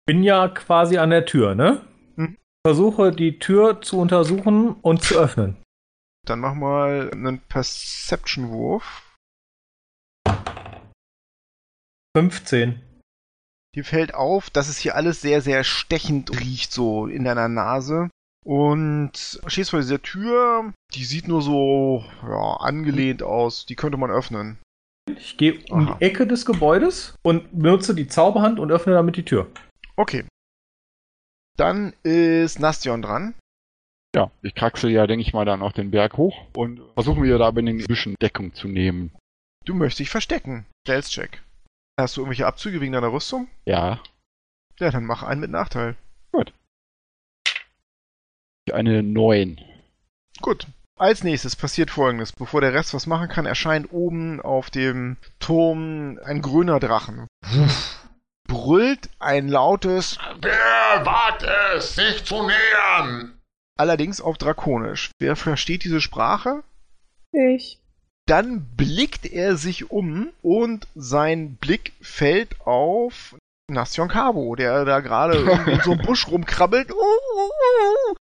[0.05, 1.81] Bin ja quasi an der Tür, ne?
[2.15, 2.37] Hm.
[2.63, 5.57] Versuche die Tür zu untersuchen und zu öffnen.
[6.27, 9.17] Dann mach mal einen Perception-Wurf.
[12.15, 12.81] 15.
[13.75, 18.09] Dir fällt auf, dass es hier alles sehr, sehr stechend riecht, so in deiner Nase.
[18.45, 23.65] Und stehst vor dieser Tür, die sieht nur so ja, angelehnt aus.
[23.65, 24.59] Die könnte man öffnen.
[25.17, 25.95] Ich gehe um Aha.
[25.95, 29.47] die Ecke des Gebäudes und benutze die Zauberhand und öffne damit die Tür.
[29.95, 30.25] Okay.
[31.57, 33.33] Dann ist Nastion dran.
[34.15, 37.37] Ja, ich kraxel ja, denke ich mal, dann auch den Berg hoch und versuchen wir
[37.37, 39.11] da in den Büschen Deckung zu nehmen.
[39.65, 40.65] Du möchtest dich verstecken.
[40.85, 41.41] Stealth-Check.
[41.99, 43.47] Hast du irgendwelche Abzüge wegen deiner Rüstung?
[43.65, 44.01] Ja,
[44.79, 45.95] Ja, dann mach einen mit Nachteil.
[48.73, 49.59] Eine 9.
[50.41, 50.67] Gut.
[50.97, 52.31] Als nächstes passiert folgendes.
[52.31, 57.27] Bevor der Rest was machen kann, erscheint oben auf dem Turm ein grüner Drachen.
[58.47, 61.43] Brüllt ein lautes, Wer wagt
[61.75, 63.39] es, sich zu nähern?
[63.77, 65.09] allerdings auf Drakonisch.
[65.19, 66.63] Wer versteht diese Sprache?
[67.33, 67.79] Ich.
[68.27, 73.35] Dann blickt er sich um und sein Blick fällt auf
[73.69, 75.37] Nastion Cabo, der da gerade
[75.71, 76.91] in so einem Busch rumkrabbelt.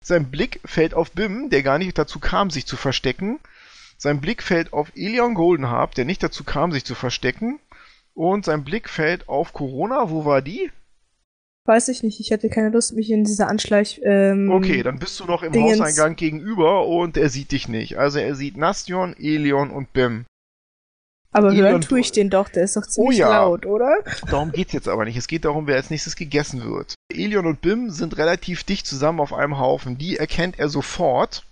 [0.04, 3.38] Sein Blick fällt auf Bim, der gar nicht dazu kam, sich zu verstecken.
[3.96, 7.60] Sein Blick fällt auf Elion Goldenharp, der nicht dazu kam, sich zu verstecken.
[8.14, 10.10] Und sein Blick fällt auf Corona.
[10.10, 10.70] Wo war die?
[11.66, 14.00] Weiß ich nicht, ich hätte keine Lust, mich in dieser Anschleich.
[14.02, 15.78] Ähm, Okay, dann bist du noch im Dingens.
[15.78, 17.98] Hauseingang gegenüber und er sieht dich nicht.
[17.98, 20.24] Also er sieht Nastion, Elion und Bim.
[21.30, 23.28] Aber Elon- hören tue ich den doch, der ist doch ziemlich ja.
[23.28, 24.02] laut, oder?
[24.30, 25.16] Darum geht's jetzt aber nicht.
[25.16, 26.94] Es geht darum, wer als nächstes gegessen wird.
[27.12, 29.98] Elion und Bim sind relativ dicht zusammen auf einem Haufen.
[29.98, 31.44] Die erkennt er sofort.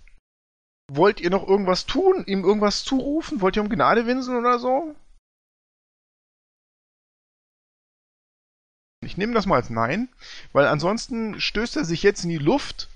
[0.91, 2.23] Wollt ihr noch irgendwas tun?
[2.25, 3.41] Ihm irgendwas zurufen?
[3.41, 4.95] Wollt ihr um Gnade winseln oder so?
[9.05, 10.09] Ich nehme das mal als Nein,
[10.53, 12.89] weil ansonsten stößt er sich jetzt in die Luft,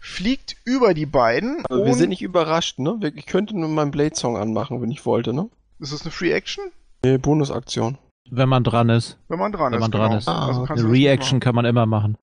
[0.00, 2.98] fliegt über die beiden Also wir sind nicht überrascht, ne?
[3.14, 5.48] Ich könnte nur meinen Blade-Song anmachen, wenn ich wollte, ne?
[5.82, 6.70] Ist das eine Free Action?
[7.04, 7.98] Nee, Bonusaktion.
[8.30, 9.18] Wenn man dran ist.
[9.28, 9.80] Wenn man dran Wenn ist.
[9.80, 10.18] man dran genau.
[10.18, 10.28] ist.
[10.28, 12.16] Also kannst Eine du das Reaction kann man immer machen.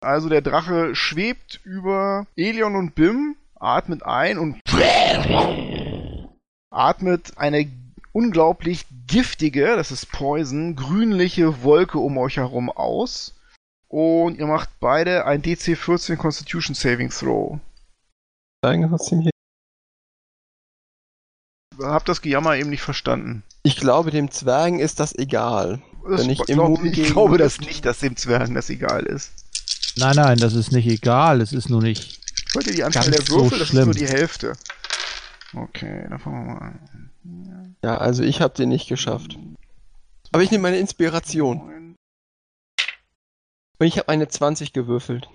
[0.00, 4.60] Also der Drache schwebt über Elion und Bim, atmet ein und
[6.70, 7.68] atmet eine
[8.12, 13.34] unglaublich giftige, das ist Poison, grünliche Wolke um euch herum aus.
[13.88, 17.58] Und ihr macht beide ein DC 14 Constitution Saving Throw.
[18.64, 19.30] Zeigen, was ihm hier.
[21.80, 23.42] Hab das Gejammer eben nicht verstanden.
[23.62, 25.80] Ich glaube, dem Zwergen ist das egal.
[26.08, 29.04] Das, Wenn ich ich, glaub, immun ich glaube das nicht, dass dem Zwergen das egal
[29.04, 29.32] ist.
[29.96, 31.40] Nein, nein, das ist nicht egal.
[31.40, 32.20] Es ist nur nicht.
[32.54, 33.50] Hört ihr die Anzahl der Würfel?
[33.50, 34.54] so das ist nur die Hälfte.
[35.54, 37.76] Okay, dann fangen wir mal an.
[37.82, 39.38] Ja, also ich habe den nicht geschafft.
[40.32, 41.96] Aber ich nehme meine Inspiration.
[43.78, 45.28] Und ich habe eine 20 gewürfelt.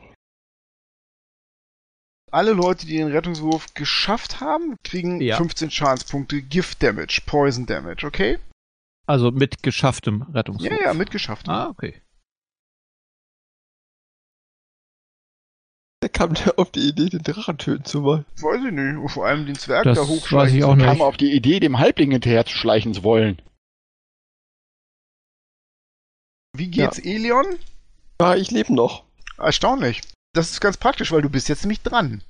[2.34, 5.38] Alle Leute, die den Rettungswurf geschafft haben, kriegen Ja.
[5.38, 8.40] 15 Schadenspunkte Gift Damage, Poison Damage, okay?
[9.06, 10.72] Also mit geschafftem Rettungswurf.
[10.72, 11.48] Ja, ja, mitgeschafft.
[11.48, 12.02] Ah, okay.
[16.02, 18.26] Der kam der auf die Idee, den Drachen töten zu wollen.
[18.42, 18.98] Weiß ich nicht.
[18.98, 20.58] Und vor allem den Zwerg Das da weiß hochschleichen.
[20.58, 23.40] ich auch Kam auf die Idee, dem Halbling hinterher zu schleichen zu wollen.
[26.58, 27.46] Wie geht's Elion?
[28.20, 29.04] Ja, ich lebe noch.
[29.38, 30.02] Erstaunlich.
[30.34, 32.24] Das ist ganz praktisch, weil du bist jetzt nämlich dran.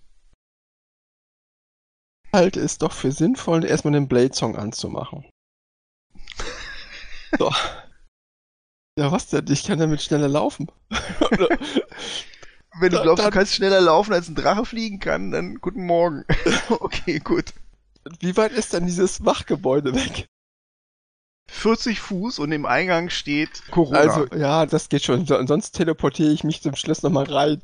[2.33, 5.29] Halte es doch für sinnvoll, erstmal den Blade Song anzumachen.
[7.37, 7.51] so.
[8.97, 9.45] Ja, was denn?
[9.49, 10.69] Ich kann damit schneller laufen.
[12.79, 16.25] Wenn du glaubst, du kannst schneller laufen, als ein Drache fliegen kann, dann guten Morgen.
[16.69, 17.53] okay, gut.
[18.19, 20.27] Wie weit ist denn dieses Wachgebäude weg?
[21.49, 23.99] 40 Fuß und im Eingang steht Corona.
[23.99, 25.25] Also, ja, das geht schon.
[25.25, 27.61] So- Sonst teleportiere ich mich zum Schluss nochmal rein.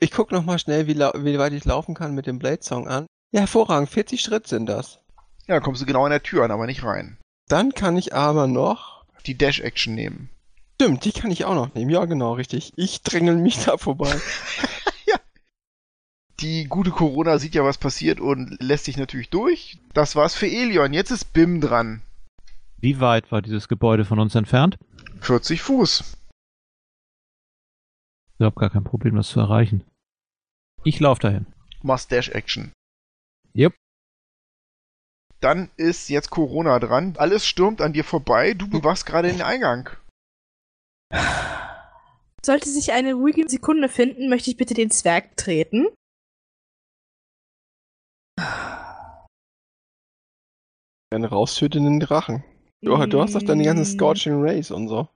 [0.00, 3.06] Ich guck nochmal schnell, wie, wie weit ich laufen kann mit dem Blade Song an.
[3.32, 3.90] Ja, hervorragend.
[3.90, 5.00] 40 Schritt sind das.
[5.46, 7.18] ja, dann kommst du genau in der Tür an, aber nicht rein.
[7.48, 9.04] Dann kann ich aber noch.
[9.26, 10.30] Die Dash-Action nehmen.
[10.76, 11.90] Stimmt, die kann ich auch noch nehmen.
[11.90, 12.72] Ja, genau, richtig.
[12.76, 14.14] Ich drängel mich da vorbei.
[16.40, 19.78] Die gute Corona sieht ja, was passiert und lässt sich natürlich durch.
[19.92, 20.92] Das war's für Elion.
[20.92, 22.00] Jetzt ist Bim dran.
[22.80, 24.78] Wie weit war dieses Gebäude von uns entfernt?
[25.20, 26.16] 40 Fuß.
[28.38, 29.84] Überhaupt gar kein Problem, das zu erreichen.
[30.84, 31.46] Ich laufe dahin.
[31.82, 32.72] Machst Dash-Action.
[33.56, 33.74] Yep.
[35.40, 37.14] Dann ist jetzt Corona dran.
[37.16, 38.54] Alles stürmt an dir vorbei.
[38.54, 39.90] Du bewachst gerade den Eingang.
[42.44, 45.88] Sollte sich eine ruhige Sekunde finden, möchte ich bitte den Zwerg treten.
[51.10, 52.44] Einen raustötenden Drachen.
[52.82, 53.96] Du, du hast doch deine ganzen Mm.
[53.96, 55.08] Scorching Rays und so.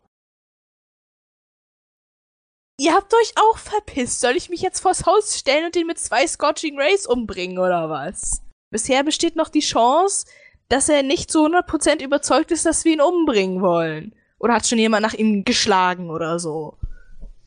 [2.82, 4.18] Ihr habt euch auch verpisst.
[4.18, 7.88] Soll ich mich jetzt vors Haus stellen und den mit zwei Scorching Rays umbringen oder
[7.88, 8.42] was?
[8.72, 10.26] Bisher besteht noch die Chance,
[10.68, 14.16] dass er nicht zu 100% überzeugt ist, dass wir ihn umbringen wollen.
[14.40, 16.76] Oder hat schon jemand nach ihm geschlagen oder so?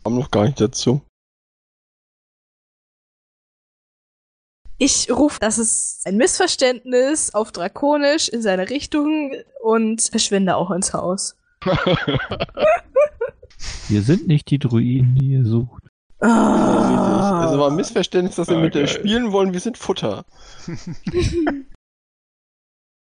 [0.05, 1.01] Komm noch gar nicht dazu.
[4.77, 10.93] Ich rufe, das ist ein Missverständnis auf Drakonisch in seine Richtung und verschwinde auch ins
[10.93, 11.35] Haus.
[13.87, 15.83] Wir sind nicht die Druiden, die ihr sucht.
[16.19, 17.41] Ah.
[17.45, 18.93] Also war ein Missverständnis, dass wir Ah, mit der geil.
[18.93, 19.53] spielen wollen.
[19.53, 20.25] Wir sind Futter.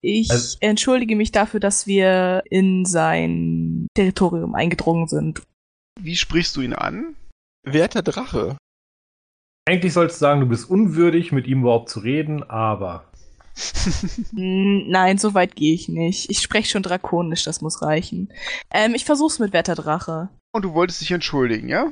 [0.03, 5.43] Ich Also- entschuldige mich dafür, dass wir in sein Territorium eingedrungen sind.
[6.01, 7.17] Wie sprichst du ihn an?
[7.67, 8.57] Werter Drache.
[9.69, 13.10] Eigentlich sollst du sagen, du bist unwürdig, mit ihm überhaupt zu reden, aber
[14.33, 16.31] Nein, so weit gehe ich nicht.
[16.31, 18.33] Ich spreche schon drakonisch, das muss reichen.
[18.71, 20.29] Ähm, ich versuch's mit Wetterdrache.
[20.53, 21.91] Und du wolltest dich entschuldigen, ja?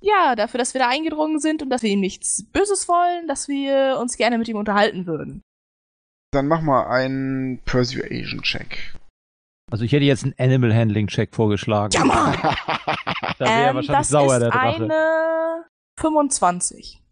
[0.00, 3.48] Ja, dafür, dass wir da eingedrungen sind und dass wir ihm nichts Böses wollen, dass
[3.48, 5.42] wir uns gerne mit ihm unterhalten würden.
[6.32, 8.94] Dann mach mal einen Persuasion-Check.
[9.70, 11.92] Also ich hätte jetzt einen Animal Handling Check vorgeschlagen.
[11.92, 12.36] Ja, Mann!
[13.38, 14.84] Da wäre er ähm, wahrscheinlich das sauer, ist der Drache.
[14.84, 15.64] eine
[16.00, 17.02] 25.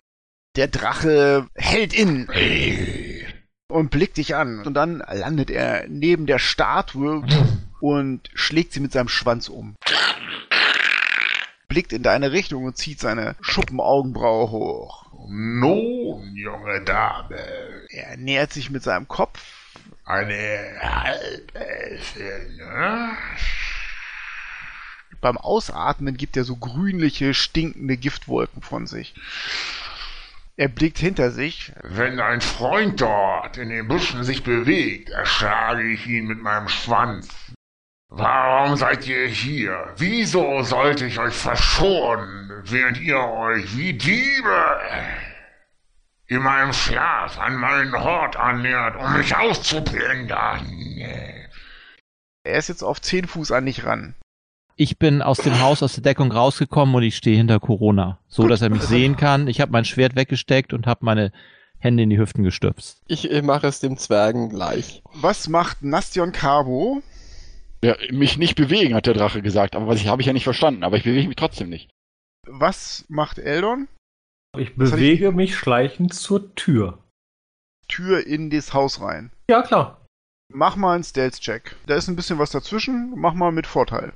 [0.56, 2.28] Der Drache hält in
[3.74, 4.62] und blickt dich an.
[4.64, 7.24] Und dann landet er neben der Statue
[7.80, 9.76] und schlägt sie mit seinem Schwanz um.
[11.66, 15.06] Blickt in deine Richtung und zieht seine Schuppenaugenbraue hoch.
[15.28, 17.36] Nun, junge Dame,
[17.88, 19.42] Er nähert sich mit seinem Kopf.
[20.04, 23.10] eine Halbelfin, ne?
[25.20, 29.14] Beim Ausatmen gibt er so grünliche, stinkende Giftwolken von sich.
[30.56, 31.72] Er blickt hinter sich.
[31.82, 37.28] Wenn ein Freund dort in den Büschen sich bewegt, erschlage ich ihn mit meinem Schwanz.
[38.08, 39.92] Warum seid ihr hier?
[39.96, 44.80] Wieso sollte ich euch verschonen, während ihr euch wie Diebe
[46.26, 50.64] in meinem Schlaf an meinen Hort annähert, um mich auszuplündern?
[52.44, 54.14] Er ist jetzt auf 10 Fuß an dich ran.
[54.76, 58.18] Ich bin aus dem Haus, aus der Deckung rausgekommen und ich stehe hinter Corona.
[58.26, 59.46] So, dass er mich sehen kann.
[59.46, 61.30] Ich habe mein Schwert weggesteckt und habe meine
[61.78, 63.00] Hände in die Hüften gestützt.
[63.06, 65.02] Ich äh, mache es dem Zwergen gleich.
[65.14, 67.02] Was macht Nastion Cabo?
[67.84, 69.76] Ja, mich nicht bewegen, hat der Drache gesagt.
[69.76, 70.82] Aber was ich habe ich ja nicht verstanden.
[70.82, 71.90] Aber ich bewege mich trotzdem nicht.
[72.46, 73.86] Was macht Eldon?
[74.58, 76.98] Ich bewege mich schleichend zur Tür.
[77.86, 79.30] Tür in das Haus rein.
[79.48, 80.04] Ja, klar.
[80.52, 81.76] Mach mal einen Stealth-Check.
[81.86, 83.12] Da ist ein bisschen was dazwischen.
[83.16, 84.12] Mach mal mit Vorteil.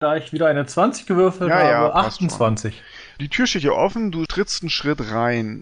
[0.00, 2.26] Da ich wieder eine 20 gewürfelt Ja, ja, habe, schon.
[2.28, 2.82] 28.
[3.20, 5.60] Die Tür steht hier offen, du trittst einen Schritt rein.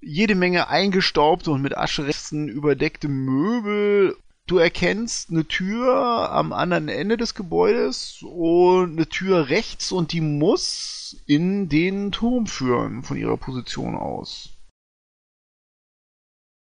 [0.00, 4.16] Jede Menge eingestaubte und mit Ascheresten überdeckte Möbel.
[4.46, 10.20] Du erkennst eine Tür am anderen Ende des Gebäudes und eine Tür rechts und die
[10.20, 14.50] muss in den Turm führen von ihrer Position aus.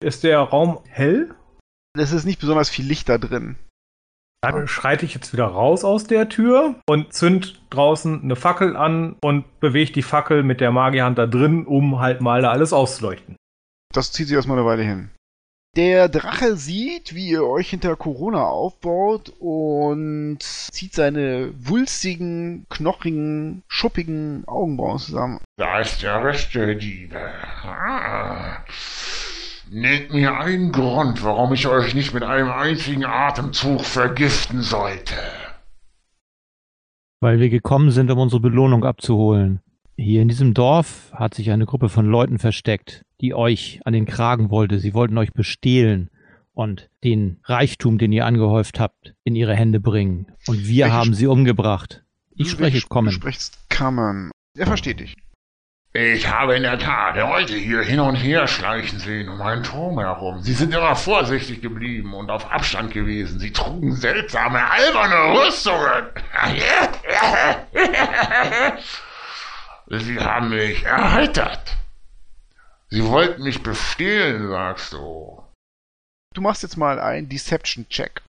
[0.02, 1.34] Ist der Raum hell?
[1.98, 3.58] Es ist nicht besonders viel Licht da drin.
[4.52, 9.16] Dann schreite ich jetzt wieder raus aus der Tür und zünd draußen eine Fackel an
[9.24, 13.36] und bewege die Fackel mit der Magierhand da drin, um halt mal da alles auszuleuchten.
[13.94, 15.10] Das zieht sich erstmal eine Weile hin.
[15.76, 24.46] Der Drache sieht, wie ihr euch hinter Corona aufbaut und zieht seine wulstigen, knochigen, schuppigen
[24.48, 25.42] Augenbrauen zusammen.
[25.58, 27.20] Da ist der rechte Diebe.
[27.64, 28.64] Ah.
[29.77, 35.15] Nennt mir einen Grund, warum ich euch nicht mit einem einzigen Atemzug vergiften sollte.
[37.19, 39.60] Weil wir gekommen sind, um unsere Belohnung abzuholen.
[39.97, 44.06] Hier in diesem Dorf hat sich eine Gruppe von Leuten versteckt, die euch an den
[44.06, 44.80] Kragen wollte.
[44.80, 46.10] Sie wollten euch bestehlen
[46.53, 50.27] und den Reichtum, den ihr angehäuft habt, in ihre Hände bringen.
[50.47, 52.06] Und wir Welche haben sie umgebracht.
[52.34, 53.07] Ich spreche kommen.
[53.07, 54.31] Du sprichst Kammern.
[54.57, 55.18] Er versteht dich.
[55.98, 59.98] Ich habe in der Tat heute hier hin und her schleichen sehen um einen Turm
[59.98, 60.42] herum.
[60.42, 63.40] Sie sind immer vorsichtig geblieben und auf Abstand gewesen.
[63.40, 66.10] Sie trugen seltsame, alberne Rüstungen.
[70.04, 71.78] Sie haben mich erheitert.
[72.90, 75.42] Sie wollten mich bestehlen, sagst du.
[76.34, 78.22] Du machst jetzt mal einen Deception-Check.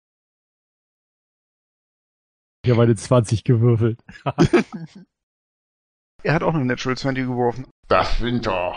[2.65, 3.99] Ich habe eine 20 gewürfelt.
[6.27, 7.67] Er hat auch eine Natural 20 geworfen.
[7.87, 8.77] Das sind doch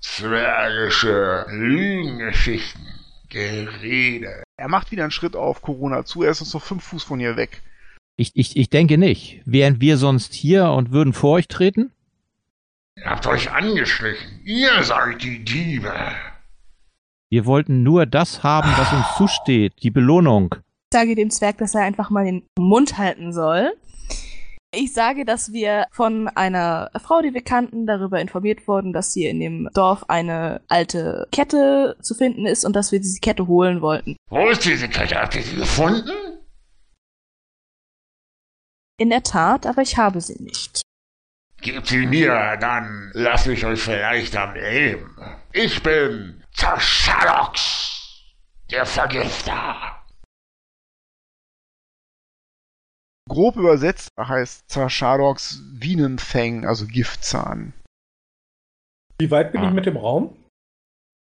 [0.00, 2.80] zwergische Lügengeschichten.
[3.28, 4.42] Gerede.
[4.56, 6.22] Er macht wieder einen Schritt auf Corona zu.
[6.22, 7.60] Er ist uns noch fünf Fuß von ihr weg.
[8.16, 9.42] Ich, ich, ich denke nicht.
[9.44, 11.92] Wären wir sonst hier und würden vor euch treten?
[12.96, 14.40] Ihr habt euch angeschlichen.
[14.44, 15.92] Ihr seid die Diebe.
[17.28, 20.54] Wir wollten nur das haben, was uns zusteht, die Belohnung.
[20.54, 23.74] Ich sage dem Zwerg, dass er einfach mal den Mund halten soll.
[24.72, 29.30] Ich sage, dass wir von einer Frau, die wir kannten, darüber informiert wurden, dass hier
[29.30, 33.80] in dem Dorf eine alte Kette zu finden ist und dass wir diese Kette holen
[33.80, 34.16] wollten.
[34.28, 35.16] Wo ist diese Kette?
[35.20, 36.38] Habt ihr sie gefunden?
[38.96, 40.82] In der Tat, aber ich habe sie nicht.
[41.60, 45.16] Gebt sie mir, dann lasse ich euch vielleicht am Leben.
[45.52, 48.24] Ich bin Zascharox,
[48.70, 49.99] der Vergifter.
[53.30, 57.72] Grob übersetzt heißt Zashadoks Wienenfang, also Giftzahn.
[59.20, 60.36] Wie weit bin ich mit dem Raum?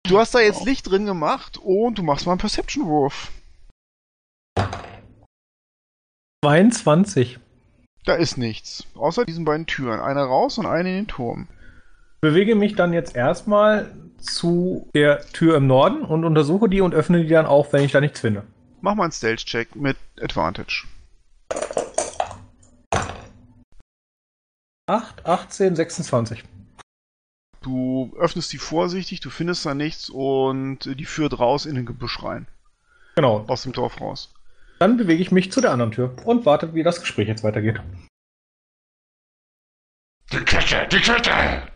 [0.06, 3.30] Du hast da jetzt Licht drin gemacht und du machst mal einen Perception-Wurf.
[6.42, 7.40] 22.
[8.06, 8.86] Da ist nichts.
[8.94, 10.00] Außer diesen beiden Türen.
[10.00, 11.46] Eine raus und eine in den Turm.
[12.22, 17.22] Bewege mich dann jetzt erstmal zu der Tür im Norden und untersuche die und öffne
[17.22, 18.44] die dann auch, wenn ich da nichts finde.
[18.80, 20.86] Mach mal einen Stealth-Check mit Advantage.
[24.88, 26.44] 8, 18, 26.
[27.60, 32.22] Du öffnest die vorsichtig, du findest da nichts und die führt raus in den Gebüsch
[32.22, 32.46] rein.
[33.16, 33.44] Genau.
[33.48, 34.32] Aus dem Dorf raus.
[34.78, 37.80] Dann bewege ich mich zu der anderen Tür und warte, wie das Gespräch jetzt weitergeht.
[40.32, 41.68] Die Kette, die Kette.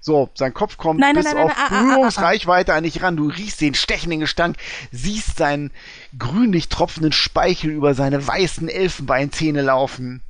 [0.00, 3.16] So, sein Kopf kommt Nein, nein, bis nein, auf nein, ah, Berührungsreichweite an dich ran.
[3.16, 4.56] Du riechst den stechenden Gestank,
[4.90, 5.70] siehst seinen
[6.18, 10.22] grünlich tropfenden Speichel über seine weißen Elfenbeinzähne laufen.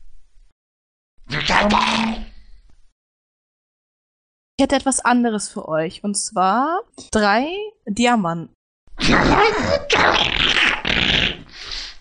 [4.56, 6.02] Ich hätte etwas anderes für euch.
[6.02, 6.80] Und zwar
[7.12, 7.46] drei
[7.86, 8.52] Diamanten.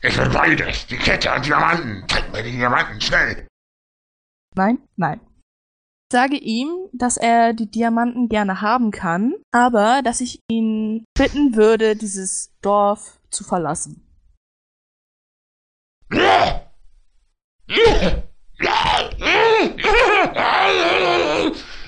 [0.02, 0.88] Ich will beides.
[0.88, 2.06] Die Kette und Diamanten.
[2.08, 3.48] Zeig mir die Diamanten, schnell.
[4.56, 5.20] Nein, nein.
[6.12, 11.56] Ich sage ihm, dass er die Diamanten gerne haben kann, aber dass ich ihn bitten
[11.56, 14.08] würde, dieses Dorf zu verlassen.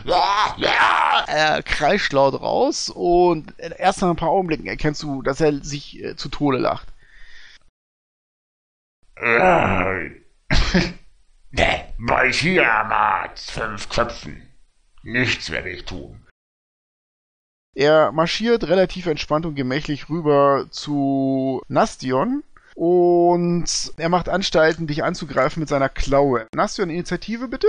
[1.28, 6.04] Er kreischt laut raus und erst nach ein paar Augenblicken erkennst du, dass er sich
[6.04, 6.88] äh, zu Tode lacht.
[9.16, 10.10] Äh,
[11.52, 14.48] ne, bei Tiamat, fünf Köpfen.
[15.04, 16.26] Nichts werde ich tun.
[17.74, 22.44] Er marschiert relativ entspannt und gemächlich rüber zu Nastion
[22.76, 26.48] und er macht Anstalten, dich anzugreifen mit seiner Klaue.
[26.54, 27.68] Nastion, Initiative bitte?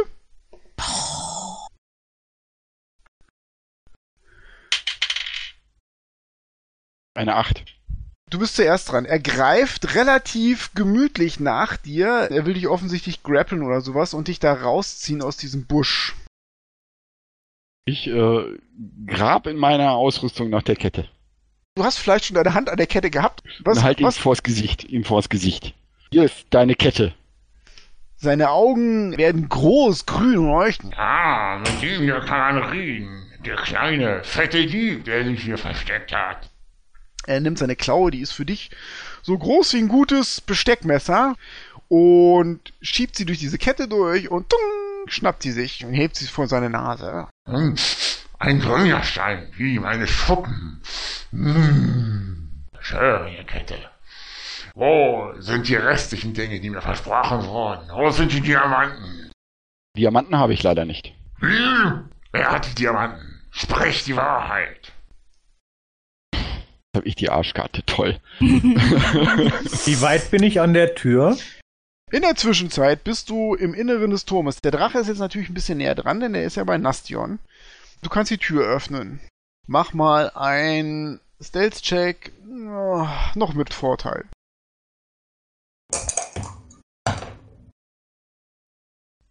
[7.15, 7.65] Eine Acht.
[8.31, 9.05] Du bist zuerst dran.
[9.05, 12.29] Er greift relativ gemütlich nach dir.
[12.31, 16.15] Er will dich offensichtlich grappeln oder sowas und dich da rausziehen aus diesem Busch.
[17.85, 18.59] Ich äh,
[19.07, 21.09] grab in meiner Ausrüstung nach der Kette.
[21.75, 23.43] Du hast vielleicht schon deine Hand an der Kette gehabt.
[23.65, 24.19] Was, und halt ihm was?
[24.19, 25.75] vors Gesicht, ihm vors Gesicht.
[26.11, 27.15] Hier ist deine Kette.
[28.17, 30.95] Seine Augen werden groß, grün und leuchten.
[30.95, 33.27] Ah, mit dem hier kann man reden.
[33.45, 36.52] Der kleine, fette Dieb, der sich hier versteckt hat.
[37.27, 38.71] Er nimmt seine Klaue, die ist für dich
[39.23, 41.37] so groß wie ein gutes Besteckmesser
[41.89, 46.27] und schiebt sie durch diese Kette durch und tung, schnappt sie sich und hebt sie
[46.27, 47.29] vor seine Nase.
[47.47, 47.77] Hm,
[48.39, 50.81] ein Gründerstein, wie meine Schuppen.
[51.31, 53.77] Hm, schöne Kette.
[54.75, 57.89] Wo sind die restlichen Dinge, die mir versprochen wurden?
[57.93, 59.31] Wo sind die Diamanten?
[59.97, 61.15] Diamanten habe ich leider nicht.
[61.41, 61.93] Wie?
[62.33, 63.43] Wer hat die Diamanten?
[63.51, 64.92] Sprich die Wahrheit.
[66.95, 67.83] Habe ich die Arschkarte.
[67.87, 68.21] Toll.
[68.41, 71.39] Wie weit bin ich an der Tür?
[72.11, 74.61] In der Zwischenzeit bist du im Inneren des Turmes.
[74.61, 77.39] Der Drache ist jetzt natürlich ein bisschen näher dran, denn er ist ja bei Nastion.
[78.03, 79.21] Du kannst die Tür öffnen.
[79.67, 82.33] Mach mal ein Stealth-Check.
[82.47, 84.27] Oh, noch mit Vorteil.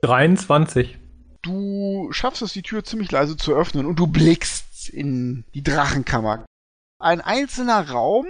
[0.02, 0.98] Dreiundzwanzig.
[1.44, 6.46] Du schaffst es, die Tür ziemlich leise zu öffnen und du blickst in die Drachenkammer.
[7.02, 8.28] Ein einzelner Raum,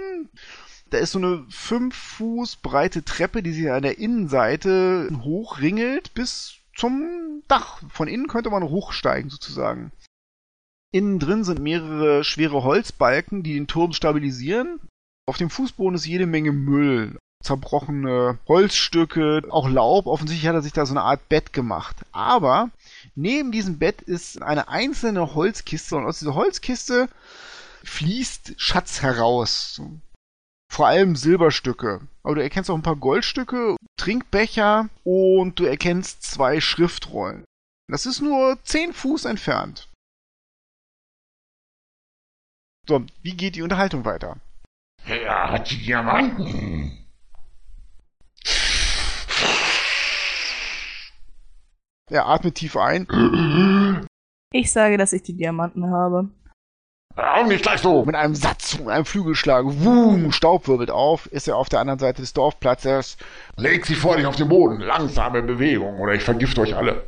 [0.88, 6.54] da ist so eine fünf Fuß breite Treppe, die sich an der Innenseite hochringelt bis
[6.74, 7.82] zum Dach.
[7.90, 9.92] Von innen könnte man hochsteigen sozusagen.
[10.90, 14.80] Innen drin sind mehrere schwere Holzbalken, die den Turm stabilisieren.
[15.26, 20.06] Auf dem Fußboden ist jede Menge Müll, zerbrochene Holzstücke, auch Laub.
[20.06, 21.96] Offensichtlich hat er sich da so eine Art Bett gemacht.
[22.12, 22.70] Aber
[23.14, 27.10] neben diesem Bett ist eine einzelne Holzkiste und aus dieser Holzkiste
[27.84, 29.80] fließt Schatz heraus.
[30.70, 32.00] Vor allem Silberstücke.
[32.22, 37.44] Aber du erkennst auch ein paar Goldstücke, Trinkbecher und du erkennst zwei Schriftrollen.
[37.88, 39.88] Das ist nur zehn Fuß entfernt.
[42.88, 44.38] So, wie geht die Unterhaltung weiter?
[45.04, 46.98] Wer hat die Diamanten?
[52.10, 53.06] Er atmet tief ein.
[54.54, 56.28] Ich sage, dass ich die Diamanten habe.
[57.14, 58.04] Warum nicht gleich so?
[58.04, 61.98] Mit einem Satz, mit einem Flügelschlag, wumm, Staub wirbelt auf, ist er auf der anderen
[61.98, 63.18] Seite des Dorfplatzes.
[63.56, 64.80] Leg sie vor dich auf den Boden.
[64.80, 67.06] Langsame Bewegung oder ich vergifte euch alle.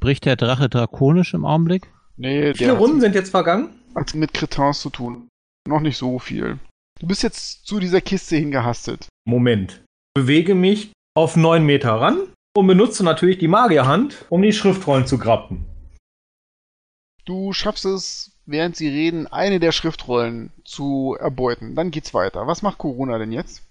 [0.00, 1.92] Bricht der Drache drakonisch im Augenblick?
[2.16, 3.70] Nee, Wie viele Runden sind jetzt vergangen?
[3.94, 5.28] Hat mit Cretins zu tun.
[5.68, 6.58] Noch nicht so viel.
[7.00, 9.06] Du bist jetzt zu dieser Kiste hingehastet.
[9.24, 9.84] Moment.
[10.14, 12.18] Bewege mich auf neun Meter ran
[12.58, 15.64] und benutze natürlich die Magierhand, um die Schriftrollen zu grappen.
[17.24, 21.74] Du schaffst es, während sie reden, eine der Schriftrollen zu erbeuten.
[21.74, 22.46] Dann geht's weiter.
[22.46, 23.62] Was macht Corona denn jetzt?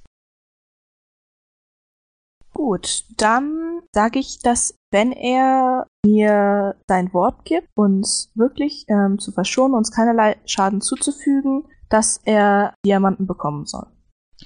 [2.53, 9.31] Gut, dann sage ich, dass wenn er mir sein Wort gibt, uns wirklich ähm, zu
[9.31, 13.87] verschonen, uns keinerlei Schaden zuzufügen, dass er Diamanten bekommen soll.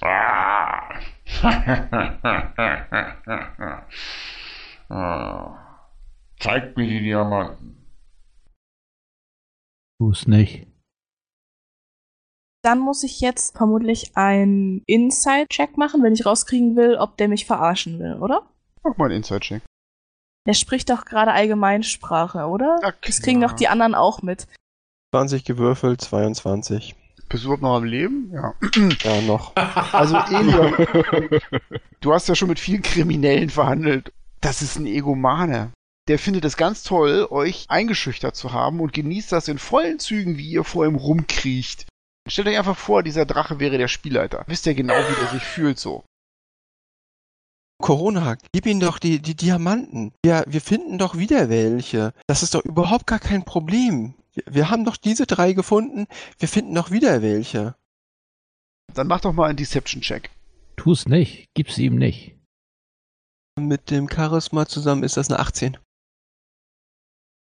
[0.00, 0.51] Ah.
[4.88, 5.58] Ah.
[6.38, 7.86] Zeigt mir die Diamanten.
[9.98, 10.66] Tu's nicht.
[12.62, 17.46] Dann muss ich jetzt vermutlich einen Inside-Check machen, wenn ich rauskriegen will, ob der mich
[17.46, 18.46] verarschen will, oder?
[18.82, 19.62] Mach mal einen Inside-Check.
[20.46, 22.78] Der spricht doch gerade Allgemeinsprache, oder?
[22.82, 24.46] Ja, Das kriegen doch die anderen auch mit.
[25.14, 26.96] 20 gewürfelt, 22.
[27.32, 28.30] Bist du überhaupt noch am Leben?
[28.30, 28.54] Ja.
[29.02, 29.54] Ja, noch.
[29.92, 31.40] Also, Elion,
[32.00, 34.12] du hast ja schon mit vielen Kriminellen verhandelt.
[34.42, 35.72] Das ist ein Egomane.
[36.08, 40.36] Der findet es ganz toll, euch eingeschüchtert zu haben und genießt das in vollen Zügen,
[40.36, 41.86] wie ihr vor ihm rumkriecht.
[42.28, 44.44] Stellt euch einfach vor, dieser Drache wäre der Spielleiter.
[44.46, 46.04] Wisst ihr genau, wie der sich fühlt so.
[47.80, 50.12] Corona, gib ihm doch die, die Diamanten.
[50.24, 52.12] Ja, wir finden doch wieder welche.
[52.26, 54.14] Das ist doch überhaupt gar kein Problem.
[54.32, 56.06] Wir, wir haben doch diese drei gefunden.
[56.38, 57.74] Wir finden doch wieder welche.
[58.94, 60.30] Dann mach doch mal einen Deception-Check.
[60.76, 61.48] Tu's nicht.
[61.54, 62.36] Gib's ihm nicht.
[63.58, 65.76] Mit dem Charisma zusammen ist das eine 18.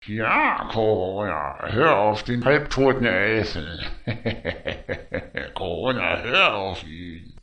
[0.06, 3.66] Ja, Corona, hör auf den halbtoten Elfen.
[5.54, 7.36] Corona unerhört auf ihn.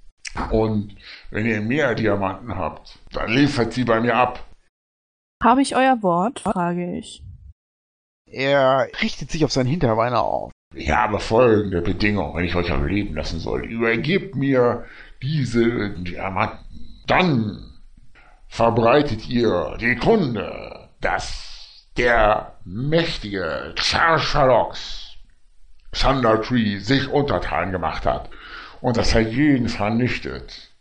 [0.50, 0.96] Und
[1.30, 4.46] wenn ihr mehr Diamanten habt, dann liefert sie bei mir ab.
[5.42, 6.40] Habe ich euer Wort?
[6.40, 7.22] frage ich.
[8.34, 10.50] Er richtet sich auf seinen Hinterbeiner auf.
[10.74, 13.64] Ich habe folgende Bedingung, wenn ich euch am Leben lassen soll.
[13.64, 14.84] Übergebt mir
[15.22, 17.02] diese Diamanten.
[17.06, 17.80] Dann
[18.48, 25.12] verbreitet ihr die Kunde, dass der mächtige Charchalox
[25.92, 28.30] Thunder Tree sich untertan gemacht hat
[28.80, 30.72] und dass er jeden vernichtet.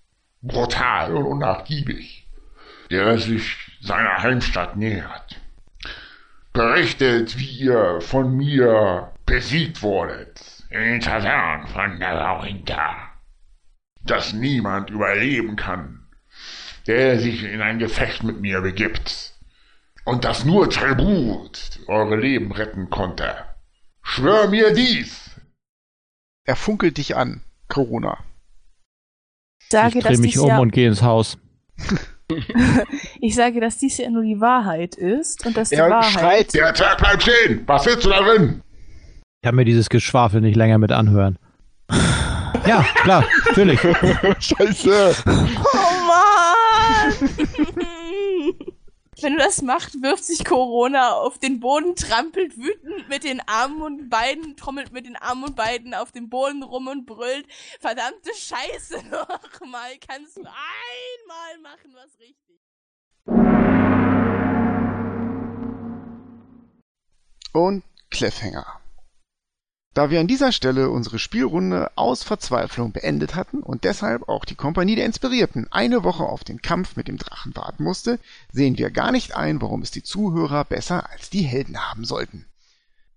[0.41, 2.27] Brutal und unnachgiebig,
[2.89, 5.39] der sich seiner Heimstadt nähert.
[6.53, 12.95] Berichtet, wie ihr von mir besiegt wurdet in den Tavernen von Navarinta.
[14.03, 16.07] Dass niemand überleben kann,
[16.85, 19.33] der sich in ein Gefecht mit mir begibt.
[20.05, 23.33] Und dass nur Talbut eure Leben retten konnte.
[24.03, 25.31] Schwör mir dies!
[26.45, 28.23] Er funkelt dich an, Corona.
[29.71, 31.39] Sage, ich drehe mich um ja, und gehe ins Haus.
[33.21, 36.73] ich sage, dass dies ja nur die Wahrheit ist und dass die Wahrheit schreit, Der
[36.73, 37.63] Zwerg bleibt stehen!
[37.65, 38.61] Was willst du darin?
[39.41, 41.37] Ich kann mir dieses Geschwafel nicht länger mit anhören.
[42.65, 43.79] Ja, klar, natürlich.
[44.39, 45.15] Scheiße.
[45.25, 48.02] Oh Mann!
[49.23, 53.81] Wenn du das machst, wirft sich Corona auf den Boden, trampelt wütend mit den Armen
[53.81, 57.47] und Beinen, trommelt mit den Armen und Beinen auf dem Boden rum und brüllt.
[57.79, 59.93] Verdammte Scheiße nochmal.
[60.05, 62.59] Kannst du einmal machen, was richtig.
[67.53, 68.82] Und Cliffhanger.
[69.93, 74.55] Da wir an dieser Stelle unsere Spielrunde aus Verzweiflung beendet hatten und deshalb auch die
[74.55, 78.19] Kompanie der Inspirierten eine Woche auf den Kampf mit dem Drachen warten musste,
[78.51, 82.45] sehen wir gar nicht ein, warum es die Zuhörer besser als die Helden haben sollten.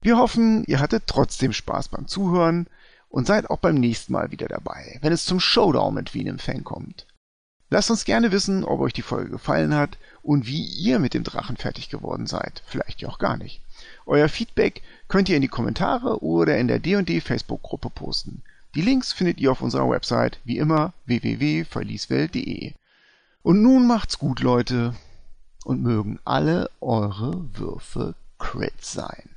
[0.02, 2.66] Wir hoffen, ihr hattet trotzdem Spaß beim Zuhören
[3.08, 6.38] und seid auch beim nächsten Mal wieder dabei, wenn es zum Showdown mit Wien im
[6.38, 7.06] Fan kommt.
[7.70, 11.24] Lasst uns gerne wissen, ob euch die Folge gefallen hat und wie ihr mit dem
[11.24, 12.62] Drachen fertig geworden seid.
[12.66, 13.62] Vielleicht ja auch gar nicht.
[14.06, 18.42] Euer Feedback könnt ihr in die Kommentare oder in der D&D Facebook-Gruppe posten.
[18.74, 22.72] Die Links findet ihr auf unserer Website, wie immer www.verlieswelt.de.
[23.42, 24.94] Und nun macht's gut, Leute,
[25.64, 29.35] und mögen alle eure Würfe Crit sein.